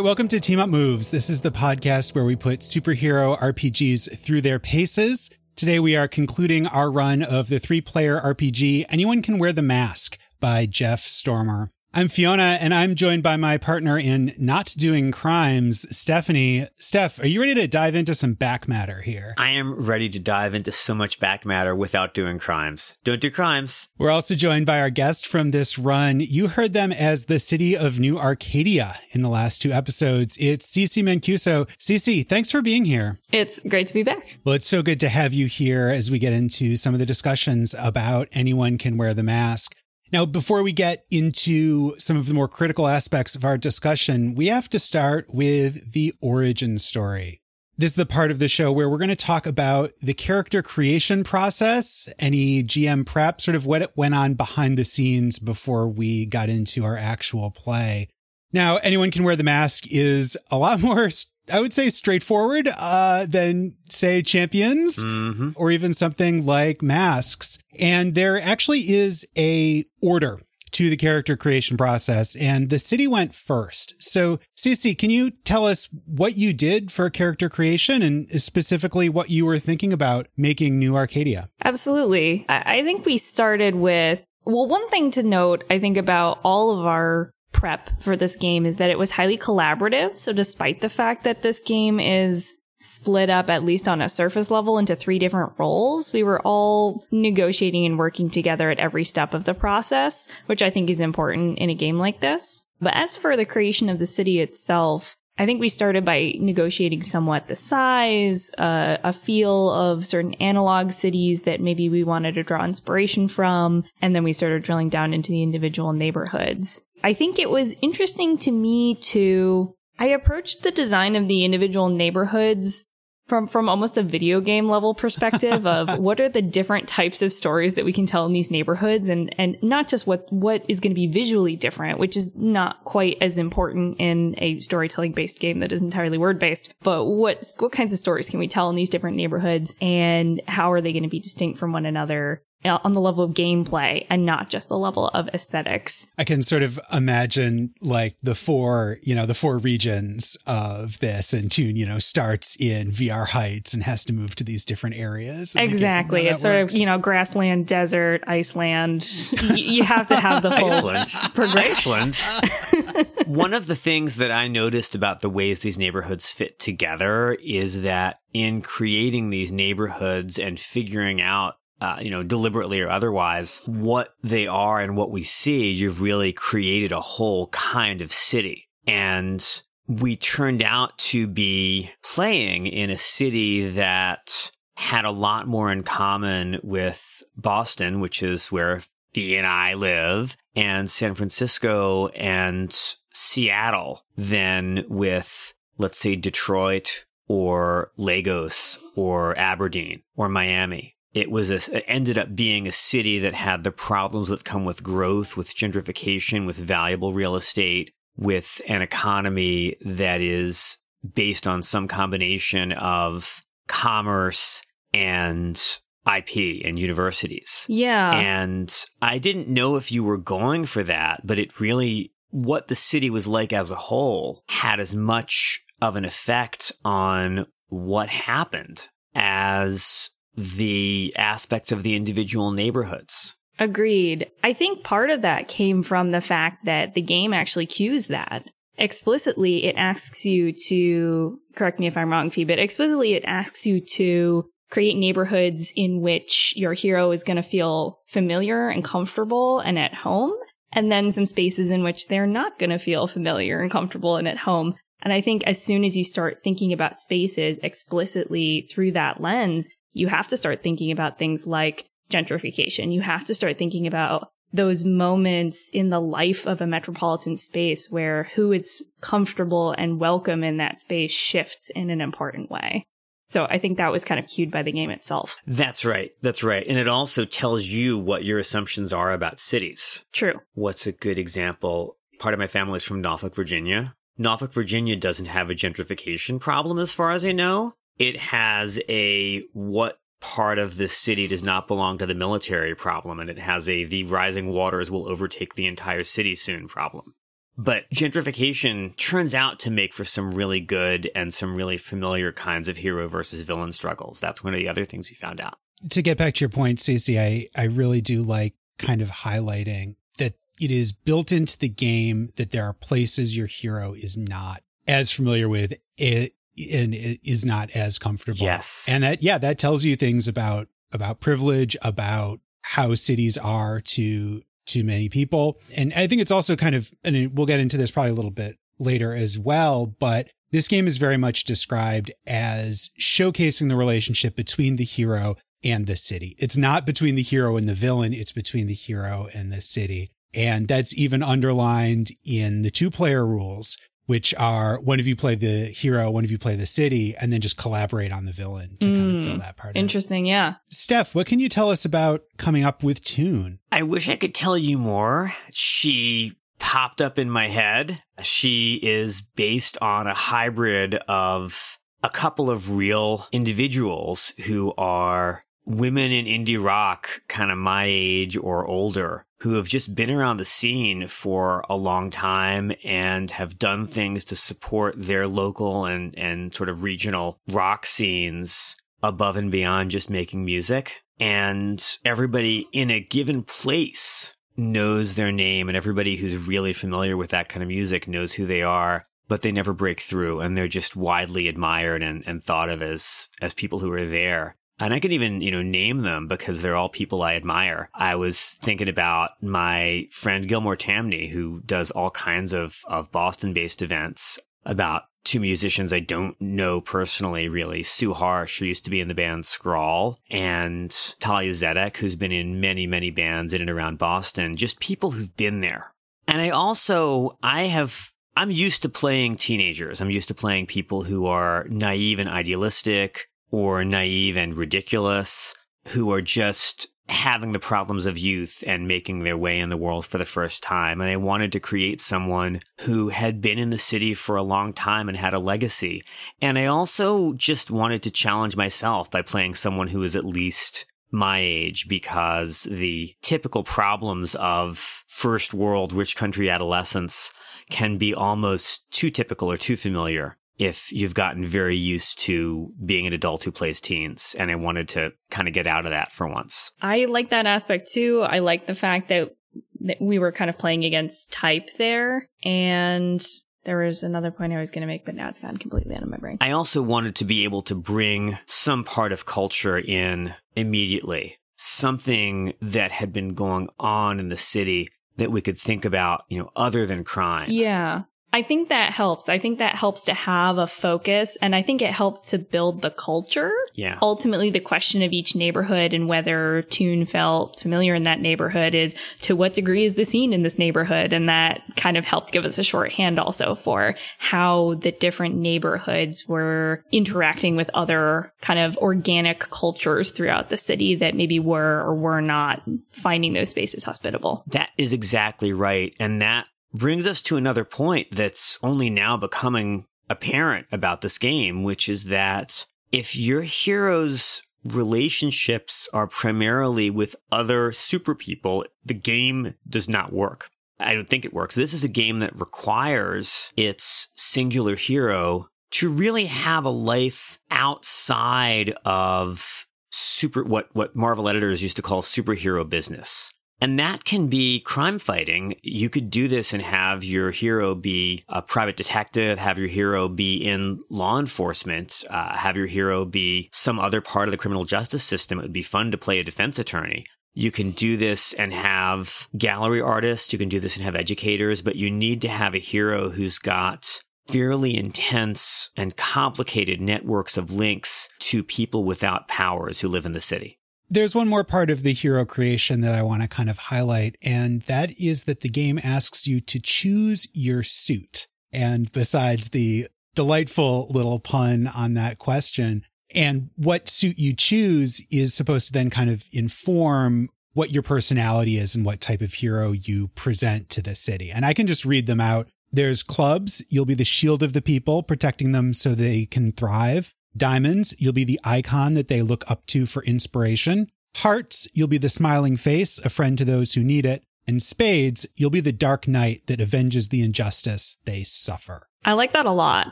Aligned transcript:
Right, 0.00 0.06
welcome 0.06 0.28
to 0.28 0.40
Team 0.40 0.58
Up 0.58 0.70
Moves. 0.70 1.10
This 1.10 1.28
is 1.28 1.42
the 1.42 1.50
podcast 1.50 2.14
where 2.14 2.24
we 2.24 2.34
put 2.34 2.60
superhero 2.60 3.38
RPGs 3.38 4.18
through 4.18 4.40
their 4.40 4.58
paces. 4.58 5.28
Today 5.56 5.78
we 5.78 5.94
are 5.94 6.08
concluding 6.08 6.66
our 6.66 6.90
run 6.90 7.22
of 7.22 7.50
the 7.50 7.58
three 7.60 7.82
player 7.82 8.18
RPG 8.18 8.86
Anyone 8.88 9.20
Can 9.20 9.38
Wear 9.38 9.52
the 9.52 9.60
Mask 9.60 10.16
by 10.40 10.64
Jeff 10.64 11.02
Stormer. 11.02 11.70
I'm 11.92 12.06
Fiona, 12.06 12.56
and 12.60 12.72
I'm 12.72 12.94
joined 12.94 13.24
by 13.24 13.36
my 13.36 13.58
partner 13.58 13.98
in 13.98 14.32
Not 14.38 14.72
Doing 14.78 15.10
Crimes, 15.10 15.84
Stephanie. 15.94 16.68
Steph, 16.78 17.18
are 17.18 17.26
you 17.26 17.40
ready 17.40 17.54
to 17.56 17.66
dive 17.66 17.96
into 17.96 18.14
some 18.14 18.34
back 18.34 18.68
matter 18.68 19.00
here? 19.00 19.34
I 19.36 19.50
am 19.50 19.74
ready 19.74 20.08
to 20.10 20.20
dive 20.20 20.54
into 20.54 20.70
so 20.70 20.94
much 20.94 21.18
back 21.18 21.44
matter 21.44 21.74
without 21.74 22.14
doing 22.14 22.38
crimes. 22.38 22.96
Don't 23.02 23.20
do 23.20 23.28
crimes. 23.28 23.88
We're 23.98 24.10
also 24.10 24.36
joined 24.36 24.66
by 24.66 24.78
our 24.78 24.88
guest 24.88 25.26
from 25.26 25.48
this 25.48 25.80
run. 25.80 26.20
You 26.20 26.46
heard 26.46 26.74
them 26.74 26.92
as 26.92 27.24
the 27.24 27.40
city 27.40 27.76
of 27.76 27.98
New 27.98 28.20
Arcadia 28.20 29.00
in 29.10 29.22
the 29.22 29.28
last 29.28 29.60
two 29.60 29.72
episodes. 29.72 30.36
It's 30.38 30.66
Ceci 30.66 31.02
Mancuso. 31.02 31.68
Ceci, 31.76 32.22
thanks 32.22 32.52
for 32.52 32.62
being 32.62 32.84
here. 32.84 33.18
It's 33.32 33.58
great 33.68 33.88
to 33.88 33.94
be 33.94 34.04
back. 34.04 34.38
Well, 34.44 34.54
it's 34.54 34.68
so 34.68 34.82
good 34.82 35.00
to 35.00 35.08
have 35.08 35.34
you 35.34 35.46
here 35.46 35.88
as 35.88 36.08
we 36.08 36.20
get 36.20 36.34
into 36.34 36.76
some 36.76 36.94
of 36.94 37.00
the 37.00 37.06
discussions 37.06 37.74
about 37.76 38.28
Anyone 38.30 38.78
Can 38.78 38.96
Wear 38.96 39.12
the 39.12 39.24
Mask. 39.24 39.74
Now, 40.12 40.26
before 40.26 40.64
we 40.64 40.72
get 40.72 41.06
into 41.10 41.94
some 41.98 42.16
of 42.16 42.26
the 42.26 42.34
more 42.34 42.48
critical 42.48 42.88
aspects 42.88 43.36
of 43.36 43.44
our 43.44 43.56
discussion, 43.56 44.34
we 44.34 44.48
have 44.48 44.68
to 44.70 44.80
start 44.80 45.26
with 45.32 45.92
the 45.92 46.12
origin 46.20 46.78
story. 46.78 47.40
This 47.78 47.92
is 47.92 47.96
the 47.96 48.06
part 48.06 48.32
of 48.32 48.40
the 48.40 48.48
show 48.48 48.72
where 48.72 48.90
we're 48.90 48.98
going 48.98 49.08
to 49.08 49.16
talk 49.16 49.46
about 49.46 49.92
the 50.02 50.12
character 50.12 50.62
creation 50.62 51.22
process, 51.22 52.08
any 52.18 52.62
GM 52.64 53.06
prep, 53.06 53.40
sort 53.40 53.54
of 53.54 53.64
what 53.64 53.96
went 53.96 54.14
on 54.14 54.34
behind 54.34 54.76
the 54.76 54.84
scenes 54.84 55.38
before 55.38 55.88
we 55.88 56.26
got 56.26 56.48
into 56.48 56.84
our 56.84 56.96
actual 56.96 57.50
play. 57.50 58.08
Now, 58.52 58.78
anyone 58.78 59.12
can 59.12 59.22
wear 59.22 59.36
the 59.36 59.44
mask 59.44 59.84
is 59.88 60.36
a 60.50 60.58
lot 60.58 60.80
more 60.82 61.08
I 61.50 61.60
would 61.60 61.72
say 61.72 61.90
straightforward 61.90 62.68
uh, 62.76 63.26
than 63.26 63.74
say 63.88 64.22
champions 64.22 65.02
mm-hmm. 65.02 65.50
or 65.56 65.70
even 65.70 65.92
something 65.92 66.44
like 66.46 66.82
masks. 66.82 67.58
And 67.78 68.14
there 68.14 68.40
actually 68.40 68.90
is 68.90 69.26
a 69.36 69.84
order 70.02 70.40
to 70.72 70.88
the 70.88 70.96
character 70.96 71.36
creation 71.36 71.76
process 71.76 72.36
and 72.36 72.70
the 72.70 72.78
city 72.78 73.06
went 73.06 73.34
first. 73.34 73.94
So 73.98 74.38
Ceci, 74.54 74.94
can 74.94 75.10
you 75.10 75.30
tell 75.44 75.66
us 75.66 75.88
what 76.06 76.36
you 76.36 76.52
did 76.52 76.92
for 76.92 77.10
character 77.10 77.48
creation 77.48 78.02
and 78.02 78.40
specifically 78.40 79.08
what 79.08 79.30
you 79.30 79.44
were 79.44 79.58
thinking 79.58 79.92
about 79.92 80.28
making 80.36 80.78
New 80.78 80.96
Arcadia? 80.96 81.48
Absolutely. 81.64 82.46
I 82.48 82.82
think 82.82 83.04
we 83.04 83.18
started 83.18 83.74
with 83.74 84.24
well, 84.44 84.66
one 84.66 84.88
thing 84.88 85.10
to 85.12 85.22
note, 85.22 85.64
I 85.70 85.78
think 85.78 85.96
about 85.96 86.40
all 86.42 86.78
of 86.78 86.86
our 86.86 87.30
prep 87.52 88.00
for 88.00 88.16
this 88.16 88.36
game 88.36 88.66
is 88.66 88.76
that 88.76 88.90
it 88.90 88.98
was 88.98 89.12
highly 89.12 89.38
collaborative. 89.38 90.16
So 90.16 90.32
despite 90.32 90.80
the 90.80 90.88
fact 90.88 91.24
that 91.24 91.42
this 91.42 91.60
game 91.60 92.00
is 92.00 92.54
split 92.80 93.28
up 93.28 93.50
at 93.50 93.64
least 93.64 93.86
on 93.86 94.00
a 94.00 94.08
surface 94.08 94.50
level 94.50 94.78
into 94.78 94.96
three 94.96 95.18
different 95.18 95.52
roles. 95.58 96.12
We 96.12 96.22
were 96.22 96.40
all 96.40 97.04
negotiating 97.10 97.84
and 97.84 97.98
working 97.98 98.30
together 98.30 98.70
at 98.70 98.80
every 98.80 99.04
step 99.04 99.34
of 99.34 99.44
the 99.44 99.54
process, 99.54 100.28
which 100.46 100.62
I 100.62 100.70
think 100.70 100.88
is 100.88 101.00
important 101.00 101.58
in 101.58 101.68
a 101.68 101.74
game 101.74 101.98
like 101.98 102.20
this. 102.20 102.64
But 102.80 102.94
as 102.96 103.16
for 103.16 103.36
the 103.36 103.44
creation 103.44 103.90
of 103.90 103.98
the 103.98 104.06
city 104.06 104.40
itself, 104.40 105.14
I 105.40 105.46
think 105.46 105.60
we 105.60 105.70
started 105.70 106.04
by 106.04 106.34
negotiating 106.38 107.02
somewhat 107.02 107.48
the 107.48 107.56
size, 107.56 108.50
uh, 108.58 108.98
a 109.02 109.12
feel 109.12 109.70
of 109.70 110.06
certain 110.06 110.34
analog 110.34 110.90
cities 110.90 111.42
that 111.42 111.62
maybe 111.62 111.88
we 111.88 112.04
wanted 112.04 112.34
to 112.34 112.42
draw 112.42 112.62
inspiration 112.62 113.26
from, 113.26 113.84
and 114.02 114.14
then 114.14 114.22
we 114.22 114.34
started 114.34 114.62
drilling 114.62 114.90
down 114.90 115.14
into 115.14 115.32
the 115.32 115.42
individual 115.42 115.94
neighborhoods. 115.94 116.82
I 117.02 117.14
think 117.14 117.38
it 117.38 117.50
was 117.50 117.74
interesting 117.80 118.38
to 118.38 118.50
me 118.50 118.94
to 118.94 119.74
I 119.98 120.06
approached 120.06 120.62
the 120.62 120.70
design 120.70 121.14
of 121.14 121.28
the 121.28 121.44
individual 121.44 121.88
neighborhoods 121.88 122.84
from 123.30 123.46
from 123.46 123.68
almost 123.68 123.96
a 123.96 124.02
video 124.02 124.40
game 124.40 124.68
level 124.68 124.92
perspective 124.92 125.66
of 125.66 125.98
what 125.98 126.20
are 126.20 126.28
the 126.28 126.42
different 126.42 126.88
types 126.88 127.22
of 127.22 127.32
stories 127.32 127.74
that 127.74 127.84
we 127.84 127.92
can 127.92 128.04
tell 128.04 128.26
in 128.26 128.32
these 128.32 128.50
neighborhoods 128.50 129.08
and 129.08 129.32
and 129.38 129.56
not 129.62 129.88
just 129.88 130.06
what 130.06 130.26
what 130.30 130.64
is 130.68 130.80
going 130.80 130.90
to 130.90 130.94
be 130.94 131.06
visually 131.06 131.54
different 131.54 131.98
which 131.98 132.16
is 132.16 132.34
not 132.34 132.84
quite 132.84 133.16
as 133.20 133.38
important 133.38 133.96
in 134.00 134.34
a 134.38 134.58
storytelling 134.58 135.12
based 135.12 135.38
game 135.38 135.58
that 135.58 135.70
is 135.70 135.80
entirely 135.80 136.18
word 136.18 136.38
based 136.38 136.74
but 136.82 137.04
what 137.04 137.46
what 137.58 137.72
kinds 137.72 137.92
of 137.92 137.98
stories 137.98 138.28
can 138.28 138.40
we 138.40 138.48
tell 138.48 138.68
in 138.68 138.74
these 138.74 138.90
different 138.90 139.16
neighborhoods 139.16 139.74
and 139.80 140.42
how 140.48 140.72
are 140.72 140.80
they 140.80 140.92
going 140.92 141.04
to 141.04 141.08
be 141.08 141.20
distinct 141.20 141.58
from 141.58 141.72
one 141.72 141.86
another 141.86 142.42
Uh, 142.62 142.78
on 142.84 142.92
the 142.92 143.00
level 143.00 143.24
of 143.24 143.30
gameplay 143.30 144.06
and 144.10 144.26
not 144.26 144.50
just 144.50 144.68
the 144.68 144.76
level 144.76 145.08
of 145.08 145.28
aesthetics. 145.28 146.08
I 146.18 146.24
can 146.24 146.42
sort 146.42 146.62
of 146.62 146.78
imagine 146.92 147.72
like 147.80 148.16
the 148.22 148.34
four, 148.34 148.98
you 149.02 149.14
know, 149.14 149.24
the 149.24 149.32
four 149.34 149.56
regions 149.56 150.36
of 150.46 150.98
this 150.98 151.32
and 151.32 151.50
Tune, 151.50 151.76
you 151.76 151.86
know, 151.86 151.98
starts 151.98 152.56
in 152.60 152.90
VR 152.90 153.28
Heights 153.28 153.72
and 153.72 153.82
has 153.84 154.04
to 154.04 154.12
move 154.12 154.34
to 154.36 154.44
these 154.44 154.66
different 154.66 154.96
areas. 154.96 155.56
Exactly. 155.56 156.26
It's 156.26 156.42
sort 156.42 156.56
of, 156.56 156.72
you 156.72 156.84
know, 156.84 156.98
grassland, 156.98 157.66
desert, 157.66 158.22
Iceland. 158.26 159.08
you 159.54 159.82
have 159.84 160.08
to 160.08 160.16
have 160.16 160.42
the 160.42 160.50
full 160.50 160.70
Iceland. 160.70 161.10
progression. 161.32 161.92
Iceland. 161.92 163.06
One 163.26 163.54
of 163.54 163.68
the 163.68 163.76
things 163.76 164.16
that 164.16 164.30
I 164.30 164.48
noticed 164.48 164.94
about 164.94 165.22
the 165.22 165.30
ways 165.30 165.60
these 165.60 165.78
neighborhoods 165.78 166.30
fit 166.30 166.58
together 166.58 167.38
is 167.42 167.82
that 167.82 168.20
in 168.32 168.60
creating 168.62 169.30
these 169.30 169.50
neighborhoods 169.50 170.38
and 170.38 170.58
figuring 170.58 171.20
out 171.20 171.54
uh, 171.80 171.98
you 172.00 172.10
know, 172.10 172.22
deliberately 172.22 172.80
or 172.80 172.90
otherwise, 172.90 173.60
what 173.64 174.14
they 174.22 174.46
are 174.46 174.80
and 174.80 174.96
what 174.96 175.10
we 175.10 175.22
see, 175.22 175.70
you've 175.70 176.02
really 176.02 176.32
created 176.32 176.92
a 176.92 177.00
whole 177.00 177.46
kind 177.48 178.00
of 178.00 178.12
city. 178.12 178.68
And 178.86 179.46
we 179.86 180.16
turned 180.16 180.62
out 180.62 180.96
to 180.98 181.26
be 181.26 181.90
playing 182.02 182.66
in 182.66 182.90
a 182.90 182.98
city 182.98 183.68
that 183.70 184.50
had 184.76 185.04
a 185.04 185.10
lot 185.10 185.46
more 185.46 185.72
in 185.72 185.82
common 185.82 186.60
with 186.62 187.22
Boston, 187.36 188.00
which 188.00 188.22
is 188.22 188.52
where 188.52 188.82
Fee 189.12 189.36
and 189.36 189.46
I 189.46 189.74
live, 189.74 190.36
and 190.54 190.88
San 190.88 191.14
Francisco 191.14 192.08
and 192.08 192.72
Seattle 193.12 194.04
than 194.16 194.84
with, 194.88 195.52
let's 195.78 195.98
say, 195.98 196.14
Detroit 196.14 197.04
or 197.26 197.90
Lagos 197.96 198.78
or 198.94 199.36
Aberdeen 199.36 200.02
or 200.14 200.28
Miami 200.28 200.96
it 201.12 201.30
was 201.30 201.50
a, 201.50 201.76
it 201.76 201.84
ended 201.86 202.18
up 202.18 202.34
being 202.36 202.66
a 202.66 202.72
city 202.72 203.18
that 203.18 203.34
had 203.34 203.62
the 203.62 203.72
problems 203.72 204.28
that 204.28 204.44
come 204.44 204.64
with 204.64 204.82
growth, 204.82 205.36
with 205.36 205.54
gentrification, 205.54 206.46
with 206.46 206.56
valuable 206.56 207.12
real 207.12 207.34
estate, 207.34 207.92
with 208.16 208.60
an 208.68 208.82
economy 208.82 209.76
that 209.80 210.20
is 210.20 210.78
based 211.14 211.46
on 211.46 211.62
some 211.62 211.88
combination 211.88 212.72
of 212.72 213.42
commerce 213.66 214.62
and 214.92 215.60
IP 216.06 216.64
and 216.64 216.78
universities. 216.78 217.66
Yeah. 217.68 218.12
And 218.14 218.74
I 219.00 219.18
didn't 219.18 219.48
know 219.48 219.76
if 219.76 219.92
you 219.92 220.04
were 220.04 220.18
going 220.18 220.66
for 220.66 220.82
that, 220.84 221.26
but 221.26 221.38
it 221.38 221.60
really, 221.60 222.12
what 222.30 222.68
the 222.68 222.76
city 222.76 223.10
was 223.10 223.26
like 223.26 223.52
as 223.52 223.70
a 223.70 223.76
whole 223.76 224.44
had 224.48 224.80
as 224.80 224.94
much 224.94 225.64
of 225.80 225.96
an 225.96 226.04
effect 226.04 226.72
on 226.84 227.46
what 227.68 228.08
happened 228.08 228.88
as 229.14 230.10
the 230.36 231.12
aspect 231.16 231.72
of 231.72 231.82
the 231.82 231.94
individual 231.94 232.52
neighborhoods. 232.52 233.36
Agreed. 233.58 234.30
I 234.42 234.52
think 234.52 234.84
part 234.84 235.10
of 235.10 235.22
that 235.22 235.48
came 235.48 235.82
from 235.82 236.10
the 236.10 236.20
fact 236.20 236.64
that 236.64 236.94
the 236.94 237.02
game 237.02 237.34
actually 237.34 237.66
cues 237.66 238.06
that. 238.06 238.48
Explicitly, 238.78 239.64
it 239.64 239.76
asks 239.76 240.24
you 240.24 240.52
to, 240.68 241.38
correct 241.54 241.78
me 241.78 241.86
if 241.86 241.96
I'm 241.96 242.10
wrong, 242.10 242.30
Fee, 242.30 242.44
but 242.44 242.58
explicitly 242.58 243.12
it 243.12 243.24
asks 243.26 243.66
you 243.66 243.80
to 243.96 244.48
create 244.70 244.96
neighborhoods 244.96 245.72
in 245.76 246.00
which 246.00 246.54
your 246.56 246.72
hero 246.72 247.10
is 247.10 247.24
going 247.24 247.36
to 247.36 247.42
feel 247.42 247.98
familiar 248.06 248.68
and 248.70 248.82
comfortable 248.82 249.58
and 249.58 249.78
at 249.78 249.92
home. 249.92 250.32
And 250.72 250.90
then 250.90 251.10
some 251.10 251.26
spaces 251.26 251.70
in 251.70 251.82
which 251.82 252.06
they're 252.06 252.26
not 252.26 252.58
going 252.58 252.70
to 252.70 252.78
feel 252.78 253.08
familiar 253.08 253.60
and 253.60 253.70
comfortable 253.70 254.16
and 254.16 254.28
at 254.28 254.38
home. 254.38 254.76
And 255.02 255.12
I 255.12 255.20
think 255.20 255.42
as 255.44 255.62
soon 255.62 255.84
as 255.84 255.96
you 255.96 256.04
start 256.04 256.38
thinking 256.44 256.72
about 256.72 256.94
spaces 256.94 257.58
explicitly 257.62 258.68
through 258.70 258.92
that 258.92 259.20
lens, 259.20 259.68
you 259.92 260.08
have 260.08 260.26
to 260.28 260.36
start 260.36 260.62
thinking 260.62 260.90
about 260.90 261.18
things 261.18 261.46
like 261.46 261.86
gentrification. 262.10 262.92
You 262.92 263.00
have 263.00 263.24
to 263.26 263.34
start 263.34 263.58
thinking 263.58 263.86
about 263.86 264.28
those 264.52 264.84
moments 264.84 265.70
in 265.72 265.90
the 265.90 266.00
life 266.00 266.46
of 266.46 266.60
a 266.60 266.66
metropolitan 266.66 267.36
space 267.36 267.88
where 267.90 268.24
who 268.34 268.52
is 268.52 268.84
comfortable 269.00 269.72
and 269.78 270.00
welcome 270.00 270.42
in 270.42 270.56
that 270.56 270.80
space 270.80 271.12
shifts 271.12 271.70
in 271.70 271.90
an 271.90 272.00
important 272.00 272.50
way. 272.50 272.84
So 273.28 273.44
I 273.44 273.58
think 273.58 273.78
that 273.78 273.92
was 273.92 274.04
kind 274.04 274.18
of 274.18 274.26
cued 274.26 274.50
by 274.50 274.64
the 274.64 274.72
game 274.72 274.90
itself. 274.90 275.36
That's 275.46 275.84
right. 275.84 276.10
That's 276.20 276.42
right. 276.42 276.66
And 276.66 276.78
it 276.78 276.88
also 276.88 277.24
tells 277.24 277.64
you 277.64 277.96
what 277.96 278.24
your 278.24 278.40
assumptions 278.40 278.92
are 278.92 279.12
about 279.12 279.38
cities. 279.38 280.04
True. 280.12 280.40
What's 280.54 280.88
a 280.88 280.92
good 280.92 281.16
example? 281.16 281.96
Part 282.18 282.34
of 282.34 282.40
my 282.40 282.48
family 282.48 282.78
is 282.78 282.84
from 282.84 283.00
Norfolk, 283.00 283.36
Virginia. 283.36 283.94
Norfolk, 284.18 284.52
Virginia 284.52 284.96
doesn't 284.96 285.26
have 285.26 285.48
a 285.48 285.54
gentrification 285.54 286.40
problem 286.40 286.80
as 286.80 286.92
far 286.92 287.12
as 287.12 287.24
I 287.24 287.30
know 287.30 287.74
it 287.98 288.18
has 288.18 288.80
a 288.88 289.42
what 289.52 290.00
part 290.20 290.58
of 290.58 290.76
the 290.76 290.88
city 290.88 291.26
does 291.26 291.42
not 291.42 291.66
belong 291.66 291.98
to 291.98 292.06
the 292.06 292.14
military 292.14 292.74
problem, 292.74 293.20
and 293.20 293.30
it 293.30 293.38
has 293.38 293.68
a 293.68 293.84
the 293.84 294.04
rising 294.04 294.52
waters 294.52 294.90
will 294.90 295.08
overtake 295.08 295.54
the 295.54 295.66
entire 295.66 296.04
city 296.04 296.34
soon 296.34 296.68
problem. 296.68 297.14
But 297.56 297.84
gentrification 297.94 298.96
turns 298.96 299.34
out 299.34 299.58
to 299.60 299.70
make 299.70 299.92
for 299.92 300.04
some 300.04 300.32
really 300.32 300.60
good 300.60 301.10
and 301.14 301.32
some 301.34 301.54
really 301.54 301.76
familiar 301.76 302.32
kinds 302.32 302.68
of 302.68 302.78
hero 302.78 303.06
versus 303.06 303.42
villain 303.42 303.72
struggles. 303.72 304.20
That's 304.20 304.42
one 304.42 304.54
of 304.54 304.60
the 304.60 304.68
other 304.68 304.84
things 304.84 305.10
we 305.10 305.14
found 305.14 305.40
out. 305.40 305.58
To 305.90 306.00
get 306.00 306.16
back 306.16 306.34
to 306.34 306.40
your 306.40 306.50
point, 306.50 306.80
Stacey, 306.80 307.18
I, 307.18 307.48
I 307.54 307.64
really 307.64 308.00
do 308.00 308.22
like 308.22 308.54
kind 308.78 309.02
of 309.02 309.10
highlighting 309.10 309.96
that 310.18 310.34
it 310.60 310.70
is 310.70 310.92
built 310.92 311.32
into 311.32 311.58
the 311.58 311.68
game 311.68 312.32
that 312.36 312.50
there 312.50 312.64
are 312.64 312.72
places 312.72 313.36
your 313.36 313.46
hero 313.46 313.94
is 313.94 314.16
not 314.16 314.62
as 314.86 315.10
familiar 315.10 315.48
with 315.48 315.74
it 315.96 316.34
and 316.72 316.94
is 316.94 317.44
not 317.44 317.70
as 317.70 317.98
comfortable. 317.98 318.44
Yes. 318.44 318.86
And 318.90 319.02
that 319.02 319.22
yeah, 319.22 319.38
that 319.38 319.58
tells 319.58 319.84
you 319.84 319.96
things 319.96 320.28
about 320.28 320.68
about 320.92 321.20
privilege, 321.20 321.76
about 321.82 322.40
how 322.62 322.94
cities 322.94 323.38
are 323.38 323.80
to 323.80 324.42
to 324.66 324.84
many 324.84 325.08
people. 325.08 325.58
And 325.74 325.92
I 325.94 326.06
think 326.06 326.20
it's 326.20 326.30
also 326.30 326.56
kind 326.56 326.74
of 326.74 326.90
and 327.04 327.36
we'll 327.36 327.46
get 327.46 327.60
into 327.60 327.76
this 327.76 327.90
probably 327.90 328.12
a 328.12 328.14
little 328.14 328.30
bit 328.30 328.58
later 328.78 329.14
as 329.14 329.38
well, 329.38 329.86
but 329.86 330.28
this 330.52 330.68
game 330.68 330.86
is 330.86 330.98
very 330.98 331.16
much 331.16 331.44
described 331.44 332.10
as 332.26 332.90
showcasing 333.00 333.68
the 333.68 333.76
relationship 333.76 334.34
between 334.34 334.76
the 334.76 334.84
hero 334.84 335.36
and 335.62 335.86
the 335.86 335.96
city. 335.96 336.34
It's 336.38 336.56
not 336.56 336.86
between 336.86 337.14
the 337.14 337.22
hero 337.22 337.56
and 337.56 337.68
the 337.68 337.74
villain, 337.74 338.12
it's 338.12 338.32
between 338.32 338.66
the 338.66 338.74
hero 338.74 339.28
and 339.32 339.52
the 339.52 339.60
city. 339.60 340.10
And 340.34 340.68
that's 340.68 340.96
even 340.96 341.22
underlined 341.22 342.12
in 342.24 342.62
the 342.62 342.70
two 342.70 342.90
player 342.90 343.26
rules, 343.26 343.76
which 344.10 344.34
are 344.34 344.80
one 344.80 344.98
of 344.98 345.06
you 345.06 345.14
play 345.14 345.36
the 345.36 345.66
hero, 345.66 346.10
one 346.10 346.24
of 346.24 346.32
you 346.32 346.36
play 346.36 346.56
the 346.56 346.66
city, 346.66 347.14
and 347.20 347.32
then 347.32 347.40
just 347.40 347.56
collaborate 347.56 348.10
on 348.10 348.24
the 348.24 348.32
villain 348.32 348.76
to 348.80 348.88
mm, 348.88 348.96
kind 348.96 349.16
of 349.16 349.22
fill 349.22 349.32
hmm. 349.34 349.38
that 349.38 349.56
part. 349.56 349.76
Interesting, 349.76 350.26
in. 350.26 350.32
yeah. 350.32 350.54
Steph, 350.68 351.14
what 351.14 351.28
can 351.28 351.38
you 351.38 351.48
tell 351.48 351.70
us 351.70 351.84
about 351.84 352.22
coming 352.36 352.64
up 352.64 352.82
with 352.82 353.04
Tune? 353.04 353.60
I 353.70 353.84
wish 353.84 354.08
I 354.08 354.16
could 354.16 354.34
tell 354.34 354.58
you 354.58 354.78
more. 354.78 355.32
She 355.52 356.32
popped 356.58 357.00
up 357.00 357.20
in 357.20 357.30
my 357.30 357.50
head. 357.50 358.02
She 358.20 358.80
is 358.82 359.20
based 359.20 359.78
on 359.80 360.08
a 360.08 360.14
hybrid 360.14 360.96
of 361.06 361.78
a 362.02 362.08
couple 362.08 362.50
of 362.50 362.76
real 362.76 363.28
individuals 363.30 364.32
who 364.46 364.74
are 364.76 365.44
women 365.64 366.10
in 366.10 366.26
indie 366.26 366.62
rock, 366.62 367.08
kind 367.28 367.50
of 367.50 367.58
my 367.58 367.84
age 367.88 368.36
or 368.36 368.66
older, 368.66 369.24
who 369.40 369.54
have 369.54 369.68
just 369.68 369.94
been 369.94 370.10
around 370.10 370.36
the 370.36 370.44
scene 370.44 371.06
for 371.06 371.64
a 371.68 371.76
long 371.76 372.10
time 372.10 372.72
and 372.84 373.30
have 373.32 373.58
done 373.58 373.86
things 373.86 374.24
to 374.26 374.36
support 374.36 374.94
their 374.96 375.26
local 375.26 375.86
and, 375.86 376.16
and 376.18 376.54
sort 376.54 376.68
of 376.68 376.82
regional 376.82 377.38
rock 377.48 377.86
scenes 377.86 378.76
above 379.02 379.36
and 379.36 379.50
beyond 379.50 379.90
just 379.90 380.10
making 380.10 380.44
music. 380.44 381.02
And 381.18 381.84
everybody 382.04 382.68
in 382.72 382.90
a 382.90 383.00
given 383.00 383.42
place 383.42 384.32
knows 384.56 385.14
their 385.14 385.32
name 385.32 385.68
and 385.68 385.76
everybody 385.76 386.16
who's 386.16 386.46
really 386.46 386.72
familiar 386.72 387.16
with 387.16 387.30
that 387.30 387.48
kind 387.48 387.62
of 387.62 387.68
music 387.68 388.06
knows 388.06 388.34
who 388.34 388.46
they 388.46 388.62
are 388.62 389.06
but 389.26 389.42
they 389.42 389.52
never 389.52 389.72
break 389.72 390.00
through 390.00 390.40
and 390.40 390.56
they're 390.56 390.66
just 390.66 390.96
widely 390.96 391.46
admired 391.46 392.02
and, 392.02 392.24
and 392.26 392.42
thought 392.42 392.68
of 392.68 392.82
as 392.82 393.28
as 393.40 393.54
people 393.54 393.78
who 393.78 393.90
are 393.92 394.04
there 394.04 394.56
and 394.80 394.94
I 394.94 395.00
could 395.00 395.12
even, 395.12 395.40
you 395.40 395.50
know, 395.50 395.62
name 395.62 395.98
them 395.98 396.26
because 396.26 396.62
they're 396.62 396.76
all 396.76 396.88
people 396.88 397.22
I 397.22 397.34
admire. 397.34 397.90
I 397.94 398.16
was 398.16 398.54
thinking 398.54 398.88
about 398.88 399.32
my 399.42 400.08
friend 400.10 400.48
Gilmore 400.48 400.76
Tamny, 400.76 401.28
who 401.28 401.60
does 401.60 401.90
all 401.90 402.10
kinds 402.10 402.52
of, 402.52 402.80
of 402.86 403.12
Boston 403.12 403.52
based 403.52 403.82
events 403.82 404.38
about 404.64 405.04
two 405.24 405.40
musicians 405.40 405.92
I 405.92 406.00
don't 406.00 406.40
know 406.40 406.80
personally, 406.80 407.48
really. 407.48 407.82
Sue 407.82 408.14
Harshe, 408.14 408.58
who 408.58 408.64
used 408.64 408.84
to 408.84 408.90
be 408.90 409.00
in 409.00 409.08
the 409.08 409.14
band 409.14 409.44
Scrawl, 409.44 410.18
and 410.30 410.90
Talia 411.20 411.50
Zedek, 411.50 411.96
who's 411.98 412.16
been 412.16 412.32
in 412.32 412.60
many, 412.60 412.86
many 412.86 413.10
bands 413.10 413.52
in 413.52 413.60
and 413.60 413.70
around 413.70 413.98
Boston, 413.98 414.56
just 414.56 414.80
people 414.80 415.12
who've 415.12 415.36
been 415.36 415.60
there. 415.60 415.92
And 416.26 416.40
I 416.40 416.50
also, 416.50 417.38
I 417.42 417.64
have 417.64 418.12
I'm 418.36 418.50
used 418.50 418.82
to 418.82 418.88
playing 418.88 419.36
teenagers. 419.36 420.00
I'm 420.00 420.10
used 420.10 420.28
to 420.28 420.34
playing 420.34 420.66
people 420.66 421.02
who 421.02 421.26
are 421.26 421.66
naive 421.68 422.18
and 422.18 422.28
idealistic, 422.28 423.28
or 423.50 423.84
naive 423.84 424.36
and 424.36 424.54
ridiculous 424.54 425.54
who 425.88 426.12
are 426.12 426.20
just 426.20 426.88
having 427.10 427.52
the 427.52 427.58
problems 427.58 428.06
of 428.06 428.16
youth 428.16 428.62
and 428.66 428.86
making 428.86 429.20
their 429.20 429.36
way 429.36 429.58
in 429.58 429.68
the 429.68 429.76
world 429.76 430.06
for 430.06 430.18
the 430.18 430.24
first 430.24 430.62
time. 430.62 431.00
And 431.00 431.10
I 431.10 431.16
wanted 431.16 431.50
to 431.52 431.60
create 431.60 432.00
someone 432.00 432.60
who 432.82 433.08
had 433.08 433.40
been 433.40 433.58
in 433.58 433.70
the 433.70 433.78
city 433.78 434.14
for 434.14 434.36
a 434.36 434.42
long 434.42 434.72
time 434.72 435.08
and 435.08 435.18
had 435.18 435.34
a 435.34 435.38
legacy. 435.38 436.02
And 436.40 436.58
I 436.58 436.66
also 436.66 437.32
just 437.32 437.70
wanted 437.70 438.02
to 438.04 438.10
challenge 438.10 438.56
myself 438.56 439.10
by 439.10 439.22
playing 439.22 439.54
someone 439.54 439.88
who 439.88 440.02
is 440.02 440.14
at 440.14 440.24
least 440.24 440.86
my 441.10 441.40
age 441.40 441.88
because 441.88 442.62
the 442.70 443.12
typical 443.20 443.64
problems 443.64 444.36
of 444.36 444.78
first 445.08 445.52
world 445.52 445.92
rich 445.92 446.14
country 446.14 446.48
adolescence 446.48 447.32
can 447.68 447.98
be 447.98 448.14
almost 448.14 448.88
too 448.92 449.10
typical 449.10 449.50
or 449.50 449.56
too 449.56 449.76
familiar 449.76 450.36
if 450.60 450.92
you've 450.92 451.14
gotten 451.14 451.42
very 451.42 451.76
used 451.76 452.18
to 452.20 452.70
being 452.84 453.06
an 453.06 453.14
adult 453.14 453.44
who 453.44 453.50
plays 453.50 453.80
teens. 453.80 454.36
And 454.38 454.50
I 454.50 454.56
wanted 454.56 454.90
to 454.90 455.12
kind 455.30 455.48
of 455.48 455.54
get 455.54 455.66
out 455.66 455.86
of 455.86 455.92
that 455.92 456.12
for 456.12 456.28
once. 456.28 456.70
I 456.82 457.06
like 457.06 457.30
that 457.30 457.46
aspect 457.46 457.90
too. 457.90 458.20
I 458.20 458.40
like 458.40 458.66
the 458.66 458.74
fact 458.74 459.08
that, 459.08 459.34
that 459.80 459.96
we 460.02 460.18
were 460.18 460.32
kind 460.32 460.50
of 460.50 460.58
playing 460.58 460.84
against 460.84 461.32
type 461.32 461.70
there. 461.78 462.28
And 462.44 463.24
there 463.64 463.78
was 463.78 464.02
another 464.02 464.30
point 464.30 464.52
I 464.52 464.58
was 464.58 464.70
going 464.70 464.82
to 464.82 464.86
make, 464.86 465.06
but 465.06 465.14
now 465.14 465.30
it's 465.30 465.38
gone 465.38 465.56
completely 465.56 465.96
out 465.96 466.02
of 466.02 466.10
my 466.10 466.18
brain. 466.18 466.36
I 466.42 466.50
also 466.50 466.82
wanted 466.82 467.16
to 467.16 467.24
be 467.24 467.44
able 467.44 467.62
to 467.62 467.74
bring 467.74 468.36
some 468.44 468.84
part 468.84 469.12
of 469.12 469.24
culture 469.24 469.78
in 469.78 470.34
immediately. 470.56 471.38
Something 471.56 472.52
that 472.60 472.92
had 472.92 473.14
been 473.14 473.32
going 473.32 473.68
on 473.78 474.20
in 474.20 474.28
the 474.28 474.36
city 474.36 474.88
that 475.16 475.32
we 475.32 475.40
could 475.40 475.56
think 475.56 475.86
about, 475.86 476.24
you 476.28 476.38
know, 476.38 476.50
other 476.54 476.84
than 476.84 477.04
crime. 477.04 477.46
Yeah. 477.48 478.02
I 478.32 478.42
think 478.42 478.68
that 478.68 478.92
helps. 478.92 479.28
I 479.28 479.38
think 479.38 479.58
that 479.58 479.74
helps 479.74 480.02
to 480.02 480.14
have 480.14 480.58
a 480.58 480.66
focus 480.66 481.36
and 481.42 481.54
I 481.54 481.62
think 481.62 481.82
it 481.82 481.90
helped 481.90 482.26
to 482.26 482.38
build 482.38 482.82
the 482.82 482.90
culture. 482.90 483.52
Yeah. 483.74 483.98
Ultimately, 484.00 484.50
the 484.50 484.60
question 484.60 485.02
of 485.02 485.12
each 485.12 485.34
neighborhood 485.34 485.92
and 485.92 486.08
whether 486.08 486.62
Tune 486.62 487.06
felt 487.06 487.60
familiar 487.60 487.94
in 487.94 488.04
that 488.04 488.20
neighborhood 488.20 488.74
is 488.74 488.94
to 489.22 489.34
what 489.34 489.54
degree 489.54 489.84
is 489.84 489.94
the 489.94 490.04
scene 490.04 490.32
in 490.32 490.42
this 490.42 490.58
neighborhood? 490.58 491.12
And 491.12 491.28
that 491.28 491.62
kind 491.76 491.96
of 491.96 492.04
helped 492.04 492.32
give 492.32 492.44
us 492.44 492.58
a 492.58 492.62
shorthand 492.62 493.18
also 493.18 493.54
for 493.54 493.96
how 494.18 494.74
the 494.74 494.92
different 494.92 495.36
neighborhoods 495.36 496.28
were 496.28 496.84
interacting 496.92 497.56
with 497.56 497.70
other 497.74 498.32
kind 498.40 498.60
of 498.60 498.76
organic 498.78 499.50
cultures 499.50 500.12
throughout 500.12 500.50
the 500.50 500.56
city 500.56 500.94
that 500.96 501.16
maybe 501.16 501.38
were 501.38 501.80
or 501.80 501.94
were 501.94 502.20
not 502.20 502.62
finding 502.92 503.32
those 503.32 503.50
spaces 503.50 503.84
hospitable. 503.84 504.44
That 504.46 504.70
is 504.78 504.92
exactly 504.92 505.52
right. 505.52 505.94
And 505.98 506.22
that 506.22 506.46
brings 506.72 507.06
us 507.06 507.22
to 507.22 507.36
another 507.36 507.64
point 507.64 508.08
that's 508.12 508.58
only 508.62 508.90
now 508.90 509.16
becoming 509.16 509.86
apparent 510.08 510.66
about 510.72 511.00
this 511.00 511.18
game, 511.18 511.62
which 511.62 511.88
is 511.88 512.04
that 512.06 512.66
if 512.92 513.16
your 513.16 513.42
hero's 513.42 514.42
relationships 514.64 515.88
are 515.92 516.06
primarily 516.06 516.90
with 516.90 517.16
other 517.32 517.72
super 517.72 518.14
people, 518.14 518.64
the 518.84 518.94
game 518.94 519.54
does 519.68 519.88
not 519.88 520.12
work. 520.12 520.48
I 520.78 520.94
don't 520.94 521.08
think 521.08 521.24
it 521.24 521.34
works. 521.34 521.54
This 521.54 521.74
is 521.74 521.84
a 521.84 521.88
game 521.88 522.20
that 522.20 522.38
requires 522.38 523.52
its 523.56 524.08
singular 524.16 524.76
hero 524.76 525.48
to 525.72 525.88
really 525.88 526.26
have 526.26 526.64
a 526.64 526.70
life 526.70 527.38
outside 527.50 528.70
of 528.84 529.66
super 529.90 530.42
what 530.42 530.68
what 530.72 530.96
Marvel 530.96 531.28
editors 531.28 531.62
used 531.62 531.76
to 531.76 531.82
call 531.82 532.02
superhero 532.02 532.68
business. 532.68 533.32
And 533.60 533.78
that 533.78 534.04
can 534.04 534.28
be 534.28 534.60
crime 534.60 534.98
fighting. 534.98 535.54
You 535.62 535.90
could 535.90 536.10
do 536.10 536.28
this 536.28 536.54
and 536.54 536.62
have 536.62 537.04
your 537.04 537.30
hero 537.30 537.74
be 537.74 538.22
a 538.28 538.40
private 538.40 538.76
detective, 538.76 539.38
have 539.38 539.58
your 539.58 539.68
hero 539.68 540.08
be 540.08 540.36
in 540.36 540.80
law 540.88 541.18
enforcement, 541.18 542.02
uh, 542.08 542.36
have 542.36 542.56
your 542.56 542.66
hero 542.66 543.04
be 543.04 543.50
some 543.52 543.78
other 543.78 544.00
part 544.00 544.28
of 544.28 544.32
the 544.32 544.38
criminal 544.38 544.64
justice 544.64 545.04
system. 545.04 545.38
It 545.38 545.42
would 545.42 545.52
be 545.52 545.62
fun 545.62 545.90
to 545.90 545.98
play 545.98 546.18
a 546.18 546.24
defense 546.24 546.58
attorney. 546.58 547.04
You 547.34 547.50
can 547.50 547.70
do 547.72 547.96
this 547.96 548.32
and 548.32 548.52
have 548.52 549.28
gallery 549.36 549.80
artists. 549.80 550.32
You 550.32 550.38
can 550.38 550.48
do 550.48 550.58
this 550.58 550.76
and 550.76 550.84
have 550.84 550.96
educators, 550.96 551.62
but 551.62 551.76
you 551.76 551.90
need 551.90 552.22
to 552.22 552.28
have 552.28 552.54
a 552.54 552.58
hero 552.58 553.10
who's 553.10 553.38
got 553.38 554.00
fairly 554.26 554.76
intense 554.76 555.70
and 555.76 555.96
complicated 555.96 556.80
networks 556.80 557.36
of 557.36 557.52
links 557.52 558.08
to 558.20 558.42
people 558.42 558.84
without 558.84 559.28
powers 559.28 559.80
who 559.80 559.88
live 559.88 560.06
in 560.06 560.12
the 560.12 560.20
city. 560.20 560.59
There's 560.92 561.14
one 561.14 561.28
more 561.28 561.44
part 561.44 561.70
of 561.70 561.84
the 561.84 561.92
hero 561.92 562.24
creation 562.24 562.80
that 562.80 562.96
I 562.96 563.02
want 563.02 563.22
to 563.22 563.28
kind 563.28 563.48
of 563.48 563.58
highlight, 563.58 564.16
and 564.22 564.62
that 564.62 564.98
is 564.98 565.22
that 565.24 565.40
the 565.40 565.48
game 565.48 565.78
asks 565.84 566.26
you 566.26 566.40
to 566.40 566.58
choose 566.58 567.28
your 567.32 567.62
suit. 567.62 568.26
And 568.52 568.90
besides 568.90 569.50
the 569.50 569.86
delightful 570.16 570.88
little 570.90 571.20
pun 571.20 571.68
on 571.68 571.94
that 571.94 572.18
question, 572.18 572.82
and 573.14 573.50
what 573.54 573.88
suit 573.88 574.18
you 574.18 574.34
choose 574.34 575.06
is 575.12 575.32
supposed 575.32 575.68
to 575.68 575.72
then 575.72 575.90
kind 575.90 576.10
of 576.10 576.24
inform 576.32 577.28
what 577.52 577.70
your 577.70 577.84
personality 577.84 578.56
is 578.56 578.74
and 578.74 578.84
what 578.84 579.00
type 579.00 579.20
of 579.20 579.34
hero 579.34 579.70
you 579.70 580.08
present 580.08 580.68
to 580.70 580.82
the 580.82 580.96
city. 580.96 581.30
And 581.30 581.44
I 581.44 581.54
can 581.54 581.68
just 581.68 581.84
read 581.84 582.06
them 582.06 582.20
out. 582.20 582.48
There's 582.72 583.04
clubs. 583.04 583.62
You'll 583.68 583.84
be 583.84 583.94
the 583.94 584.04
shield 584.04 584.42
of 584.42 584.54
the 584.54 584.62
people, 584.62 585.04
protecting 585.04 585.52
them 585.52 585.72
so 585.72 585.94
they 585.94 586.26
can 586.26 586.50
thrive. 586.50 587.14
Diamonds, 587.36 587.94
you'll 587.98 588.12
be 588.12 588.24
the 588.24 588.40
icon 588.44 588.94
that 588.94 589.08
they 589.08 589.22
look 589.22 589.48
up 589.50 589.66
to 589.66 589.86
for 589.86 590.02
inspiration. 590.04 590.88
Hearts, 591.16 591.68
you'll 591.72 591.88
be 591.88 591.98
the 591.98 592.08
smiling 592.08 592.56
face, 592.56 592.98
a 593.00 593.08
friend 593.08 593.36
to 593.38 593.44
those 593.44 593.74
who 593.74 593.82
need 593.82 594.06
it. 594.06 594.22
and 594.46 594.62
spades, 594.62 595.26
you'll 595.36 595.50
be 595.50 595.60
the 595.60 595.70
dark 595.70 596.08
knight 596.08 596.46
that 596.48 596.60
avenges 596.60 597.10
the 597.10 597.22
injustice 597.22 597.98
they 598.04 598.24
suffer. 598.24 598.88
I 599.04 599.12
like 599.12 599.32
that 599.32 599.46
a 599.46 599.52
lot. 599.52 599.88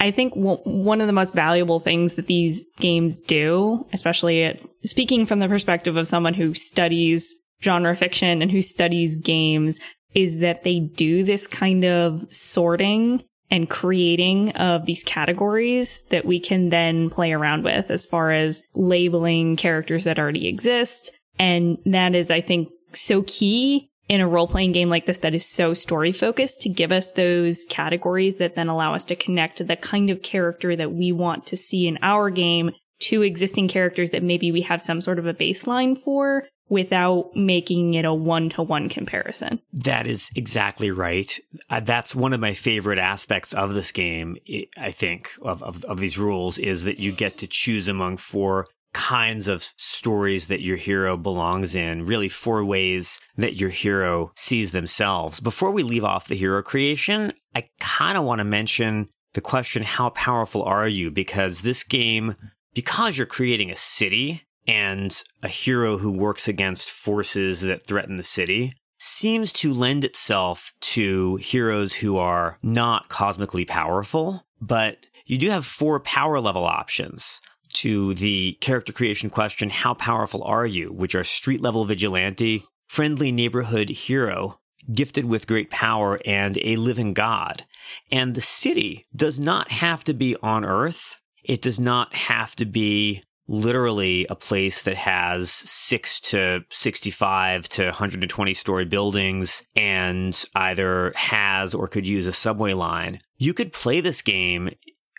I 0.00 0.10
think 0.10 0.34
w- 0.34 0.58
one 0.64 1.00
of 1.00 1.06
the 1.06 1.12
most 1.12 1.34
valuable 1.34 1.80
things 1.80 2.14
that 2.14 2.26
these 2.26 2.62
games 2.78 3.18
do, 3.18 3.86
especially 3.92 4.44
at, 4.44 4.60
speaking 4.84 5.24
from 5.24 5.38
the 5.38 5.48
perspective 5.48 5.96
of 5.96 6.06
someone 6.06 6.34
who 6.34 6.52
studies 6.52 7.34
genre 7.62 7.96
fiction 7.96 8.42
and 8.42 8.50
who 8.50 8.60
studies 8.60 9.16
games, 9.16 9.80
is 10.14 10.38
that 10.40 10.62
they 10.62 10.78
do 10.80 11.24
this 11.24 11.46
kind 11.46 11.84
of 11.84 12.26
sorting 12.30 13.22
and 13.50 13.70
creating 13.70 14.50
of 14.52 14.86
these 14.86 15.02
categories 15.04 16.02
that 16.10 16.24
we 16.24 16.40
can 16.40 16.70
then 16.70 17.10
play 17.10 17.32
around 17.32 17.64
with 17.64 17.90
as 17.90 18.04
far 18.04 18.32
as 18.32 18.62
labeling 18.74 19.56
characters 19.56 20.04
that 20.04 20.18
already 20.18 20.48
exist. 20.48 21.12
And 21.38 21.78
that 21.86 22.14
is, 22.14 22.30
I 22.30 22.40
think, 22.40 22.68
so 22.92 23.22
key 23.22 23.90
in 24.08 24.20
a 24.20 24.28
role 24.28 24.46
playing 24.46 24.72
game 24.72 24.88
like 24.88 25.06
this 25.06 25.18
that 25.18 25.34
is 25.34 25.46
so 25.46 25.72
story 25.72 26.12
focused 26.12 26.60
to 26.60 26.68
give 26.68 26.92
us 26.92 27.12
those 27.12 27.64
categories 27.70 28.36
that 28.36 28.54
then 28.54 28.68
allow 28.68 28.94
us 28.94 29.04
to 29.04 29.16
connect 29.16 29.66
the 29.66 29.76
kind 29.76 30.10
of 30.10 30.22
character 30.22 30.76
that 30.76 30.92
we 30.92 31.10
want 31.10 31.46
to 31.46 31.56
see 31.56 31.86
in 31.86 31.98
our 32.02 32.28
game 32.30 32.70
to 33.00 33.22
existing 33.22 33.68
characters 33.68 34.10
that 34.10 34.22
maybe 34.22 34.52
we 34.52 34.62
have 34.62 34.80
some 34.80 35.00
sort 35.00 35.18
of 35.18 35.26
a 35.26 35.34
baseline 35.34 35.98
for 35.98 36.46
without 36.68 37.34
making 37.34 37.94
it 37.94 38.04
a 38.04 38.14
one 38.14 38.48
to 38.50 38.62
one 38.62 38.88
comparison. 38.88 39.60
That 39.72 40.06
is 40.06 40.30
exactly 40.34 40.90
right. 40.90 41.38
Uh, 41.68 41.80
that's 41.80 42.14
one 42.14 42.32
of 42.32 42.40
my 42.40 42.54
favorite 42.54 42.98
aspects 42.98 43.52
of 43.52 43.74
this 43.74 43.92
game, 43.92 44.36
I 44.76 44.90
think, 44.90 45.30
of, 45.42 45.62
of, 45.62 45.84
of 45.84 45.98
these 45.98 46.18
rules 46.18 46.58
is 46.58 46.84
that 46.84 46.98
you 46.98 47.12
get 47.12 47.38
to 47.38 47.46
choose 47.46 47.88
among 47.88 48.16
four 48.16 48.66
kinds 48.94 49.48
of 49.48 49.62
stories 49.62 50.46
that 50.46 50.62
your 50.62 50.76
hero 50.76 51.16
belongs 51.16 51.74
in, 51.74 52.06
really 52.06 52.28
four 52.28 52.64
ways 52.64 53.20
that 53.36 53.56
your 53.56 53.70
hero 53.70 54.32
sees 54.36 54.72
themselves. 54.72 55.40
Before 55.40 55.72
we 55.72 55.82
leave 55.82 56.04
off 56.04 56.28
the 56.28 56.36
hero 56.36 56.62
creation, 56.62 57.32
I 57.54 57.64
kind 57.80 58.16
of 58.16 58.24
want 58.24 58.38
to 58.38 58.44
mention 58.44 59.08
the 59.34 59.40
question, 59.40 59.82
how 59.82 60.10
powerful 60.10 60.62
are 60.62 60.86
you? 60.86 61.10
Because 61.10 61.62
this 61.62 61.82
game, 61.82 62.36
because 62.72 63.18
you're 63.18 63.26
creating 63.26 63.70
a 63.70 63.76
city 63.76 64.44
and 64.66 65.22
a 65.42 65.48
hero 65.48 65.98
who 65.98 66.10
works 66.10 66.48
against 66.48 66.90
forces 66.90 67.60
that 67.60 67.86
threaten 67.86 68.16
the 68.16 68.22
city, 68.22 68.72
seems 68.98 69.52
to 69.52 69.72
lend 69.72 70.04
itself 70.04 70.72
to 70.80 71.36
heroes 71.36 71.94
who 71.94 72.16
are 72.16 72.58
not 72.62 73.08
cosmically 73.08 73.64
powerful, 73.64 74.46
but 74.60 75.06
you 75.26 75.36
do 75.36 75.50
have 75.50 75.66
four 75.66 76.00
power 76.00 76.40
level 76.40 76.64
options 76.64 77.40
to 77.74 78.14
the 78.14 78.56
character 78.60 78.92
creation 78.92 79.28
question, 79.30 79.68
how 79.68 79.94
powerful 79.94 80.42
are 80.44 80.66
you? 80.66 80.88
Which 80.88 81.14
are 81.14 81.24
street 81.24 81.60
level 81.60 81.84
vigilante, 81.84 82.64
friendly 82.86 83.32
neighborhood 83.32 83.90
hero, 83.90 84.60
gifted 84.92 85.24
with 85.24 85.46
great 85.46 85.70
power, 85.70 86.20
and 86.24 86.58
a 86.62 86.76
living 86.76 87.14
god. 87.14 87.64
And 88.10 88.34
the 88.34 88.40
city 88.40 89.06
does 89.14 89.40
not 89.40 89.70
have 89.70 90.04
to 90.04 90.14
be 90.14 90.36
on 90.42 90.64
Earth. 90.64 91.20
It 91.42 91.60
does 91.60 91.80
not 91.80 92.14
have 92.14 92.54
to 92.56 92.64
be 92.64 93.22
literally 93.46 94.26
a 94.30 94.34
place 94.34 94.82
that 94.82 94.96
has 94.96 95.50
six 95.50 96.20
to 96.20 96.60
65 96.70 97.68
to 97.70 97.84
120 97.84 98.54
story 98.54 98.84
buildings 98.84 99.62
and 99.76 100.44
either 100.54 101.12
has 101.16 101.74
or 101.74 101.88
could 101.88 102.06
use 102.06 102.26
a 102.26 102.32
subway 102.32 102.72
line. 102.72 103.18
You 103.36 103.54
could 103.54 103.72
play 103.72 104.00
this 104.00 104.22
game 104.22 104.70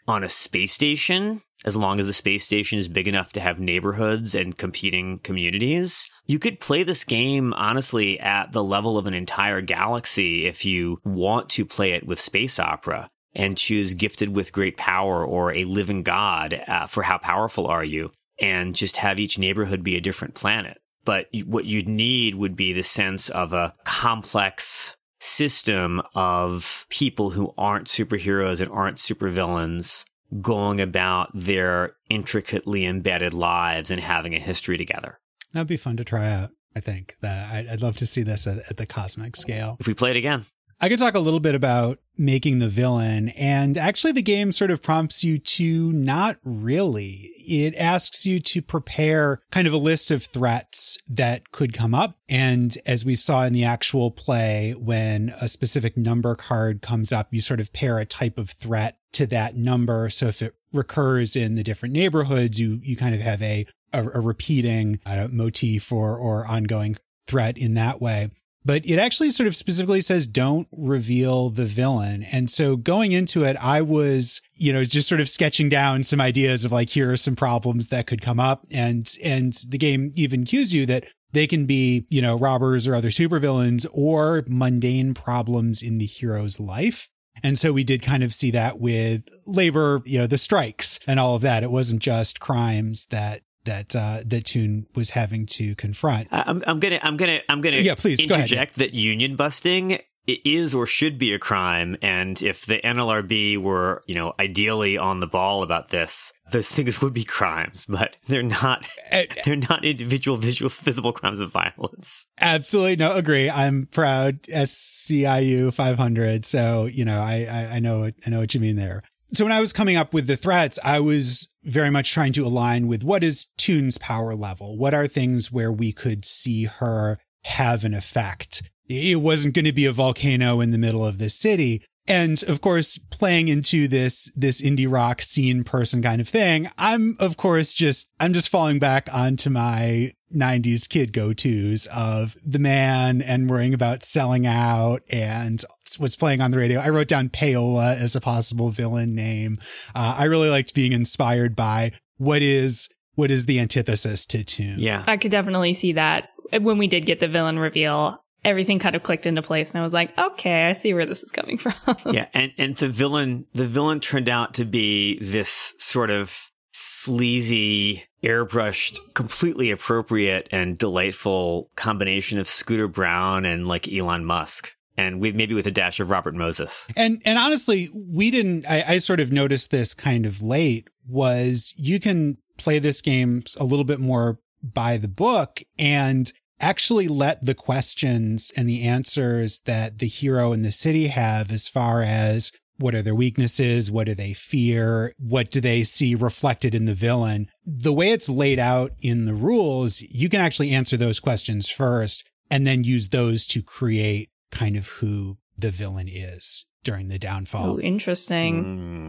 on 0.08 0.24
a 0.24 0.30
space 0.30 0.74
station 0.74 1.42
as 1.64 1.76
long 1.76 2.00
as 2.00 2.06
the 2.06 2.14
space 2.14 2.46
station 2.46 2.78
is 2.78 2.88
big 2.88 3.08
enough 3.08 3.34
to 3.34 3.40
have 3.40 3.60
neighborhoods 3.60 4.36
and 4.36 4.58
competing 4.58 5.18
communities. 5.20 6.08
You 6.26 6.38
could 6.38 6.60
play 6.60 6.84
this 6.84 7.04
game 7.04 7.54
honestly 7.54 8.20
at 8.20 8.52
the 8.52 8.64
level 8.64 8.98
of 8.98 9.08
an 9.08 9.16
entire 9.16 9.62
galaxy 9.62 10.46
if 10.46 10.64
you 10.64 11.00
want 11.04 11.50
to 11.50 11.66
play 11.66 11.94
it 11.94 12.06
with 12.06 12.20
space 12.20 12.60
opera 12.60 13.10
and 13.36 13.58
choose 13.58 13.94
gifted 13.94 14.36
with 14.36 14.54
great 14.54 14.78
power 14.78 15.26
or 15.26 15.54
a 15.54 15.66
living 15.66 16.04
god 16.04 16.62
uh, 16.68 16.88
for 16.88 17.04
how 17.04 17.18
powerful 17.18 17.68
are 17.68 17.84
you 17.84 18.12
and 18.40 18.76
just 18.76 18.98
have 18.98 19.20
each 19.20 19.38
neighborhood 19.38 19.84
be 19.84 19.96
a 19.96 20.02
different 20.02 20.34
planet. 20.34 20.80
But 21.04 21.28
what 21.46 21.66
you'd 21.66 21.88
need 21.88 22.36
would 22.36 22.56
be 22.56 22.74
the 22.74 22.84
sense 22.84 23.30
of 23.30 23.54
a 23.54 23.74
complex 23.86 24.98
system 25.20 26.02
of 26.14 26.86
people 26.90 27.32
who 27.32 27.54
aren't 27.58 27.88
superheroes 27.88 28.60
and 28.60 28.72
aren't 28.72 28.98
supervillains 28.98 30.06
going 30.42 30.82
about 30.82 31.30
their 31.34 31.96
intricately 32.10 32.86
embedded 32.86 33.34
lives 33.34 33.92
and 33.92 34.02
having 34.02 34.34
a 34.34 34.40
history 34.40 34.78
together. 34.78 35.20
That'd 35.54 35.68
be 35.68 35.78
fun 35.78 35.98
to 35.98 36.04
try 36.04 36.30
out. 36.30 36.52
I 36.76 36.82
think 36.82 37.16
that 37.22 37.70
I'd, 37.70 37.82
love 37.82 37.96
to 37.98 38.06
see 38.06 38.22
this 38.22 38.46
at, 38.48 38.58
at 38.70 38.76
the 38.76 38.86
cosmic 38.86 39.38
scale. 39.38 39.78
If 39.80 39.88
we 39.88 39.94
play 39.94 40.12
it 40.12 40.18
again, 40.18 40.44
I 40.82 40.90
could 40.90 41.00
talk 41.00 41.16
a 41.16 41.20
little 41.20 41.40
bit 41.40 41.56
about 41.56 42.00
making 42.18 42.60
the 42.60 42.68
villain. 42.68 43.30
And 43.30 43.78
actually, 43.78 44.14
the 44.14 44.22
game 44.22 44.52
sort 44.52 44.72
of 44.72 44.82
prompts 44.82 45.24
you 45.24 45.38
to 45.38 45.92
not 45.94 46.38
really. 46.44 47.32
It 47.48 47.76
asks 47.76 48.26
you 48.26 48.40
to 48.40 48.62
prepare 48.62 49.42
kind 49.52 49.68
of 49.68 49.74
a 49.74 49.78
list 49.78 50.12
of 50.12 50.24
threats 50.24 50.98
that 51.08 51.52
could 51.52 51.74
come 51.74 51.94
up. 51.94 52.18
And 52.28 52.78
as 52.86 53.06
we 53.06 53.16
saw 53.16 53.44
in 53.44 53.54
the 53.54 53.64
actual 53.64 54.12
play, 54.12 54.74
when 54.78 55.34
a 55.40 55.48
specific 55.48 55.96
number 55.96 56.36
card 56.36 56.82
comes 56.82 57.12
up, 57.12 57.34
you 57.34 57.42
sort 57.42 57.60
of 57.60 57.74
pair 57.74 58.00
a 58.00 58.06
type 58.06 58.38
of 58.38 58.50
threat 58.50 58.98
to 59.14 59.26
that 59.28 59.56
number. 59.56 60.10
So 60.10 60.28
if 60.28 60.42
it 60.42 60.56
recurs 60.74 61.36
in 61.36 61.56
the 61.56 61.64
different 61.64 61.94
neighborhoods, 61.94 62.60
you, 62.60 62.80
you 62.84 62.98
kind 62.98 63.16
of 63.16 63.22
have 63.22 63.42
a, 63.42 63.66
a, 63.94 64.04
a 64.04 64.20
repeating 64.20 65.00
uh, 65.06 65.28
motif 65.32 65.92
or, 65.92 66.18
or 66.18 66.46
ongoing 66.46 66.98
threat 67.28 67.58
in 67.58 67.76
that 67.76 68.02
way 68.02 68.30
but 68.66 68.86
it 68.86 68.98
actually 68.98 69.30
sort 69.30 69.46
of 69.46 69.56
specifically 69.56 70.02
says 70.02 70.26
don't 70.26 70.68
reveal 70.72 71.50
the 71.50 71.66
villain. 71.66 72.24
And 72.24 72.50
so 72.50 72.76
going 72.76 73.12
into 73.12 73.44
it, 73.44 73.56
I 73.62 73.82
was, 73.82 74.42
you 74.56 74.74
know, 74.74 74.84
just 74.84 75.08
sort 75.08 75.22
of 75.22 75.30
sketching 75.30 75.70
down 75.70 76.04
some 76.04 76.20
ideas 76.20 76.66
of 76.66 76.72
like, 76.72 76.90
here 76.90 77.12
are 77.12 77.18
some 77.18 77.36
problems 77.36 77.88
that 77.88 78.08
could 78.08 78.22
come 78.22 78.40
up. 78.40 78.66
And, 78.72 79.16
and 79.24 79.54
the 79.70 79.78
game 79.78 80.12
even 80.16 80.46
cues 80.46 80.74
you 80.74 80.88
that 80.88 81.06
they 81.32 81.46
can 81.46 81.66
be, 81.66 82.08
you 82.10 82.22
know, 82.22 82.38
robbers 82.38 82.88
or 82.88 82.96
other 82.96 83.10
supervillains 83.10 83.86
or 83.94 84.44
mundane 84.48 85.14
problems 85.14 85.84
in 85.84 85.98
the 85.98 86.06
hero's 86.06 86.60
life. 86.60 87.08
And 87.44 87.60
so 87.60 87.74
we 87.74 87.84
did 87.84 88.02
kind 88.02 88.24
of 88.24 88.34
see 88.34 88.50
that 88.52 88.80
with 88.80 89.24
labor, 89.46 90.02
you 90.06 90.18
know, 90.18 90.28
the 90.28 90.38
strikes 90.38 91.00
and 91.06 91.20
all 91.20 91.36
of 91.36 91.42
that. 91.42 91.64
It 91.64 91.72
wasn't 91.72 92.02
just 92.02 92.40
crimes 92.40 93.08
that 93.08 93.42
that 93.66 93.96
uh, 93.96 94.22
that 94.26 94.46
Toon 94.46 94.88
was 94.96 95.12
having 95.12 95.46
to 95.48 95.76
confront. 95.76 96.28
I'm, 96.32 96.64
I'm 96.66 96.80
gonna 96.80 97.00
I'm 97.02 97.18
gonna 97.18 97.40
I'm 97.50 97.62
gonna 97.62 97.78
yeah, 97.78 97.96
please 97.96 98.20
interject 98.20 98.76
that 98.76 98.94
union 98.94 99.36
busting 99.36 100.00
is 100.28 100.74
or 100.74 100.88
should 100.88 101.18
be 101.18 101.34
a 101.34 101.40
crime, 101.40 101.96
and 102.02 102.42
if 102.42 102.66
the 102.66 102.80
NLRB 102.80 103.58
were 103.58 104.02
you 104.08 104.16
know 104.16 104.34
ideally 104.40 104.98
on 104.98 105.20
the 105.20 105.28
ball 105.28 105.64
about 105.64 105.90
this, 105.90 106.34
those 106.52 106.70
things 106.70 107.02
would 107.02 107.14
be 107.14 107.24
crimes, 107.24 107.86
but 107.86 108.18
they're 108.28 108.44
not. 108.44 108.86
Uh, 109.12 109.24
they're 109.46 109.56
not 109.56 109.86
individual 109.86 110.38
visual 110.38 110.70
visible 110.70 111.14
crimes 111.14 111.40
of 111.40 111.52
violence. 111.52 112.28
Absolutely 112.40 112.96
no, 112.96 113.14
agree. 113.14 113.50
I'm 113.50 113.88
proud 113.92 114.44
SEIU 114.44 115.74
500, 115.74 116.46
so 116.46 116.86
you 116.86 117.06
know 117.06 117.20
I 117.20 117.46
I, 117.50 117.76
I 117.76 117.80
know 117.80 118.12
I 118.26 118.30
know 118.30 118.40
what 118.40 118.54
you 118.54 118.60
mean 118.60 118.76
there. 118.76 119.04
So 119.34 119.44
when 119.44 119.52
I 119.52 119.60
was 119.60 119.74
coming 119.74 119.98
up 119.98 120.14
with 120.14 120.28
the 120.28 120.38
threats, 120.38 120.80
I 120.84 121.00
was 121.00 121.54
very 121.66 121.90
much 121.90 122.12
trying 122.12 122.34
to 122.34 122.46
align 122.46 122.88
with 122.88 123.04
what 123.04 123.24
is 123.24 123.48
Toon's 123.58 123.98
power 123.98 124.36
level? 124.36 124.78
What 124.78 124.94
are 124.94 125.08
things 125.08 125.52
where 125.52 125.72
we 125.72 125.92
could 125.92 126.24
see 126.24 126.66
her 126.66 127.20
have 127.44 127.84
an 127.84 127.94
effect? 127.94 128.64
It 128.88 129.20
wasn't 129.20 129.56
going 129.56 129.66
to 129.66 129.74
be 129.74 129.86
a 129.86 129.92
volcano 129.92 130.62
in 130.62 130.72
the 130.72 130.78
middle 130.78 131.06
of 131.06 131.18
the 131.18 131.30
city. 131.30 131.84
And 132.08 132.44
of 132.44 132.62
course, 132.62 133.00
playing 133.00 133.48
into 133.48 133.88
this, 133.88 134.32
this 134.36 134.62
indie 134.62 134.90
rock 134.90 135.24
scene 135.24 135.64
person 135.64 136.04
kind 136.04 136.22
of 136.22 136.30
thing, 136.30 136.70
I'm 136.78 137.18
of 137.20 137.36
course 137.36 137.74
just, 137.74 138.12
I'm 138.20 138.34
just 138.34 138.50
falling 138.50 138.78
back 138.78 139.10
onto 139.12 139.50
my 139.50 140.14
90s 140.34 140.88
kid 140.90 141.14
go 141.14 141.34
tos 141.34 141.88
of 141.88 142.36
the 142.46 142.60
man 142.60 143.22
and 143.22 143.50
worrying 143.50 143.74
about 143.74 144.04
selling 144.04 144.46
out 144.46 145.02
and 145.10 145.64
what's 145.98 146.16
playing 146.16 146.42
on 146.42 146.52
the 146.52 146.58
radio. 146.58 146.80
I 146.80 146.90
wrote 146.90 147.08
down 147.08 147.30
Payola 147.30 147.96
as 147.96 148.16
a 148.16 148.22
possible 148.22 148.70
villain 148.70 149.14
name. 149.16 149.58
Uh, 149.94 150.16
I 150.18 150.26
really 150.26 150.50
liked 150.50 150.74
being 150.74 150.94
inspired 150.94 151.56
by 151.56 151.92
what 152.18 152.42
is 152.42 152.90
what 153.16 153.32
is 153.32 153.46
the 153.46 153.60
antithesis 153.60 154.26
to 154.28 154.44
Tune. 154.44 154.80
Yeah. 154.80 155.04
I 155.08 155.18
could 155.18 155.32
definitely 155.32 155.74
see 155.74 155.94
that 155.94 156.30
when 156.52 156.78
we 156.78 156.88
did 156.88 157.06
get 157.06 157.20
the 157.20 157.28
villain 157.28 157.60
reveal. 157.60 158.22
Everything 158.44 158.78
kind 158.78 158.96
of 158.96 159.02
clicked 159.02 159.26
into 159.26 159.42
place, 159.42 159.72
and 159.72 159.80
I 159.80 159.84
was 159.84 159.92
like, 159.92 160.16
"Okay, 160.20 160.66
I 160.68 160.74
see 160.74 160.94
where 160.94 161.08
this 161.08 161.24
is 161.24 161.32
coming 161.32 161.58
from." 161.58 161.74
yeah, 162.14 162.28
and 162.32 162.52
and 162.60 162.76
the 162.76 162.88
villain, 162.88 163.48
the 163.54 163.66
villain 163.66 164.00
turned 164.00 164.30
out 164.30 164.54
to 164.56 164.66
be 164.66 165.18
this 165.20 165.74
sort 165.80 166.12
of 166.12 166.52
sleazy, 166.78 168.04
airbrushed, 168.22 169.00
completely 169.14 169.72
appropriate 169.72 170.50
and 170.52 170.78
delightful 170.78 171.70
combination 171.78 172.38
of 172.38 172.50
Scooter 172.50 172.90
Braun 172.90 173.46
and 173.46 173.66
like 173.66 173.88
Elon 173.88 174.26
Musk. 174.26 174.74
And 174.98 175.22
with 175.22 175.36
maybe 175.36 175.54
with 175.54 175.68
a 175.68 175.72
dash 175.72 176.02
of 176.02 176.10
Robert 176.10 176.36
Moses. 176.36 176.88
And 176.96 177.22
and 177.26 177.38
honestly, 177.38 177.90
we 177.94 178.32
didn't 178.32 178.66
I, 178.70 178.84
I 178.88 178.98
sort 178.98 179.20
of 179.20 179.32
noticed 179.32 179.72
this 179.72 179.94
kind 179.94 180.26
of 180.26 180.42
late 180.42 180.90
was 181.08 181.74
you 181.78 182.00
can 182.00 182.38
play 182.58 182.80
this 182.80 183.02
game 183.02 183.44
a 183.58 183.64
little 183.64 183.86
bit 183.86 184.00
more 184.00 184.40
by 184.62 184.98
the 184.98 185.08
book 185.10 185.62
and 185.78 186.32
actually 186.60 187.08
let 187.08 187.46
the 187.46 187.56
questions 187.56 188.52
and 188.56 188.70
the 188.70 188.84
answers 188.84 189.60
that 189.62 190.00
the 190.00 190.08
hero 190.08 190.54
and 190.54 190.64
the 190.64 190.72
city 190.72 191.08
have 191.08 191.52
as 191.52 191.68
far 191.68 192.02
as 192.02 192.52
what 192.78 192.94
are 192.96 193.02
their 193.02 193.16
weaknesses? 193.16 193.90
What 193.92 194.08
do 194.08 194.16
they 194.16 194.34
fear? 194.34 195.14
What 195.18 195.52
do 195.52 195.62
they 195.62 195.84
see 195.84 196.16
reflected 196.16 196.76
in 196.76 196.86
the 196.86 196.94
villain? 196.94 197.50
The 197.66 197.94
way 197.94 198.12
it's 198.12 198.30
laid 198.30 198.60
out 198.60 198.92
in 199.02 199.26
the 199.26 199.34
rules, 199.34 200.02
you 200.02 200.30
can 200.30 200.42
actually 200.42 200.72
answer 200.72 200.98
those 200.98 201.20
questions 201.20 201.70
first 201.70 202.26
and 202.52 202.66
then 202.68 202.84
use 202.84 203.10
those 203.10 203.46
to 203.48 203.62
create 203.64 204.30
kind 204.52 204.76
of 204.76 204.88
who 204.88 205.38
the 205.58 205.72
villain 205.72 206.08
is 206.10 206.66
during 206.84 207.08
the 207.08 207.18
downfall. 207.18 207.78
Oh, 207.78 207.80
interesting. 207.80 208.64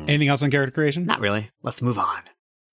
Mm, 0.04 0.08
Anything 0.08 0.28
else 0.28 0.42
on 0.42 0.50
character 0.50 0.72
creation? 0.72 1.04
not 1.04 1.20
really. 1.20 1.50
Let's 1.62 1.82
move 1.82 1.98
on. 1.98 2.22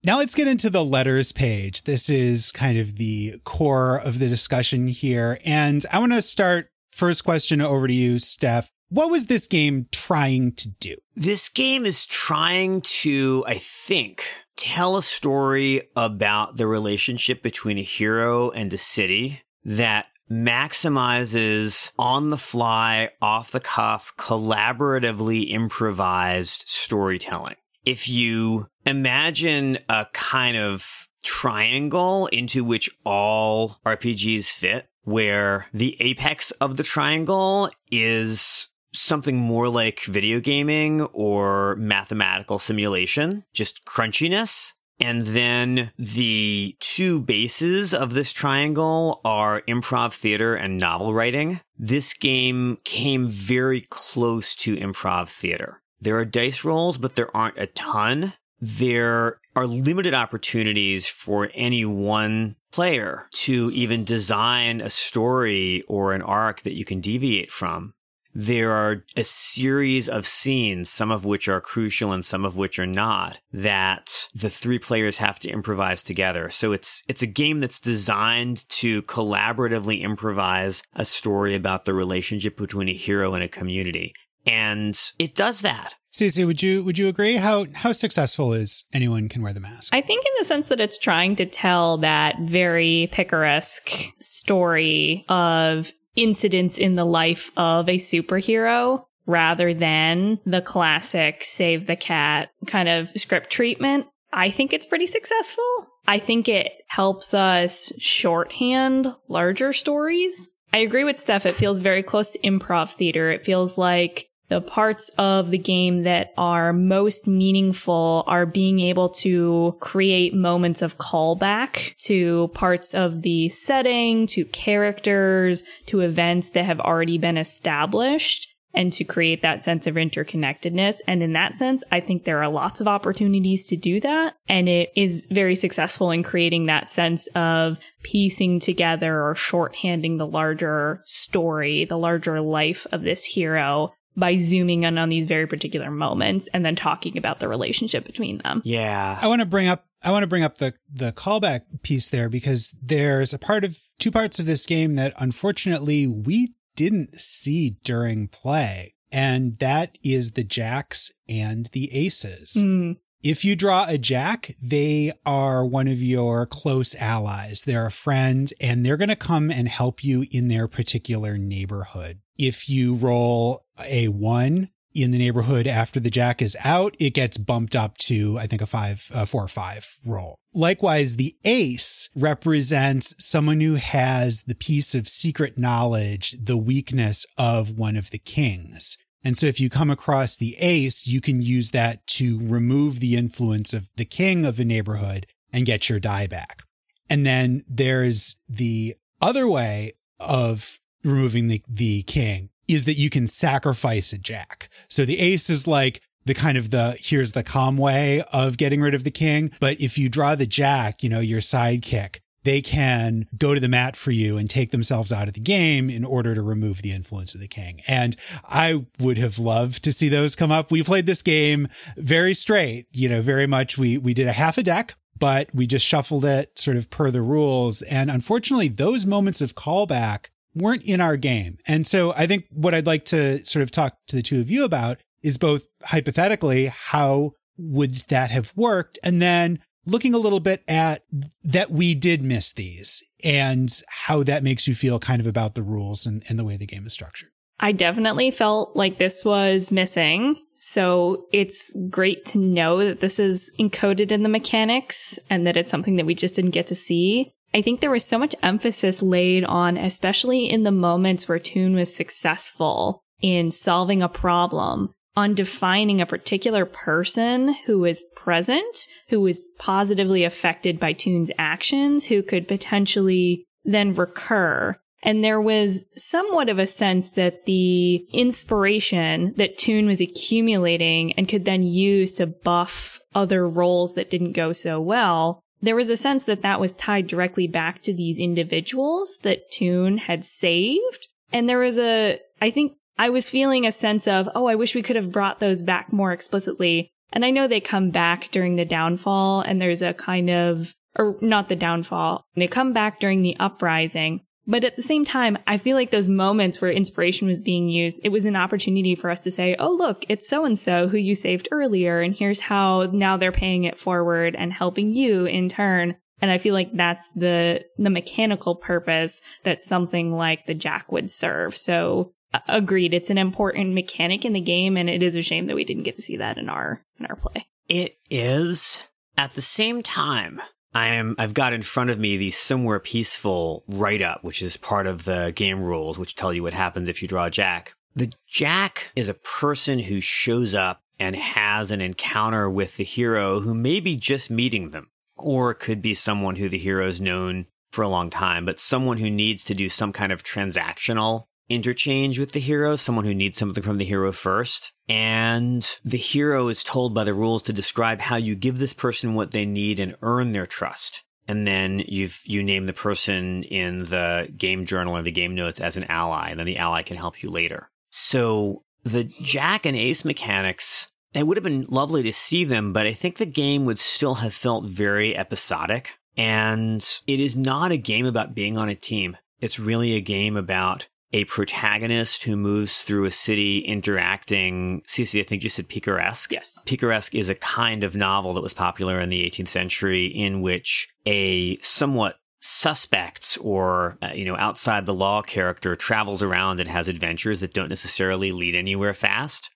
Now 0.05 0.17
let's 0.17 0.35
get 0.35 0.47
into 0.47 0.69
the 0.69 0.83
letters 0.83 1.31
page. 1.31 1.83
This 1.83 2.09
is 2.09 2.51
kind 2.51 2.77
of 2.77 2.97
the 2.97 3.35
core 3.45 3.99
of 3.99 4.19
the 4.19 4.27
discussion 4.27 4.87
here. 4.87 5.39
And 5.45 5.85
I 5.91 5.99
want 5.99 6.11
to 6.13 6.21
start 6.21 6.67
first 6.91 7.23
question 7.23 7.61
over 7.61 7.87
to 7.87 7.93
you, 7.93 8.19
Steph. 8.19 8.69
What 8.93 9.09
was 9.09 9.25
this 9.25 9.47
game 9.47 9.87
trying 9.91 10.51
to 10.51 10.69
do? 10.69 10.93
This 11.15 11.49
game 11.49 11.83
is 11.83 12.05
trying 12.05 12.81
to, 12.81 13.43
I 13.47 13.55
think, 13.55 14.23
tell 14.55 14.97
a 14.97 15.01
story 15.01 15.89
about 15.95 16.57
the 16.57 16.67
relationship 16.67 17.41
between 17.41 17.79
a 17.79 17.81
hero 17.81 18.51
and 18.51 18.71
a 18.71 18.77
city 18.77 19.41
that 19.65 20.05
maximizes 20.29 21.91
on 21.97 22.29
the 22.29 22.37
fly, 22.37 23.09
off 23.19 23.49
the 23.49 23.59
cuff, 23.59 24.13
collaboratively 24.15 25.49
improvised 25.49 26.65
storytelling. 26.67 27.55
If 27.83 28.07
you 28.07 28.67
imagine 28.85 29.79
a 29.89 30.05
kind 30.13 30.55
of 30.55 31.07
triangle 31.23 32.27
into 32.27 32.63
which 32.63 32.91
all 33.03 33.79
RPGs 33.87 34.51
fit, 34.51 34.85
where 35.01 35.65
the 35.73 35.97
apex 35.99 36.51
of 36.51 36.77
the 36.77 36.83
triangle 36.83 37.71
is 37.91 38.67
something 38.93 39.37
more 39.37 39.67
like 39.67 40.01
video 40.01 40.39
gaming 40.39 41.01
or 41.13 41.75
mathematical 41.75 42.59
simulation, 42.59 43.43
just 43.53 43.85
crunchiness. 43.85 44.73
And 44.99 45.23
then 45.23 45.91
the 45.97 46.77
two 46.79 47.19
bases 47.19 47.93
of 47.93 48.13
this 48.13 48.31
triangle 48.31 49.19
are 49.25 49.61
improv 49.61 50.13
theater 50.13 50.55
and 50.55 50.77
novel 50.77 51.13
writing. 51.13 51.59
This 51.77 52.13
game 52.13 52.77
came 52.83 53.27
very 53.27 53.81
close 53.89 54.55
to 54.57 54.77
improv 54.77 55.29
theater. 55.29 55.81
There 55.99 56.17
are 56.17 56.25
dice 56.25 56.63
rolls, 56.63 56.97
but 56.97 57.15
there 57.15 57.35
aren't 57.35 57.57
a 57.57 57.67
ton. 57.67 58.33
There 58.59 59.39
are 59.55 59.67
limited 59.67 60.13
opportunities 60.13 61.07
for 61.07 61.49
any 61.53 61.85
one 61.85 62.55
player 62.71 63.27
to 63.31 63.71
even 63.73 64.03
design 64.03 64.79
a 64.79 64.89
story 64.89 65.81
or 65.87 66.13
an 66.13 66.21
arc 66.21 66.61
that 66.61 66.75
you 66.75 66.85
can 66.85 67.01
deviate 67.01 67.51
from 67.51 67.93
there 68.33 68.71
are 68.71 69.03
a 69.15 69.23
series 69.23 70.09
of 70.09 70.25
scenes, 70.25 70.89
some 70.89 71.11
of 71.11 71.25
which 71.25 71.47
are 71.47 71.61
crucial 71.61 72.11
and 72.11 72.25
some 72.25 72.45
of 72.45 72.57
which 72.57 72.79
are 72.79 72.87
not, 72.87 73.39
that 73.51 74.27
the 74.33 74.49
three 74.49 74.79
players 74.79 75.17
have 75.17 75.39
to 75.39 75.49
improvise 75.49 76.03
together. 76.03 76.49
So 76.49 76.71
it's 76.71 77.03
it's 77.07 77.21
a 77.21 77.27
game 77.27 77.59
that's 77.59 77.79
designed 77.79 78.67
to 78.69 79.01
collaboratively 79.03 80.01
improvise 80.01 80.83
a 80.95 81.05
story 81.05 81.55
about 81.55 81.85
the 81.85 81.93
relationship 81.93 82.57
between 82.57 82.89
a 82.89 82.93
hero 82.93 83.33
and 83.33 83.43
a 83.43 83.47
community. 83.47 84.13
And 84.45 84.99
it 85.19 85.35
does 85.35 85.61
that. 85.61 85.95
Ceci, 86.11 86.45
would 86.45 86.61
you 86.61 86.83
would 86.83 86.99
you 86.99 87.07
agree? 87.07 87.37
How 87.37 87.65
how 87.73 87.91
successful 87.91 88.53
is 88.53 88.85
anyone 88.93 89.29
can 89.29 89.41
wear 89.41 89.53
the 89.53 89.59
mask? 89.59 89.93
I 89.95 90.01
think 90.01 90.23
in 90.23 90.31
the 90.37 90.45
sense 90.45 90.67
that 90.67 90.79
it's 90.79 90.97
trying 90.97 91.35
to 91.37 91.45
tell 91.45 91.97
that 91.99 92.35
very 92.41 93.09
picaresque 93.11 93.89
story 94.19 95.25
of 95.27 95.91
incidents 96.15 96.77
in 96.77 96.95
the 96.95 97.05
life 97.05 97.51
of 97.57 97.89
a 97.89 97.97
superhero 97.97 99.05
rather 99.25 99.73
than 99.73 100.39
the 100.45 100.61
classic 100.61 101.43
save 101.43 101.87
the 101.87 101.95
cat 101.95 102.49
kind 102.67 102.89
of 102.89 103.09
script 103.15 103.49
treatment. 103.49 104.05
I 104.31 104.49
think 104.49 104.73
it's 104.73 104.85
pretty 104.85 105.07
successful. 105.07 105.63
I 106.05 106.19
think 106.19 106.49
it 106.49 106.71
helps 106.87 107.33
us 107.33 107.93
shorthand 107.99 109.15
larger 109.29 109.71
stories. 109.71 110.51
I 110.73 110.79
agree 110.79 111.03
with 111.03 111.19
Steph. 111.19 111.45
It 111.45 111.55
feels 111.55 111.79
very 111.79 112.03
close 112.03 112.33
to 112.33 112.39
improv 112.39 112.91
theater. 112.93 113.31
It 113.31 113.45
feels 113.45 113.77
like 113.77 114.27
the 114.53 114.61
parts 114.61 115.09
of 115.17 115.49
the 115.49 115.57
game 115.57 116.03
that 116.03 116.31
are 116.37 116.73
most 116.73 117.25
meaningful 117.25 118.23
are 118.27 118.45
being 118.45 118.79
able 118.79 119.09
to 119.09 119.75
create 119.79 120.35
moments 120.35 120.83
of 120.83 120.99
callback 120.99 121.97
to 121.97 122.49
parts 122.49 122.93
of 122.93 123.23
the 123.23 123.49
setting, 123.49 124.27
to 124.27 124.45
characters, 124.45 125.63
to 125.87 126.01
events 126.01 126.51
that 126.51 126.65
have 126.65 126.79
already 126.79 127.17
been 127.17 127.35
established 127.35 128.47
and 128.75 128.93
to 128.93 129.03
create 129.03 129.41
that 129.41 129.63
sense 129.63 129.87
of 129.87 129.95
interconnectedness. 129.95 130.97
And 131.07 131.23
in 131.23 131.33
that 131.33 131.55
sense, 131.55 131.83
I 131.91 131.99
think 131.99 132.23
there 132.23 132.43
are 132.43 132.49
lots 132.49 132.79
of 132.79 132.87
opportunities 132.87 133.67
to 133.69 133.75
do 133.75 133.99
that. 134.01 134.35
And 134.47 134.69
it 134.69 134.91
is 134.95 135.25
very 135.31 135.55
successful 135.55 136.11
in 136.11 136.21
creating 136.21 136.67
that 136.67 136.87
sense 136.87 137.25
of 137.33 137.79
piecing 138.03 138.59
together 138.59 139.19
or 139.19 139.33
shorthanding 139.33 140.19
the 140.19 140.27
larger 140.27 141.01
story, 141.05 141.85
the 141.85 141.97
larger 141.97 142.39
life 142.39 142.85
of 142.91 143.01
this 143.01 143.25
hero 143.25 143.93
by 144.15 144.37
zooming 144.37 144.83
in 144.83 144.97
on 144.97 145.09
these 145.09 145.25
very 145.25 145.47
particular 145.47 145.89
moments 145.89 146.47
and 146.53 146.65
then 146.65 146.75
talking 146.75 147.17
about 147.17 147.39
the 147.39 147.47
relationship 147.47 148.05
between 148.05 148.39
them. 148.39 148.61
Yeah. 148.63 149.17
I 149.21 149.27
want 149.27 149.39
to 149.39 149.45
bring 149.45 149.67
up 149.67 149.85
I 150.01 150.11
want 150.11 150.23
to 150.23 150.27
bring 150.27 150.43
up 150.43 150.57
the 150.57 150.73
the 150.91 151.11
callback 151.13 151.61
piece 151.81 152.09
there 152.09 152.29
because 152.29 152.75
there's 152.81 153.33
a 153.33 153.39
part 153.39 153.63
of 153.63 153.79
two 153.99 154.11
parts 154.11 154.39
of 154.39 154.45
this 154.45 154.65
game 154.65 154.95
that 154.95 155.13
unfortunately 155.17 156.07
we 156.07 156.53
didn't 156.75 157.19
see 157.19 157.77
during 157.83 158.27
play. 158.27 158.95
And 159.11 159.59
that 159.59 159.97
is 160.03 160.31
the 160.31 160.43
jacks 160.43 161.11
and 161.29 161.67
the 161.67 161.93
aces. 161.95 162.55
Mm. 162.57 162.97
If 163.23 163.45
you 163.45 163.55
draw 163.55 163.85
a 163.87 163.97
jack, 163.97 164.53
they 164.61 165.13
are 165.25 165.65
one 165.65 165.87
of 165.87 166.01
your 166.01 166.45
close 166.45 166.93
allies. 166.95 167.61
They're 167.61 167.85
a 167.85 167.91
friend 167.91 168.51
and 168.59 168.85
they're 168.85 168.97
going 168.97 169.07
to 169.07 169.15
come 169.15 169.49
and 169.49 169.69
help 169.69 170.03
you 170.03 170.25
in 170.29 170.49
their 170.49 170.67
particular 170.67 171.37
neighborhood. 171.37 172.19
If 172.37 172.67
you 172.67 172.95
roll 172.95 173.63
a 173.79 174.09
one 174.09 174.71
in 174.93 175.11
the 175.11 175.17
neighborhood 175.17 175.67
after 175.67 176.01
the 176.01 176.09
jack 176.09 176.41
is 176.41 176.57
out, 176.65 176.97
it 176.99 177.11
gets 177.11 177.37
bumped 177.37 177.77
up 177.77 177.97
to, 177.99 178.37
I 178.37 178.45
think, 178.45 178.61
a 178.61 178.65
five, 178.65 179.09
a 179.13 179.25
four 179.25 179.45
or 179.45 179.47
five 179.47 179.87
roll. 180.05 180.35
Likewise, 180.53 181.15
the 181.15 181.37
ace 181.45 182.09
represents 182.17 183.15
someone 183.19 183.61
who 183.61 183.75
has 183.75 184.43
the 184.43 184.53
piece 184.53 184.93
of 184.93 185.07
secret 185.07 185.57
knowledge, 185.57 186.35
the 186.43 186.57
weakness 186.57 187.25
of 187.37 187.71
one 187.71 187.95
of 187.95 188.09
the 188.09 188.19
kings. 188.19 188.97
And 189.23 189.37
so 189.37 189.45
if 189.45 189.59
you 189.59 189.69
come 189.69 189.89
across 189.89 190.35
the 190.35 190.57
ace, 190.57 191.07
you 191.07 191.21
can 191.21 191.41
use 191.41 191.71
that 191.71 192.05
to 192.07 192.39
remove 192.41 192.99
the 192.99 193.15
influence 193.15 193.73
of 193.73 193.89
the 193.95 194.05
king 194.05 194.45
of 194.45 194.59
a 194.59 194.65
neighborhood 194.65 195.25
and 195.51 195.65
get 195.65 195.89
your 195.89 195.99
die 195.99 196.27
back. 196.27 196.63
And 197.09 197.25
then 197.25 197.63
there's 197.67 198.43
the 198.49 198.95
other 199.21 199.47
way 199.47 199.93
of 200.19 200.79
removing 201.03 201.47
the, 201.47 201.63
the 201.69 202.03
king 202.03 202.49
is 202.67 202.85
that 202.85 202.97
you 202.97 203.09
can 203.09 203.27
sacrifice 203.27 204.13
a 204.13 204.17
jack. 204.17 204.69
So 204.87 205.05
the 205.05 205.19
ace 205.19 205.49
is 205.49 205.67
like 205.67 206.01
the 206.25 206.33
kind 206.33 206.57
of 206.57 206.69
the 206.69 206.97
here's 206.99 207.33
the 207.33 207.43
calm 207.43 207.77
way 207.77 208.23
of 208.31 208.57
getting 208.57 208.81
rid 208.81 208.93
of 208.93 209.03
the 209.03 209.11
king. 209.11 209.51
But 209.59 209.79
if 209.79 209.97
you 209.97 210.09
draw 210.09 210.35
the 210.35 210.45
jack, 210.45 211.03
you 211.03 211.09
know, 211.09 211.19
your 211.19 211.41
sidekick, 211.41 212.19
they 212.43 212.61
can 212.61 213.27
go 213.37 213.53
to 213.53 213.59
the 213.59 213.67
mat 213.67 213.95
for 213.95 214.11
you 214.11 214.37
and 214.37 214.49
take 214.49 214.71
themselves 214.71 215.11
out 215.11 215.27
of 215.27 215.33
the 215.33 215.39
game 215.39 215.89
in 215.89 216.03
order 216.03 216.35
to 216.35 216.41
remove 216.41 216.81
the 216.81 216.91
influence 216.91 217.33
of 217.33 217.41
the 217.41 217.47
king. 217.47 217.81
And 217.87 218.15
I 218.43 218.85
would 218.99 219.17
have 219.17 219.39
loved 219.39 219.83
to 219.83 219.91
see 219.91 220.09
those 220.09 220.35
come 220.35 220.51
up. 220.51 220.71
We 220.71 220.83
played 220.83 221.05
this 221.05 221.21
game 221.21 221.67
very 221.97 222.33
straight, 222.33 222.87
you 222.91 223.09
know, 223.09 223.21
very 223.21 223.47
much. 223.47 223.77
We, 223.77 223.97
we 223.97 224.13
did 224.13 224.27
a 224.27 224.33
half 224.33 224.57
a 224.57 224.63
deck, 224.63 224.95
but 225.17 225.49
we 225.53 225.67
just 225.67 225.85
shuffled 225.85 226.25
it 226.25 226.57
sort 226.59 226.77
of 226.77 226.89
per 226.89 227.11
the 227.11 227.21
rules. 227.21 227.81
And 227.83 228.11
unfortunately, 228.11 228.67
those 228.67 229.05
moments 229.05 229.41
of 229.41 229.55
callback 229.55 230.27
weren't 230.55 230.83
in 230.83 231.01
our 231.01 231.17
game. 231.17 231.57
And 231.65 231.87
so 231.87 232.13
I 232.13 232.27
think 232.27 232.45
what 232.51 232.73
I'd 232.75 232.85
like 232.85 233.05
to 233.05 233.43
sort 233.45 233.63
of 233.63 233.71
talk 233.71 233.97
to 234.07 234.15
the 234.15 234.21
two 234.21 234.39
of 234.39 234.51
you 234.51 234.63
about 234.63 234.99
is 235.21 235.37
both 235.37 235.67
hypothetically, 235.83 236.65
how 236.67 237.33
would 237.57 237.93
that 238.09 238.31
have 238.31 238.51
worked? 238.55 238.99
And 239.03 239.21
then 239.21 239.59
looking 239.85 240.13
a 240.13 240.19
little 240.19 240.39
bit 240.39 240.63
at 240.67 241.03
that 241.43 241.71
we 241.71 241.95
did 241.95 242.23
miss 242.23 242.51
these 242.53 243.03
and 243.23 243.69
how 243.87 244.23
that 244.23 244.43
makes 244.43 244.67
you 244.67 244.75
feel 244.75 244.99
kind 244.99 245.19
of 245.19 245.27
about 245.27 245.55
the 245.55 245.63
rules 245.63 246.05
and, 246.05 246.23
and 246.27 246.37
the 246.37 246.43
way 246.43 246.57
the 246.57 246.65
game 246.65 246.85
is 246.85 246.93
structured. 246.93 247.29
I 247.59 247.71
definitely 247.71 248.31
felt 248.31 248.75
like 248.75 248.97
this 248.97 249.23
was 249.23 249.71
missing. 249.71 250.35
So 250.55 251.25
it's 251.31 251.75
great 251.89 252.25
to 252.27 252.37
know 252.37 252.85
that 252.85 252.99
this 252.99 253.19
is 253.19 253.51
encoded 253.59 254.11
in 254.11 254.23
the 254.23 254.29
mechanics 254.29 255.19
and 255.29 255.45
that 255.47 255.57
it's 255.57 255.71
something 255.71 255.95
that 255.97 256.05
we 256.05 256.15
just 256.15 256.35
didn't 256.35 256.51
get 256.51 256.67
to 256.67 256.75
see. 256.75 257.33
I 257.53 257.61
think 257.61 257.81
there 257.81 257.91
was 257.91 258.03
so 258.03 258.17
much 258.17 258.35
emphasis 258.41 259.01
laid 259.01 259.45
on, 259.45 259.77
especially 259.77 260.49
in 260.49 260.63
the 260.63 260.71
moments 260.71 261.27
where 261.27 261.39
Toon 261.39 261.75
was 261.75 261.95
successful 261.95 263.03
in 263.21 263.51
solving 263.51 264.01
a 264.01 264.09
problem, 264.09 264.93
on 265.15 265.35
defining 265.35 266.01
a 266.01 266.05
particular 266.05 266.65
person 266.65 267.53
who 267.65 267.85
is 267.85 268.03
present, 268.23 268.87
who 269.09 269.19
was 269.19 269.47
positively 269.59 270.23
affected 270.23 270.79
by 270.79 270.93
Toon's 270.93 271.31
actions, 271.37 272.05
who 272.05 272.23
could 272.23 272.47
potentially 272.47 273.45
then 273.65 273.93
recur. 273.93 274.77
And 275.03 275.21
there 275.23 275.41
was 275.41 275.83
somewhat 275.97 276.47
of 276.47 276.59
a 276.59 276.67
sense 276.67 277.11
that 277.11 277.45
the 277.45 278.05
inspiration 278.13 279.33
that 279.35 279.57
Toon 279.57 279.85
was 279.87 279.99
accumulating 279.99 281.11
and 281.13 281.27
could 281.27 281.43
then 281.43 281.63
use 281.63 282.13
to 282.13 282.27
buff 282.27 283.01
other 283.13 283.47
roles 283.47 283.95
that 283.95 284.09
didn't 284.09 284.31
go 284.31 284.53
so 284.53 284.79
well, 284.79 285.41
there 285.61 285.75
was 285.75 285.89
a 285.89 285.97
sense 285.97 286.23
that 286.25 286.41
that 286.41 286.61
was 286.61 286.73
tied 286.73 287.07
directly 287.07 287.47
back 287.47 287.83
to 287.83 287.93
these 287.93 288.19
individuals 288.19 289.19
that 289.23 289.51
Toon 289.51 289.97
had 289.97 290.23
saved. 290.23 291.09
And 291.33 291.49
there 291.49 291.59
was 291.59 291.77
a, 291.77 292.19
I 292.41 292.51
think 292.51 292.73
I 292.97 293.09
was 293.09 293.29
feeling 293.29 293.65
a 293.65 293.71
sense 293.71 294.07
of, 294.07 294.29
oh, 294.35 294.45
I 294.45 294.55
wish 294.55 294.75
we 294.75 294.81
could 294.81 294.95
have 294.95 295.11
brought 295.11 295.39
those 295.39 295.63
back 295.63 295.91
more 295.91 296.13
explicitly. 296.13 296.89
And 297.13 297.23
I 297.23 297.29
know 297.29 297.47
they 297.47 297.61
come 297.61 297.91
back 297.91 298.29
during 298.31 298.55
the 298.55 298.65
downfall 298.65 299.41
and 299.41 299.61
there's 299.61 299.81
a 299.81 299.93
kind 299.93 300.29
of, 300.29 300.73
or 300.97 301.15
not 301.21 301.47
the 301.47 301.55
downfall, 301.55 302.25
they 302.35 302.47
come 302.47 302.73
back 302.73 302.99
during 302.99 303.21
the 303.21 303.37
uprising. 303.39 304.21
But 304.45 304.65
at 304.65 304.75
the 304.75 304.83
same 304.83 305.05
time, 305.05 305.37
I 305.47 305.57
feel 305.57 305.77
like 305.77 305.91
those 305.91 306.09
moments 306.09 306.59
where 306.59 306.71
inspiration 306.71 307.29
was 307.29 307.39
being 307.39 307.69
used, 307.69 308.01
it 308.03 308.09
was 308.09 308.25
an 308.25 308.35
opportunity 308.35 308.93
for 308.93 309.09
us 309.09 309.21
to 309.21 309.31
say, 309.31 309.55
oh, 309.57 309.73
look, 309.73 310.03
it's 310.09 310.27
so 310.27 310.43
and 310.43 310.59
so 310.59 310.89
who 310.89 310.97
you 310.97 311.15
saved 311.15 311.47
earlier. 311.51 312.01
And 312.01 312.13
here's 312.13 312.41
how 312.41 312.89
now 312.91 313.15
they're 313.15 313.31
paying 313.31 313.63
it 313.63 313.79
forward 313.79 314.35
and 314.35 314.51
helping 314.51 314.91
you 314.91 315.25
in 315.25 315.47
turn. 315.47 315.95
And 316.21 316.29
I 316.29 316.39
feel 316.39 316.53
like 316.53 316.71
that's 316.73 317.09
the, 317.15 317.63
the 317.77 317.89
mechanical 317.89 318.55
purpose 318.55 319.21
that 319.43 319.63
something 319.63 320.11
like 320.11 320.45
the 320.45 320.53
Jack 320.53 320.91
would 320.91 321.09
serve. 321.09 321.55
So 321.55 322.11
agreed. 322.47 322.93
It's 322.93 323.09
an 323.09 323.17
important 323.17 323.73
mechanic 323.73 324.25
in 324.25 324.33
the 324.33 324.41
game. 324.41 324.77
And 324.77 324.89
it 324.89 325.03
is 325.03 325.15
a 325.15 325.21
shame 325.21 325.47
that 325.47 325.55
we 325.55 325.63
didn't 325.63 325.83
get 325.83 325.95
to 325.97 326.01
see 326.01 326.17
that 326.17 326.37
in 326.37 326.49
our, 326.49 326.81
in 326.99 327.05
our 327.05 327.15
play. 327.15 327.47
It 327.69 327.97
is. 328.09 328.81
At 329.17 329.33
the 329.33 329.41
same 329.41 329.83
time, 329.83 330.41
I 330.73 330.87
am 330.87 331.15
I've 331.19 331.33
got 331.33 331.53
in 331.53 331.61
front 331.61 331.91
of 331.91 331.99
me 331.99 332.17
the 332.17 332.31
somewhere 332.31 332.79
peaceful 332.79 333.63
write 333.67 334.01
up, 334.01 334.23
which 334.23 334.41
is 334.41 334.57
part 334.57 334.87
of 334.87 335.05
the 335.05 335.31
game 335.35 335.61
rules, 335.61 335.99
which 335.99 336.15
tell 336.15 336.33
you 336.33 336.43
what 336.43 336.53
happens 336.53 336.89
if 336.89 337.01
you 337.01 337.07
draw 337.07 337.25
a 337.25 337.31
jack. 337.31 337.73
The 337.95 338.11
jack 338.27 338.91
is 338.95 339.07
a 339.07 339.13
person 339.13 339.79
who 339.79 340.01
shows 340.01 340.55
up 340.55 340.81
and 340.99 341.15
has 341.15 341.69
an 341.69 341.81
encounter 341.81 342.49
with 342.49 342.77
the 342.77 342.83
hero 342.83 343.41
who 343.41 343.53
may 343.53 343.79
be 343.79 343.95
just 343.95 344.31
meeting 344.31 344.71
them, 344.71 344.89
or 345.15 345.53
could 345.53 345.81
be 345.81 345.93
someone 345.93 346.37
who 346.37 346.49
the 346.49 346.57
hero's 346.57 346.99
known 346.99 347.45
for 347.71 347.83
a 347.83 347.89
long 347.89 348.09
time, 348.09 348.45
but 348.45 348.59
someone 348.59 348.97
who 348.97 349.09
needs 349.09 349.43
to 349.43 349.53
do 349.53 349.69
some 349.69 349.91
kind 349.93 350.11
of 350.11 350.23
transactional 350.23 351.25
interchange 351.53 352.19
with 352.19 352.31
the 352.31 352.39
hero, 352.39 352.75
someone 352.75 353.05
who 353.05 353.13
needs 353.13 353.37
something 353.37 353.63
from 353.63 353.77
the 353.77 353.85
hero 353.85 354.11
first. 354.11 354.71
And 354.89 355.67
the 355.83 355.97
hero 355.97 356.47
is 356.47 356.63
told 356.63 356.93
by 356.93 357.03
the 357.03 357.13
rules 357.13 357.41
to 357.43 357.53
describe 357.53 358.01
how 358.01 358.15
you 358.15 358.35
give 358.35 358.59
this 358.59 358.73
person 358.73 359.13
what 359.13 359.31
they 359.31 359.45
need 359.45 359.79
and 359.79 359.95
earn 360.01 360.31
their 360.31 360.45
trust. 360.45 361.03
And 361.27 361.47
then 361.47 361.83
you've, 361.87 362.21
you 362.25 362.43
name 362.43 362.65
the 362.65 362.73
person 362.73 363.43
in 363.43 363.79
the 363.85 364.31
game 364.35 364.65
journal 364.65 364.97
or 364.97 365.01
the 365.01 365.11
game 365.11 365.35
notes 365.35 365.59
as 365.59 365.77
an 365.77 365.85
ally, 365.85 366.27
and 366.29 366.39
then 366.39 366.45
the 366.45 366.57
ally 366.57 366.81
can 366.81 366.97
help 366.97 367.23
you 367.23 367.29
later. 367.29 367.69
So 367.89 368.63
the 368.83 369.05
Jack 369.05 369.65
and 369.65 369.77
Ace 369.77 370.03
mechanics, 370.03 370.89
it 371.13 371.25
would 371.25 371.37
have 371.37 371.43
been 371.43 371.65
lovely 371.69 372.03
to 372.03 372.11
see 372.11 372.43
them, 372.43 372.73
but 372.73 372.85
I 372.85 372.91
think 372.91 373.17
the 373.17 373.25
game 373.25 373.65
would 373.65 373.79
still 373.79 374.15
have 374.15 374.33
felt 374.33 374.65
very 374.65 375.15
episodic. 375.15 375.97
And 376.17 376.85
it 377.07 377.19
is 377.19 377.35
not 377.35 377.71
a 377.71 377.77
game 377.77 378.05
about 378.05 378.35
being 378.35 378.57
on 378.57 378.69
a 378.69 378.75
team. 378.75 379.17
It's 379.39 379.59
really 379.59 379.93
a 379.93 380.01
game 380.01 380.37
about 380.37 380.87
a 381.13 381.25
protagonist 381.25 382.23
who 382.23 382.35
moves 382.35 382.81
through 382.81 383.05
a 383.05 383.11
city 383.11 383.59
interacting. 383.59 384.81
Ceci, 384.85 385.19
I 385.19 385.23
think 385.23 385.43
you 385.43 385.49
said 385.49 385.69
picaresque. 385.69 386.31
Yes. 386.31 386.63
Picaresque 386.65 387.13
is 387.13 387.29
a 387.29 387.35
kind 387.35 387.83
of 387.83 387.95
novel 387.95 388.33
that 388.33 388.41
was 388.41 388.53
popular 388.53 388.99
in 388.99 389.09
the 389.09 389.23
18th 389.29 389.47
century 389.47 390.07
in 390.07 390.41
which 390.41 390.89
a 391.05 391.57
somewhat 391.57 392.17
suspect 392.45 393.37
or 393.39 393.97
uh, 394.01 394.09
you 394.13 394.25
know 394.25 394.35
outside 394.35 394.85
the 394.85 394.93
law 394.93 395.21
character 395.21 395.77
travels 395.77 396.21
around 396.21 396.59
and 396.59 396.67
has 396.67 396.89
adventures 396.89 397.39
that 397.39 397.53
don't 397.53 397.69
necessarily 397.69 398.33
lead 398.33 398.53
anywhere 398.53 398.93
fast 398.93 399.49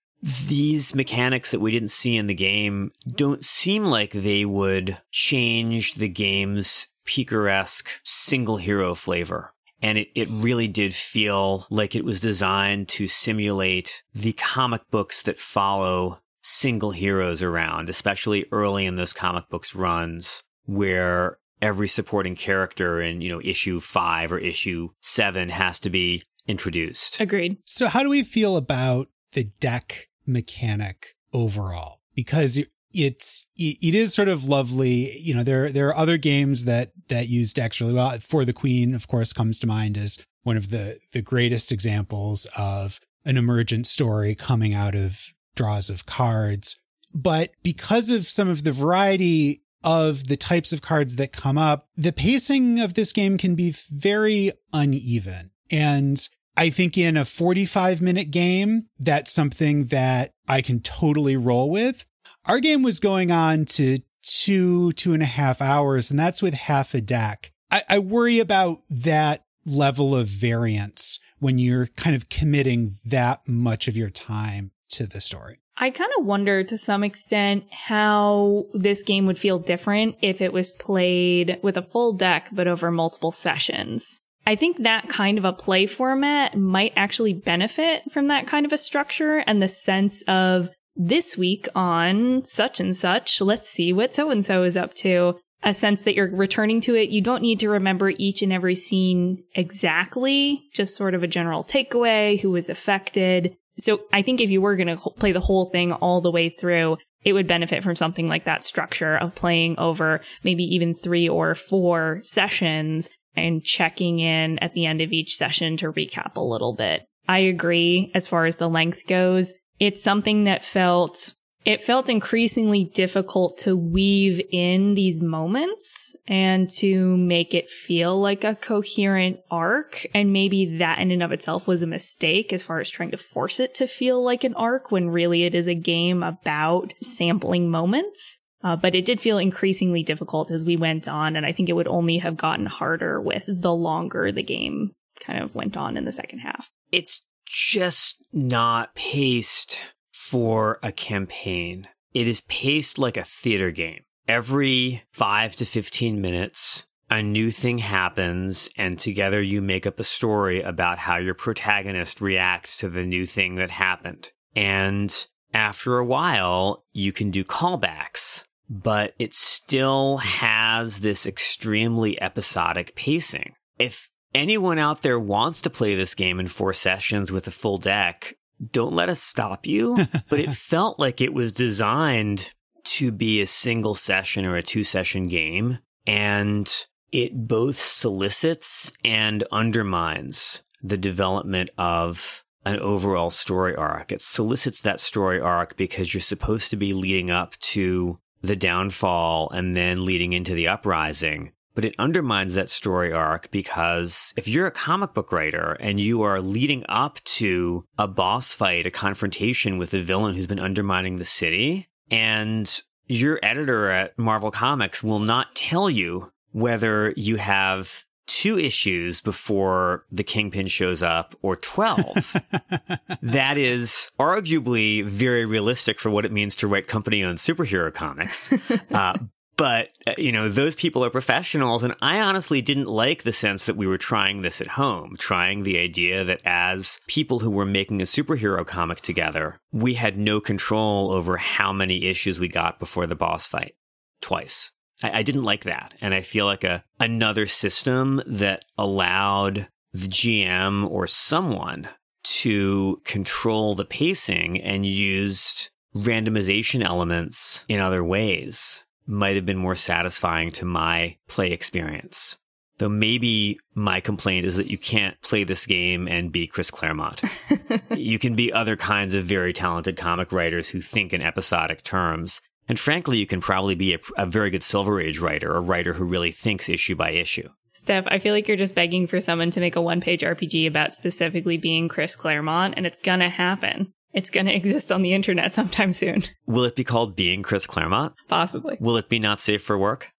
these 0.48 0.96
mechanics 0.96 1.52
that 1.52 1.60
we 1.60 1.70
didn't 1.70 1.89
see 1.89 2.15
in 2.15 2.28
the 2.28 2.34
game 2.34 2.89
don't 3.13 3.43
seem 3.43 3.84
like 3.84 4.12
they 4.12 4.46
would 4.46 4.98
change 5.12 5.96
the 5.96 6.08
game's 6.08 6.88
picaresque 7.04 7.89
single 8.06 8.56
hero 8.56 8.96
flavor 8.96 9.54
and 9.82 9.98
it, 9.98 10.10
it 10.16 10.28
really 10.30 10.68
did 10.68 10.94
feel 10.94 11.68
like 11.70 11.96
it 11.96 12.06
was 12.06 12.20
designed 12.20 12.88
to 12.90 13.08
simulate 13.08 14.04
the 14.13 14.34
comic 14.34 14.82
books 14.90 15.22
that 15.24 15.40
follow 15.40 16.20
single 16.42 16.92
heroes 16.92 17.44
around, 17.44 17.90
especially 17.90 18.46
early 18.52 18.86
in 18.86 18.96
those 18.96 19.13
comic 19.13 19.50
books 19.50 19.76
runs 19.76 20.44
where 20.66 21.38
every 21.62 21.88
supporting 21.88 22.36
character 22.36 23.02
in, 23.02 23.22
you 23.22 23.30
know, 23.30 23.42
issue 23.44 23.80
five 23.80 24.32
or 24.32 24.38
issue 24.38 24.90
seven 25.02 25.50
has 25.50 25.80
to 25.80 25.90
be 25.90 26.24
introduced. 26.48 27.20
Agreed. 27.20 27.58
So 27.66 27.88
how 27.88 28.04
do 28.04 28.10
we 28.10 28.24
feel 28.24 28.56
about 28.56 29.10
the 29.34 29.46
deck 29.60 30.10
mechanic 30.26 31.16
overall? 31.34 32.02
Because 32.16 32.60
it's 32.93 33.47
it 33.58 33.95
is 33.95 34.13
sort 34.13 34.28
of 34.28 34.47
lovely. 34.47 35.17
You 35.19 35.34
know, 35.34 35.43
there 35.43 35.69
there 35.69 35.88
are 35.89 35.97
other 35.97 36.17
games 36.17 36.65
that 36.65 36.91
that 37.10 37.28
use 37.28 37.54
decks 37.54 37.82
really 37.82 37.93
well. 37.93 38.17
For 38.19 38.45
the 38.45 38.54
Queen, 38.54 38.93
of 38.93 39.08
course, 39.08 39.34
comes 39.34 39.60
to 39.60 39.67
mind 39.67 39.97
as 39.97 40.17
one 40.43 40.58
of 40.58 40.69
the 40.69 41.00
the 41.12 41.21
greatest 41.21 41.71
examples 41.71 42.47
of 42.56 43.00
an 43.26 43.38
emergent 43.38 43.88
story 43.88 44.36
coming 44.36 44.73
out 44.73 44.95
of 44.95 45.34
draws 45.56 45.89
of 45.89 46.06
cards. 46.06 46.80
But 47.13 47.52
because 47.63 48.10
of 48.10 48.30
some 48.30 48.47
of 48.47 48.63
the 48.63 48.71
variety 48.71 49.63
of 49.84 50.28
the 50.28 50.38
types 50.38 50.73
of 50.73 50.82
cards 50.82 51.15
that 51.15 51.32
come 51.32 51.58
up, 51.58 51.88
the 51.95 52.12
pacing 52.12 52.80
of 52.80 52.93
this 52.93 53.12
game 53.12 53.38
can 53.38 53.56
be 53.56 53.73
very 53.91 54.52
uneven. 54.73 55.52
And 55.69 56.28
I 56.56 56.69
think 56.69 56.97
in 56.97 57.15
a 57.15 57.26
45 57.26 58.02
minute 58.02 58.32
game, 58.32 58.88
that's 59.00 59.32
something 59.32 59.86
that 59.86 60.34
I 60.47 60.62
can 60.62 60.80
totally 60.80 61.38
roll 61.38 61.69
with. 61.69 62.06
Our 62.47 62.62
game 62.62 62.81
was 62.81 63.01
going 63.01 63.29
on 63.29 63.65
to 63.65 63.99
two, 64.23 64.93
two 64.93 65.13
and 65.13 65.21
a 65.21 65.25
half 65.25 65.62
hours, 65.62 66.10
and 66.10 66.17
that's 66.17 66.41
with 66.41 66.53
half 66.53 66.93
a 66.93 67.01
deck. 67.01 67.51
I, 67.69 67.83
I 67.89 67.99
worry 67.99 68.39
about 68.39 68.79
that 68.89 69.43
level 69.65 70.15
of 70.15 70.27
variance 70.27 71.19
when 71.39 71.57
you're 71.57 71.88
kind 71.88 72.15
of 72.15 72.29
committing 72.29 72.95
that 73.05 73.45
much 73.45 73.89
of 73.89 73.97
your 73.97 74.10
time 74.10 74.71
to 74.91 75.05
the 75.05 75.19
story. 75.19 75.60
I 75.75 75.89
kind 75.89 76.10
of 76.17 76.25
wonder 76.25 76.63
to 76.63 76.77
some 76.77 77.03
extent 77.03 77.65
how 77.69 78.67
this 78.73 79.03
game 79.03 79.25
would 79.25 79.38
feel 79.38 79.60
different 79.60 80.15
if 80.21 80.41
it 80.41 80.53
was 80.53 80.71
played 80.71 81.60
with 81.62 81.75
a 81.75 81.83
full 81.83 82.13
deck 82.13 82.47
but 82.53 82.67
over 82.67 82.89
multiple 82.91 83.33
sessions. 83.33 84.21
I 84.47 84.55
think 84.55 84.83
that 84.83 85.10
kind 85.10 85.38
of 85.38 85.43
a 85.43 85.51
play 85.51 85.86
format 85.86 86.57
might 86.57 86.93
actually 86.95 87.33
benefit 87.33 88.03
from 88.10 88.29
that 88.29 88.47
kind 88.47 88.65
of 88.65 88.71
a 88.71 88.77
structure 88.77 89.43
and 89.45 89.62
the 89.62 89.67
sense 89.67 90.21
of 90.21 90.69
this 90.97 91.38
week 91.38 91.67
on 91.75 92.43
such 92.43 92.79
and 92.79 92.95
such, 92.95 93.41
let's 93.41 93.69
see 93.69 93.93
what 93.93 94.13
so 94.13 94.29
and 94.29 94.45
so 94.45 94.63
is 94.63 94.77
up 94.77 94.93
to. 94.95 95.36
A 95.63 95.73
sense 95.73 96.03
that 96.03 96.13
you're 96.13 96.29
returning 96.29 96.81
to 96.81 96.95
it. 96.95 97.10
You 97.10 97.21
don't 97.21 97.41
need 97.41 97.60
to 97.62 97.69
remember 97.69 98.10
each 98.10 98.41
and 98.43 98.53
every 98.53 98.75
scene 98.75 99.43
exactly, 99.55 100.62
just 100.73 100.95
sort 100.95 101.15
of 101.15 101.23
a 101.23 101.27
general 101.27 101.63
takeaway, 101.63 102.39
who 102.39 102.51
was 102.51 102.69
affected. 102.69 103.55
So 103.77 104.01
I 104.13 104.21
think 104.21 104.39
if 104.39 104.51
you 104.51 104.62
were 104.62 104.75
going 104.75 104.95
to 104.95 105.10
play 105.17 105.31
the 105.31 105.39
whole 105.39 105.69
thing 105.71 105.91
all 105.93 106.21
the 106.21 106.31
way 106.31 106.49
through, 106.49 106.97
it 107.23 107.33
would 107.33 107.47
benefit 107.47 107.83
from 107.83 107.95
something 107.95 108.27
like 108.27 108.45
that 108.45 108.63
structure 108.63 109.17
of 109.17 109.36
playing 109.36 109.77
over 109.79 110.21
maybe 110.43 110.63
even 110.63 110.93
three 110.93 111.27
or 111.27 111.55
four 111.55 112.21
sessions 112.23 113.10
and 113.36 113.63
checking 113.63 114.19
in 114.19 114.60
at 114.60 114.73
the 114.73 114.86
end 114.86 115.01
of 115.01 115.12
each 115.12 115.36
session 115.36 115.77
to 115.77 115.91
recap 115.91 116.36
a 116.36 116.41
little 116.41 116.75
bit. 116.75 117.03
I 117.27 117.39
agree 117.39 118.12
as 118.15 118.27
far 118.27 118.45
as 118.45 118.57
the 118.57 118.69
length 118.69 119.07
goes 119.07 119.53
it's 119.80 120.04
something 120.04 120.46
that 120.46 120.66
felt 120.66 121.34
it 121.68 121.84
felt 121.84 122.10
increasingly 122.10 122.86
difficult 122.86 123.58
to 123.58 123.76
weave 123.76 124.42
in 124.54 124.94
these 124.94 125.22
moments 125.22 126.16
and 126.26 126.70
to 126.70 127.18
make 127.18 127.54
it 127.54 127.70
feel 127.70 128.18
like 128.18 128.46
a 128.46 128.56
coherent 128.56 129.40
arc. 129.52 130.06
And 130.13 130.32
maybe 130.32 130.78
that 130.78 131.00
in 131.00 131.12
and 131.12 131.22
of 131.22 131.34
itself 131.34 131.68
was 131.68 131.84
a 131.84 131.88
mistake 131.88 132.54
as 132.54 132.63
far 132.63 132.80
as 132.80 132.90
trying 132.90 133.12
to 133.12 133.18
force 133.18 133.60
it 133.60 133.76
to 133.76 133.86
feel 133.86 134.24
like 134.24 134.46
an 134.46 134.54
arc 134.54 134.92
when 134.92 135.10
really 135.10 135.44
it 135.44 135.54
is 135.54 135.68
a 135.68 135.76
game 135.76 136.24
about 136.24 136.94
sampling 137.04 137.70
moments. 137.70 138.40
Uh, 138.63 138.78
but 138.78 138.96
it 138.96 139.04
did 139.04 139.20
feel 139.20 139.38
increasingly 139.38 140.04
difficult 140.04 140.52
as 140.52 140.63
we 140.63 140.78
went 140.78 141.10
on. 141.10 141.36
And 141.36 141.46
I 141.46 141.52
think 141.52 141.68
it 141.68 141.76
would 141.76 141.90
only 141.90 142.20
have 142.20 142.38
gotten 142.38 142.66
harder 142.66 143.20
with 143.20 143.44
the 143.46 143.74
longer 143.74 144.32
the 144.32 144.42
game 144.42 144.92
kind 145.20 145.44
of 145.44 145.54
went 145.54 145.76
on 145.76 145.98
in 145.98 146.06
the 146.06 146.13
second 146.13 146.40
half. 146.40 146.70
It's 146.94 147.24
just 147.47 148.23
not 148.31 148.93
paced 148.95 149.79
for 150.12 150.79
a 150.83 150.91
campaign. 150.91 151.88
It 152.13 152.27
is 152.27 152.41
paced 152.41 152.99
like 152.99 153.17
a 153.17 153.23
theater 153.23 153.71
game. 153.71 154.03
Every 154.27 155.03
five 155.13 155.55
to 155.55 155.65
15 155.65 156.19
minutes, 156.19 156.86
a 157.10 157.21
new 157.21 157.49
thing 157.49 157.77
happens, 157.77 158.69
and 158.77 158.99
together 158.99 159.41
you 159.41 159.62
make 159.62 159.88
up 159.88 159.99
a 159.99 160.03
story 160.03 160.62
about 160.62 160.99
how 160.99 161.17
your 161.17 161.33
protagonist 161.33 162.19
reacts 162.19 162.77
to 162.79 162.89
the 162.89 163.05
new 163.05 163.25
thing 163.25 163.55
that 163.55 163.71
happened. 163.71 164.31
And 164.55 165.27
after 165.53 165.97
a 165.97 166.05
while, 166.05 166.83
you 166.91 167.13
can 167.13 167.31
do 167.31 167.45
callbacks, 167.45 168.43
but 168.69 169.13
it 169.17 169.33
still 169.33 170.17
has 170.17 170.99
this 170.99 171.25
extremely 171.25 172.21
episodic 172.21 172.95
pacing. 172.95 173.53
if 173.79 174.10
anyone 174.38 174.80
out 174.80 175.02
there 175.02 175.19
wants 175.19 175.62
to 175.62 175.69
play 175.69 175.95
this 175.95 176.15
game 176.15 176.39
in 176.39 176.47
four 176.47 176.73
sessions 176.73 177.32
with 177.32 177.47
a 177.47 177.52
full 177.52 177.78
deck, 177.78 178.36
don't 178.71 178.93
let 178.93 179.10
us 179.10 179.21
stop 179.21 179.65
you. 179.65 179.97
but 180.30 180.39
it 180.39 180.54
felt 180.54 181.00
like 181.00 181.19
it 181.19 181.34
was 181.34 181.52
designed 181.52 182.54
to 182.84 183.12
be 183.12 183.41
a 183.41 183.47
single 183.47 183.95
session 183.95 184.45
or 184.45 184.56
a 184.56 184.63
two 184.63 184.84
session 184.84 185.28
game. 185.28 185.80
And 186.06 186.71
it 187.12 187.47
both 187.47 187.78
solicits 187.78 188.93
and 189.04 189.43
undermines 189.52 190.62
the 190.82 190.97
development 190.97 191.69
of 191.78 192.43
an 192.65 192.80
overall 192.80 193.30
story 193.30 193.76
arc. 193.76 194.12
It 194.12 194.21
solicits 194.21 194.82
that 194.82 195.00
story 195.00 195.39
arc 195.39 195.78
because 195.78 196.13
you're 196.13 196.21
supposed 196.21 196.69
to 196.71 196.78
be 196.78 196.93
leading 196.93 197.32
up 197.32 197.58
to 197.60 198.19
the 198.41 198.56
downfall 198.56 199.50
and 199.50 199.76
then 199.76 200.06
leading 200.06 200.34
into 200.34 200.54
the 200.54 200.67
uprising. 200.67 201.52
But 201.78 201.86
it 201.86 201.94
undermines 202.00 202.56
that 202.56 202.72
story 202.72 203.13
arc 203.13 203.52
because 203.52 204.34
if 204.36 204.48
you're 204.48 204.66
a 204.66 204.72
comic 204.72 205.13
book 205.13 205.32
writer 205.32 205.78
and 205.80 206.00
you 206.00 206.24
are 206.24 206.42
leading 206.42 206.84
up 206.90 207.24
to 207.26 207.86
a 208.00 208.08
boss 208.08 208.52
fight, 208.52 208.88
a 208.88 208.90
confrontation 208.90 209.78
with 209.78 209.94
a 209.94 210.02
villain 210.02 210.34
who's 210.34 210.48
been 210.48 210.60
undermining 210.60 211.18
the 211.18 211.24
city, 211.24 211.88
and 212.10 212.82
your 213.06 213.40
editor 213.44 213.92
at 213.92 214.18
Marvel 214.18 214.50
Comics 214.50 215.04
will 215.04 215.20
not 215.20 215.54
tell 215.54 215.88
you 215.88 216.32
whether 216.52 217.13
you 217.16 217.36
have 217.36 218.06
two 218.26 218.58
issues 218.58 219.22
before 219.22 220.04
the 220.12 220.24
Kingpin 220.24 220.66
shows 220.66 221.04
up 221.04 221.36
or 221.44 221.56
12. 221.56 222.38
that 223.22 223.60
is 223.60 224.12
arguably 224.20 225.04
very 225.04 225.46
realistic 225.46 226.00
for 226.00 226.10
what 226.10 226.26
it 226.26 226.32
means 226.32 226.56
to 226.56 226.68
write 226.68 226.88
company 226.88 227.24
owned 227.24 227.38
superhero 227.38 227.94
comics. 227.94 228.52
Uh, 228.92 229.18
but, 229.58 229.89
uh, 230.06 230.13
you 230.17 230.32
know, 230.32 230.50
those 230.50 230.76
people 230.76 231.04
are 231.04 231.10
professionals. 231.10 231.84
And 231.84 231.96
I 232.00 232.22
honestly 232.22 232.62
didn't 232.62 232.86
like 232.86 233.24
the 233.24 233.32
sense 233.34 233.65
that 233.65 233.76
we 233.76 233.88
were 233.88 233.98
trying 233.98 234.41
this 234.43 234.62
at 234.62 234.67
home, 234.67 235.15
trying 235.17 235.63
the 235.63 235.80
idea 235.80 236.24
that 236.24 236.41
as 236.46 237.00
people 237.08 237.39
who 237.39 237.50
were 237.50 237.65
making 237.65 238.00
a 238.00 238.06
superhero 238.06 238.65
comic 238.65 239.02
together, 239.02 239.60
we 239.72 239.96
had 239.96 240.15
no 240.15 240.39
control 240.39 241.12
over 241.12 241.38
how 241.38 241.74
many 241.74 242.06
issues 242.06 242.39
we 242.39 242.48
got 242.48 242.80
before 242.80 243.08
the 243.08 243.15
boss 243.15 243.48
fight. 243.48 243.74
Twice. 244.22 244.72
I, 245.04 245.20
I 245.20 245.24
didn't 245.24 245.43
like 245.43 245.63
that. 245.63 245.96
And 246.02 246.13
I 246.13 246.22
feel 246.22 246.46
like 246.46 246.63
a, 246.63 246.84
another 247.00 247.48
system 247.48 248.22
that 248.28 248.63
allowed 248.78 249.67
the 249.91 250.08
GM 250.08 250.88
or 250.88 251.08
someone 251.08 251.88
to 252.24 253.02
control 253.06 253.74
the 253.74 253.86
pacing 253.86 254.62
and 254.62 254.86
used 254.86 255.72
randomization 255.96 256.84
elements 256.84 257.65
in 257.67 257.80
other 257.80 258.04
ways 258.04 258.84
might 259.08 259.36
have 259.36 259.46
been 259.46 259.58
more 259.58 259.76
satisfying 259.76 260.52
to 260.52 260.65
my 260.65 261.17
play 261.28 261.52
experience. 261.52 262.38
Though 262.78 262.89
maybe 262.89 263.60
my 263.74 264.00
complaint 264.00 264.46
is 264.46 264.58
that 264.58 264.70
you 264.70 264.78
can't 264.78 265.20
play 265.22 265.43
this 265.43 265.65
game 265.65 266.08
and 266.08 266.32
be 266.32 266.46
Chris 266.46 266.70
Claremont. 266.70 267.24
you 267.96 268.20
can 268.20 268.36
be 268.36 268.54
other 268.54 268.76
kinds 268.76 269.15
of 269.15 269.26
very 269.26 269.52
talented 269.52 269.98
comic 269.98 270.32
writers 270.32 270.70
who 270.70 270.80
think 270.80 271.12
in 271.12 271.24
episodic 271.24 271.82
terms. 271.82 272.39
And 272.70 272.80
frankly, 272.80 273.17
you 273.17 273.26
can 273.26 273.41
probably 273.41 273.74
be 273.74 273.96
a, 273.96 274.00
a 274.17 274.26
very 274.28 274.52
good 274.52 274.62
Silver 274.62 275.02
Age 275.02 275.20
writer, 275.20 275.56
a 275.56 275.62
writer 275.62 275.93
who 275.93 276.06
really 276.06 276.32
thinks 276.32 276.70
issue 276.70 276.96
by 276.96 277.12
issue. 277.12 277.50
Steph, 277.78 278.06
I 278.08 278.20
feel 278.20 278.34
like 278.34 278.48
you're 278.48 278.58
just 278.58 278.76
begging 278.76 279.08
for 279.08 279.22
someone 279.22 279.52
to 279.52 279.60
make 279.60 279.76
a 279.76 279.82
one 279.82 280.02
page 280.02 280.22
RPG 280.22 280.67
about 280.67 280.96
specifically 280.96 281.58
being 281.58 281.88
Chris 281.88 282.15
Claremont, 282.15 282.74
and 282.76 282.86
it's 282.86 282.98
gonna 282.98 283.30
happen. 283.30 283.93
It's 284.13 284.30
gonna 284.30 284.52
exist 284.54 284.91
on 284.91 285.02
the 285.02 285.13
internet 285.13 285.54
sometime 285.54 285.93
soon. 285.93 286.24
Will 286.46 286.63
it 286.63 286.76
be 286.76 286.84
called 286.84 287.15
Being 287.15 287.43
Chris 287.43 287.65
Claremont? 287.65 288.13
Possibly. 288.28 288.78
Will 288.80 288.98
it 288.98 289.10
be 289.10 289.20
not 289.20 289.41
safe 289.41 289.62
for 289.62 289.78
work? 289.78 290.12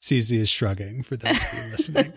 Ceci 0.00 0.40
is 0.40 0.50
shrugging 0.50 1.02
for 1.02 1.16
those 1.16 1.40
of 1.40 1.52
you 1.54 1.60
listening. 1.70 2.12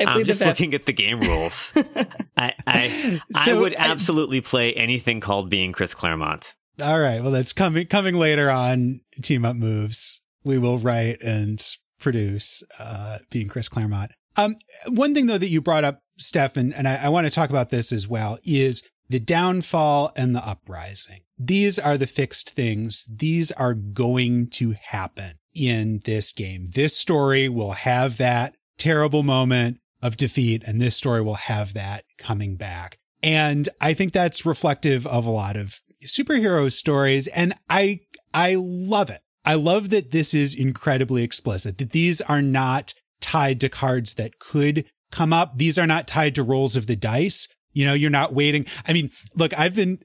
I'm 0.00 0.24
just 0.24 0.40
looking 0.40 0.72
at 0.72 0.86
the 0.86 0.92
game 0.92 1.20
rules. 1.20 1.72
I 2.36 2.54
I, 2.66 3.20
so, 3.32 3.56
I 3.56 3.60
would 3.60 3.74
absolutely 3.76 4.38
I, 4.38 4.40
play 4.40 4.72
anything 4.72 5.20
called 5.20 5.50
Being 5.50 5.72
Chris 5.72 5.92
Claremont. 5.92 6.54
All 6.80 6.98
right. 6.98 7.20
Well, 7.20 7.32
that's 7.32 7.52
coming 7.52 7.86
coming 7.86 8.14
later 8.14 8.50
on. 8.50 9.00
Team 9.22 9.44
up 9.44 9.56
moves. 9.56 10.22
We 10.44 10.56
will 10.56 10.78
write 10.78 11.20
and 11.22 11.62
produce. 11.98 12.62
Uh, 12.78 13.18
being 13.30 13.48
Chris 13.48 13.68
Claremont. 13.68 14.12
Um, 14.36 14.56
one 14.86 15.14
thing 15.14 15.26
though 15.26 15.38
that 15.38 15.48
you 15.48 15.60
brought 15.60 15.84
up, 15.84 16.00
Stefan, 16.18 16.72
and 16.72 16.88
I, 16.88 16.96
I 17.04 17.08
want 17.08 17.26
to 17.26 17.30
talk 17.30 17.50
about 17.50 17.70
this 17.70 17.92
as 17.92 18.06
well, 18.06 18.38
is 18.44 18.82
the 19.08 19.20
downfall 19.20 20.12
and 20.16 20.34
the 20.34 20.46
uprising. 20.46 21.20
These 21.38 21.78
are 21.78 21.96
the 21.96 22.06
fixed 22.06 22.50
things. 22.50 23.04
These 23.04 23.52
are 23.52 23.74
going 23.74 24.48
to 24.50 24.72
happen 24.72 25.38
in 25.54 26.02
this 26.04 26.32
game. 26.32 26.66
This 26.74 26.96
story 26.96 27.48
will 27.48 27.72
have 27.72 28.16
that 28.18 28.56
terrible 28.76 29.22
moment 29.22 29.80
of 30.02 30.16
defeat, 30.16 30.62
and 30.66 30.80
this 30.80 30.96
story 30.96 31.22
will 31.22 31.34
have 31.34 31.74
that 31.74 32.04
coming 32.18 32.56
back. 32.56 32.98
And 33.22 33.68
I 33.80 33.94
think 33.94 34.12
that's 34.12 34.46
reflective 34.46 35.06
of 35.06 35.26
a 35.26 35.30
lot 35.30 35.56
of 35.56 35.80
superhero 36.04 36.70
stories. 36.70 37.26
And 37.28 37.54
I, 37.68 38.00
I 38.32 38.56
love 38.56 39.10
it. 39.10 39.20
I 39.44 39.54
love 39.54 39.90
that 39.90 40.10
this 40.10 40.34
is 40.34 40.54
incredibly 40.54 41.24
explicit, 41.24 41.78
that 41.78 41.90
these 41.90 42.20
are 42.20 42.42
not 42.42 42.94
tied 43.20 43.60
to 43.60 43.68
cards 43.68 44.14
that 44.14 44.38
could 44.38 44.84
come 45.10 45.32
up. 45.32 45.58
These 45.58 45.78
are 45.78 45.86
not 45.86 46.06
tied 46.06 46.34
to 46.36 46.42
rolls 46.42 46.76
of 46.76 46.86
the 46.86 46.96
dice. 46.96 47.48
You 47.78 47.86
know, 47.86 47.94
you're 47.94 48.10
not 48.10 48.34
waiting. 48.34 48.66
I 48.88 48.92
mean, 48.92 49.12
look, 49.36 49.56
I've 49.56 49.76
been, 49.76 50.00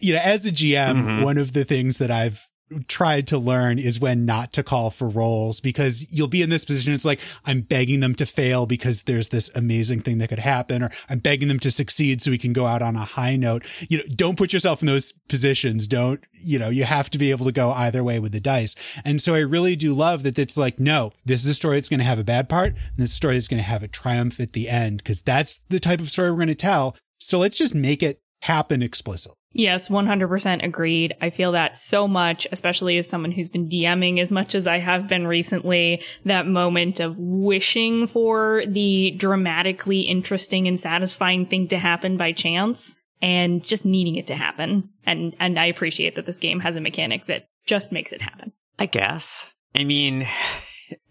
you 0.00 0.12
know, 0.12 0.20
as 0.20 0.46
a 0.46 0.52
GM, 0.52 1.02
mm-hmm. 1.02 1.22
one 1.24 1.36
of 1.36 1.52
the 1.52 1.64
things 1.64 1.98
that 1.98 2.12
I've 2.12 2.48
tried 2.86 3.26
to 3.26 3.38
learn 3.38 3.78
is 3.78 3.98
when 3.98 4.24
not 4.24 4.52
to 4.52 4.62
call 4.62 4.90
for 4.90 5.08
rolls 5.08 5.58
because 5.58 6.06
you'll 6.12 6.28
be 6.28 6.42
in 6.42 6.50
this 6.50 6.64
position. 6.64 6.92
It's 6.92 7.04
like, 7.04 7.18
I'm 7.44 7.62
begging 7.62 8.00
them 8.00 8.14
to 8.16 8.26
fail 8.26 8.66
because 8.66 9.04
there's 9.04 9.30
this 9.30 9.50
amazing 9.56 10.02
thing 10.02 10.18
that 10.18 10.28
could 10.28 10.38
happen, 10.38 10.82
or 10.82 10.90
I'm 11.08 11.18
begging 11.18 11.48
them 11.48 11.58
to 11.60 11.70
succeed 11.70 12.22
so 12.22 12.30
we 12.30 12.38
can 12.38 12.52
go 12.52 12.66
out 12.66 12.82
on 12.82 12.94
a 12.94 13.04
high 13.04 13.36
note. 13.36 13.64
You 13.88 13.98
know, 13.98 14.04
don't 14.14 14.36
put 14.36 14.52
yourself 14.52 14.80
in 14.80 14.86
those 14.86 15.12
positions. 15.28 15.88
Don't, 15.88 16.22
you 16.32 16.58
know, 16.58 16.68
you 16.68 16.84
have 16.84 17.10
to 17.10 17.18
be 17.18 17.30
able 17.30 17.46
to 17.46 17.52
go 17.52 17.72
either 17.72 18.04
way 18.04 18.20
with 18.20 18.32
the 18.32 18.40
dice. 18.40 18.76
And 19.04 19.20
so 19.20 19.34
I 19.34 19.40
really 19.40 19.74
do 19.74 19.94
love 19.94 20.22
that 20.22 20.38
it's 20.38 20.56
like, 20.56 20.78
no, 20.78 21.12
this 21.24 21.42
is 21.42 21.48
a 21.48 21.54
story 21.54 21.78
that's 21.78 21.88
going 21.88 22.00
to 22.00 22.04
have 22.04 22.20
a 22.20 22.24
bad 22.24 22.48
part. 22.48 22.74
And 22.74 22.98
this 22.98 23.14
story 23.14 23.36
is 23.36 23.48
going 23.48 23.58
to 23.58 23.68
have 23.68 23.82
a 23.82 23.88
triumph 23.88 24.38
at 24.38 24.52
the 24.52 24.68
end 24.68 24.98
because 24.98 25.22
that's 25.22 25.58
the 25.70 25.80
type 25.80 26.00
of 26.00 26.10
story 26.10 26.30
we're 26.30 26.36
going 26.36 26.48
to 26.48 26.54
tell. 26.54 26.96
So 27.18 27.38
let's 27.38 27.58
just 27.58 27.74
make 27.74 28.02
it 28.02 28.20
happen 28.42 28.82
explicitly. 28.82 29.34
Yes, 29.52 29.88
100% 29.88 30.64
agreed. 30.64 31.16
I 31.20 31.30
feel 31.30 31.52
that 31.52 31.76
so 31.76 32.06
much, 32.06 32.46
especially 32.52 32.98
as 32.98 33.08
someone 33.08 33.32
who's 33.32 33.48
been 33.48 33.68
DMing 33.68 34.20
as 34.20 34.30
much 34.30 34.54
as 34.54 34.66
I 34.66 34.78
have 34.78 35.08
been 35.08 35.26
recently, 35.26 36.02
that 36.24 36.46
moment 36.46 37.00
of 37.00 37.18
wishing 37.18 38.06
for 38.06 38.62
the 38.66 39.12
dramatically 39.12 40.02
interesting 40.02 40.68
and 40.68 40.78
satisfying 40.78 41.46
thing 41.46 41.66
to 41.68 41.78
happen 41.78 42.16
by 42.16 42.32
chance 42.32 42.94
and 43.22 43.64
just 43.64 43.84
needing 43.84 44.16
it 44.16 44.26
to 44.28 44.36
happen. 44.36 44.90
And, 45.04 45.34
and 45.40 45.58
I 45.58 45.66
appreciate 45.66 46.14
that 46.16 46.26
this 46.26 46.38
game 46.38 46.60
has 46.60 46.76
a 46.76 46.80
mechanic 46.80 47.26
that 47.26 47.48
just 47.66 47.90
makes 47.90 48.12
it 48.12 48.22
happen. 48.22 48.52
I 48.78 48.86
guess. 48.86 49.50
I 49.74 49.84
mean, 49.84 50.26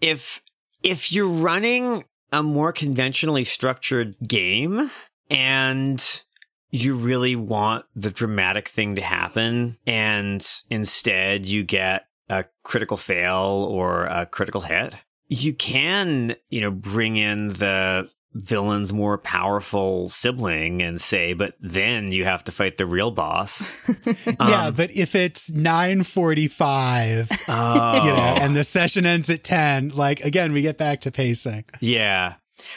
if, 0.00 0.40
if 0.82 1.12
you're 1.12 1.28
running 1.28 2.04
a 2.32 2.42
more 2.42 2.72
conventionally 2.72 3.44
structured 3.44 4.16
game 4.26 4.90
and 5.30 6.22
you 6.70 6.94
really 6.94 7.34
want 7.34 7.86
the 7.94 8.10
dramatic 8.10 8.68
thing 8.68 8.94
to 8.96 9.02
happen 9.02 9.78
and 9.86 10.46
instead 10.68 11.46
you 11.46 11.62
get 11.62 12.06
a 12.28 12.44
critical 12.62 12.96
fail 12.96 13.66
or 13.70 14.04
a 14.04 14.26
critical 14.26 14.60
hit, 14.62 14.94
you 15.28 15.54
can, 15.54 16.36
you 16.50 16.60
know, 16.60 16.70
bring 16.70 17.16
in 17.16 17.48
the 17.48 18.10
villain's 18.34 18.92
more 18.92 19.18
powerful 19.18 20.08
sibling 20.08 20.82
and 20.82 21.00
say, 21.00 21.32
but 21.32 21.54
then 21.60 22.12
you 22.12 22.24
have 22.24 22.44
to 22.44 22.52
fight 22.52 22.76
the 22.76 22.86
real 22.86 23.10
boss. 23.10 23.72
yeah, 24.40 24.66
um, 24.66 24.74
but 24.74 24.90
if 24.90 25.14
it's 25.14 25.50
945, 25.50 27.30
oh. 27.48 28.04
you 28.04 28.12
know, 28.12 28.18
and 28.18 28.54
the 28.54 28.64
session 28.64 29.06
ends 29.06 29.30
at 29.30 29.44
10, 29.44 29.90
like 29.90 30.20
again, 30.20 30.52
we 30.52 30.62
get 30.62 30.78
back 30.78 31.00
to 31.00 31.10
pacing. 31.10 31.64
Yeah. 31.80 32.34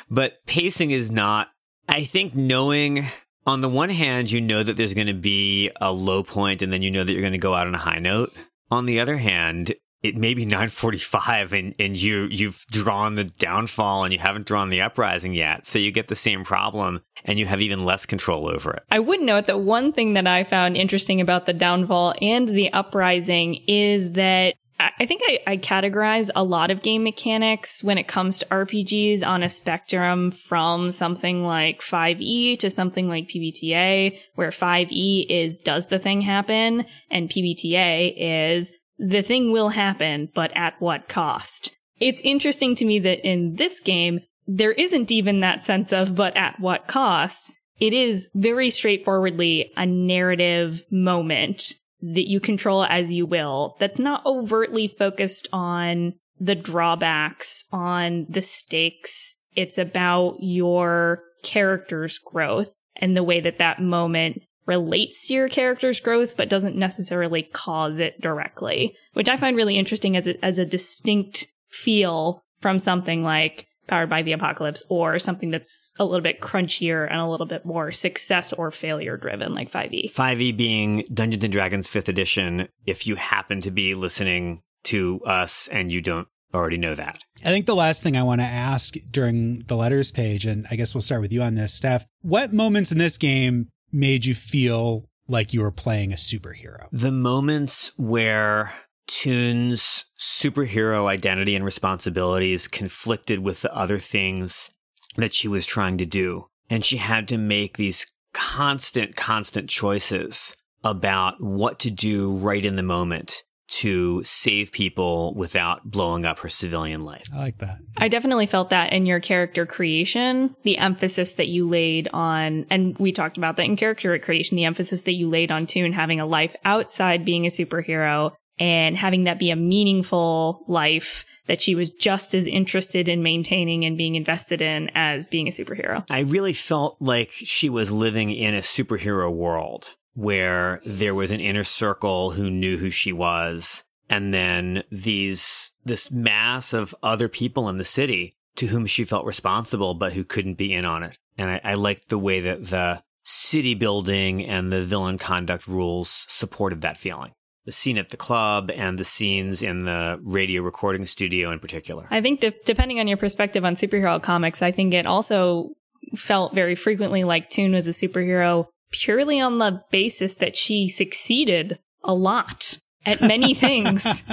But 0.10 0.46
pacing 0.46 0.92
is 0.92 1.12
not 1.12 1.50
I 1.92 2.06
think 2.06 2.34
knowing 2.34 3.06
on 3.46 3.60
the 3.60 3.68
one 3.68 3.90
hand, 3.90 4.32
you 4.32 4.40
know 4.40 4.64
that 4.64 4.78
there's 4.78 4.94
going 4.94 5.08
to 5.08 5.14
be 5.14 5.70
a 5.82 5.92
low 5.92 6.24
point 6.24 6.62
and 6.62 6.72
then 6.72 6.82
you 6.82 6.90
know 6.90 7.04
that 7.04 7.12
you're 7.12 7.22
going 7.22 7.34
to 7.34 7.38
go 7.38 7.54
out 7.54 7.68
on 7.68 7.76
a 7.76 7.80
high 7.80 8.00
note. 8.00 8.32
On 8.72 8.86
the 8.86 9.02
other 9.02 9.18
hand, 9.18 9.74
it 10.02 10.16
may 10.16 10.34
be 10.34 10.46
945 10.46 11.52
and, 11.52 11.76
and 11.78 12.02
you, 12.02 12.30
you've 12.32 12.66
drawn 12.68 13.16
the 13.16 13.26
downfall 13.26 14.06
and 14.06 14.14
you 14.14 14.20
haven't 14.20 14.48
drawn 14.48 14.70
the 14.70 14.80
uprising 14.80 15.34
yet. 15.34 15.68
So 15.68 15.80
you 15.80 15.92
get 15.92 16.08
the 16.08 16.16
same 16.16 16.46
problem 16.46 17.02
and 17.26 17.38
you 17.38 17.46
have 17.46 17.60
even 17.60 17.84
less 17.84 18.06
control 18.06 18.48
over 18.48 18.72
it. 18.72 18.84
I 18.90 19.00
would 19.00 19.20
note 19.20 19.48
that 19.48 19.60
one 19.60 19.92
thing 19.92 20.14
that 20.14 20.28
I 20.28 20.46
found 20.46 20.78
interesting 20.78 21.20
about 21.20 21.46
the 21.46 21.52
downfall 21.52 22.14
and 22.22 22.48
the 22.48 22.72
uprising 22.72 23.56
is 23.68 24.14
that 24.14 24.56
I 25.00 25.06
think 25.06 25.22
I, 25.26 25.39
I, 25.48 25.58
categorize 25.58 26.30
a 26.36 26.44
lot 26.44 26.72
of 26.72 26.82
game 26.82 27.04
mechanics 27.04 27.84
when 27.84 27.98
it 27.98 28.08
comes 28.08 28.39
to 28.39 28.46
RPGs 28.48 29.26
on 29.26 29.44
a 29.44 29.50
spectrum 29.50 30.32
from 30.32 30.91
something 30.91 31.44
like 31.44 31.82
5e 31.82 32.60
to 32.60 32.70
something 32.70 33.10
like 33.10 33.28
PBTA, 33.28 34.17
where 34.36 34.50
5e 34.50 35.26
is 35.30 35.58
does 35.58 35.88
the 35.88 36.00
thing 36.00 36.22
happen 36.22 36.86
and 37.10 37.30
PBTA 37.30 38.13
is 38.17 38.78
the 38.98 39.22
thing 39.22 39.52
will 39.52 39.70
happen, 39.70 40.30
but 40.34 40.52
at 40.56 40.76
what 40.80 41.10
cost? 41.10 41.76
It's 42.00 42.22
interesting 42.22 42.76
to 42.76 42.86
me 42.86 43.00
that 43.00 43.28
in 43.28 43.56
this 43.56 43.80
game, 43.80 44.22
there 44.48 44.72
isn't 44.72 45.12
even 45.12 45.39
that 45.39 45.63
sense 45.63 45.91
of, 45.91 46.15
but 46.15 46.36
at 46.38 46.60
what 46.60 46.88
cost? 46.88 47.54
It 47.80 47.94
is 47.94 48.30
very 48.36 48.70
straightforwardly 48.70 49.72
a 49.76 49.86
narrative 49.86 50.84
moment 50.91 51.74
that 52.02 52.30
you 52.30 52.40
control 52.40 52.84
as 52.84 53.12
you 53.12 53.26
will 53.26 53.76
that's 53.80 54.00
not 54.00 54.26
overtly 54.26 54.88
focused 54.88 55.48
on 55.54 56.14
the 56.40 56.56
drawbacks, 56.56 57.66
on 57.72 58.26
the 58.28 58.42
stakes. 58.42 59.36
It's 59.56 59.78
about 59.78 60.38
your 60.40 61.24
character's 61.44 62.18
growth 62.18 62.76
and 62.96 63.16
the 63.16 63.24
way 63.24 63.40
that 63.42 63.60
that 63.60 63.82
moment 63.82 64.42
relates 64.66 65.28
to 65.28 65.34
your 65.34 65.50
character's 65.50 66.00
growth, 66.00 66.38
but 66.38 66.50
doesn't 66.50 66.76
necessarily 66.76 67.44
cause 67.44 68.00
it 68.00 68.22
directly, 68.22 68.96
which 69.14 69.30
I 69.30 69.38
find 69.38 69.56
really 69.56 69.78
interesting 69.78 70.16
as 70.16 70.28
a, 70.28 70.44
as 70.44 70.58
a 70.58 70.66
distinct 70.66 71.48
feel 71.70 72.42
from 72.60 72.80
something 72.80 73.24
like 73.24 73.68
Powered 73.92 74.10
by 74.10 74.22
the 74.22 74.32
Apocalypse 74.32 74.84
or 74.88 75.20
something 75.20 75.52
that's 75.52 75.92
a 76.00 76.06
little 76.06 76.22
bit 76.22 76.40
crunchier 76.40 77.06
and 77.12 77.20
a 77.20 77.28
little 77.28 77.46
bit 77.46 77.66
more 77.66 77.92
success 77.92 78.54
or 78.54 78.72
failure 78.72 79.18
driven, 79.18 79.54
like 79.54 79.70
5e. 79.70 80.14
5e 80.14 80.56
being 80.56 81.04
Dungeons 81.14 81.44
and 81.44 81.52
Dragons 81.52 81.90
5th 81.90 82.08
edition, 82.08 82.70
if 82.86 83.06
you 83.06 83.16
happen 83.18 83.60
to 83.60 83.70
be 83.70 83.94
listening 83.94 84.62
to 84.84 85.20
us 85.26 85.68
and 85.68 85.92
you 85.92 86.00
don't 86.00 86.30
already 86.54 86.78
know 86.78 86.96
that. 86.96 87.20
I 87.46 87.50
think 87.50 87.66
the 87.66 87.76
last 87.76 88.02
thing 88.02 88.16
I 88.16 88.24
want 88.24 88.40
to 88.40 88.46
ask 88.46 88.96
during 89.12 89.66
the 89.68 89.76
letters 89.76 90.10
page, 90.10 90.46
and 90.46 90.66
I 90.72 90.78
guess 90.78 90.96
we'll 90.96 91.02
start 91.02 91.22
with 91.22 91.34
you 91.34 91.42
on 91.42 91.56
this, 91.56 91.74
Steph, 91.74 92.06
what 92.22 92.54
moments 92.54 92.94
in 92.94 92.98
this 92.98 93.18
game 93.18 93.68
made 93.92 94.26
you 94.26 94.34
feel 94.34 95.06
like 95.28 95.54
you 95.54 95.60
were 95.62 95.70
playing 95.70 96.14
a 96.14 96.16
superhero? 96.16 96.88
The 96.94 97.12
moments 97.12 97.92
where 97.98 98.72
Toon's 99.08 100.06
superhero 100.18 101.06
identity 101.06 101.56
and 101.56 101.66
responsibilities 101.66 102.68
conflicted 102.68 103.40
with 103.40 103.62
the 103.62 103.76
other 103.76 103.98
things 103.98 104.72
that 105.16 105.34
she 105.34 105.48
was 105.48 105.66
trying 105.66 105.98
to 105.98 106.06
do. 106.06 106.48
And 106.70 106.86
she 106.86 106.98
had 106.98 107.28
to 107.30 107.38
make 107.38 107.78
these 107.78 108.06
constant, 108.34 109.16
constant 109.16 109.70
choices 109.70 110.56
about 110.84 111.36
what 111.40 111.80
to 111.80 111.92
do 111.92 112.32
right 112.32 112.64
in 112.64 112.76
the 112.76 112.84
moment 112.84 113.44
to 113.72 114.22
save 114.24 114.72
people 114.74 115.34
without 115.34 115.90
blowing 115.90 116.26
up 116.26 116.40
her 116.40 116.50
civilian 116.50 117.04
life. 117.04 117.28
I 117.34 117.38
like 117.38 117.58
that. 117.60 117.78
I 117.98 118.10
definitely 118.10 118.46
felt 118.46 118.70
that 118.72 118.92
in 118.92 119.06
your 119.06 119.22
character 119.22 119.66
creation, 119.66 120.56
the 120.64 120.78
emphasis 120.78 121.36
that 121.36 121.48
you 121.48 121.70
laid 121.70 122.10
on, 122.12 122.66
and 122.70 122.98
we 123.00 123.14
talked 123.14 123.38
about 123.38 123.56
that 123.58 123.66
in 123.66 123.78
character 123.78 124.18
creation, 124.20 124.58
the 124.58 124.66
emphasis 124.66 125.04
that 125.04 125.14
you 125.14 125.30
laid 125.30 125.52
on 125.52 125.68
Toon 125.68 125.94
having 125.94 126.20
a 126.20 126.26
life 126.26 126.54
outside 126.66 127.24
being 127.24 127.46
a 127.46 127.50
superhero 127.50 128.34
and 128.60 128.98
having 128.98 129.24
that 129.24 129.40
be 129.40 129.52
a 129.52 129.56
meaningful 129.56 130.64
life 130.68 131.26
that 131.48 131.62
she 131.62 131.76
was 131.76 131.90
just 131.90 132.34
as 132.36 132.48
interested 132.48 133.10
in 133.10 133.24
maintaining 133.24 133.84
and 133.86 133.98
being 133.98 134.16
invested 134.16 134.62
in 134.62 134.90
as 134.94 135.28
being 135.28 135.48
a 135.48 135.52
superhero. 135.52 136.06
I 136.10 136.20
really 136.20 136.54
felt 136.54 136.98
like 137.00 137.32
she 137.32 137.70
was 137.70 137.92
living 137.92 138.32
in 138.32 138.54
a 138.54 138.60
superhero 138.60 139.34
world 139.34 139.96
where 140.14 140.82
there 140.86 141.16
was 141.16 141.32
an 141.32 141.40
inner 141.40 141.64
circle 141.64 142.32
who 142.32 142.50
knew 142.50 142.78
who 142.78 142.90
she 142.90 143.14
was 143.14 143.84
and 144.10 144.34
then 144.34 144.84
these 144.92 145.72
this 145.86 146.12
mass 146.12 146.74
of 146.74 146.94
other 147.02 147.30
people 147.30 147.70
in 147.70 147.78
the 147.78 147.84
city 147.84 148.36
to 148.56 148.68
whom 148.68 148.86
she 148.86 149.06
felt 149.06 149.26
responsible 149.26 149.94
but 149.94 150.14
who 150.14 150.24
couldn't 150.24 150.56
be 150.56 150.74
in 150.74 150.86
on 150.86 151.02
it 151.02 151.18
and 151.38 151.50
i, 151.50 151.62
I 151.64 151.74
liked 151.76 152.10
the 152.10 152.20
way 152.20 152.42
that 152.42 152.68
the 152.68 153.02
city 153.24 153.74
building 153.74 154.46
and 154.46 154.72
the 154.72 154.84
villain 154.84 155.18
conduct 155.18 155.68
rules 155.68 156.26
supported 156.28 156.82
that 156.82 156.98
feeling 156.98 157.32
the 157.65 157.71
scene 157.71 157.97
at 157.97 158.10
the 158.10 158.17
club 158.17 158.71
and 158.74 158.97
the 158.97 159.04
scenes 159.04 159.62
in 159.62 159.86
the 159.86 160.19
radio 160.24 160.62
recording 160.62 161.06
studio 161.06 161.52
in 161.52 161.60
particular 161.60 162.08
i 162.12 162.21
think 162.21 162.39
de- 162.39 162.54
depending 162.65 163.00
on 163.00 163.08
your 163.08 163.17
perspective 163.17 163.63
on 163.65 163.76
superhero 163.76 164.21
comics 164.21 164.62
i 164.62 164.71
think 164.71 164.93
it 164.93 165.06
also 165.06 165.69
felt 166.15 166.54
very 166.54 166.76
frequently 166.76 167.24
like 167.24 167.50
toon 167.50 167.71
was 167.71 167.88
a 167.88 167.91
superhero 167.91 168.65
purely 168.91 169.39
on 169.39 169.58
the 169.58 169.82
basis 169.91 170.36
that 170.36 170.56
she 170.56 170.88
succeeded 170.89 171.80
a 172.04 172.13
lot 172.13 172.78
at 173.06 173.21
many 173.21 173.54
things 173.65 174.24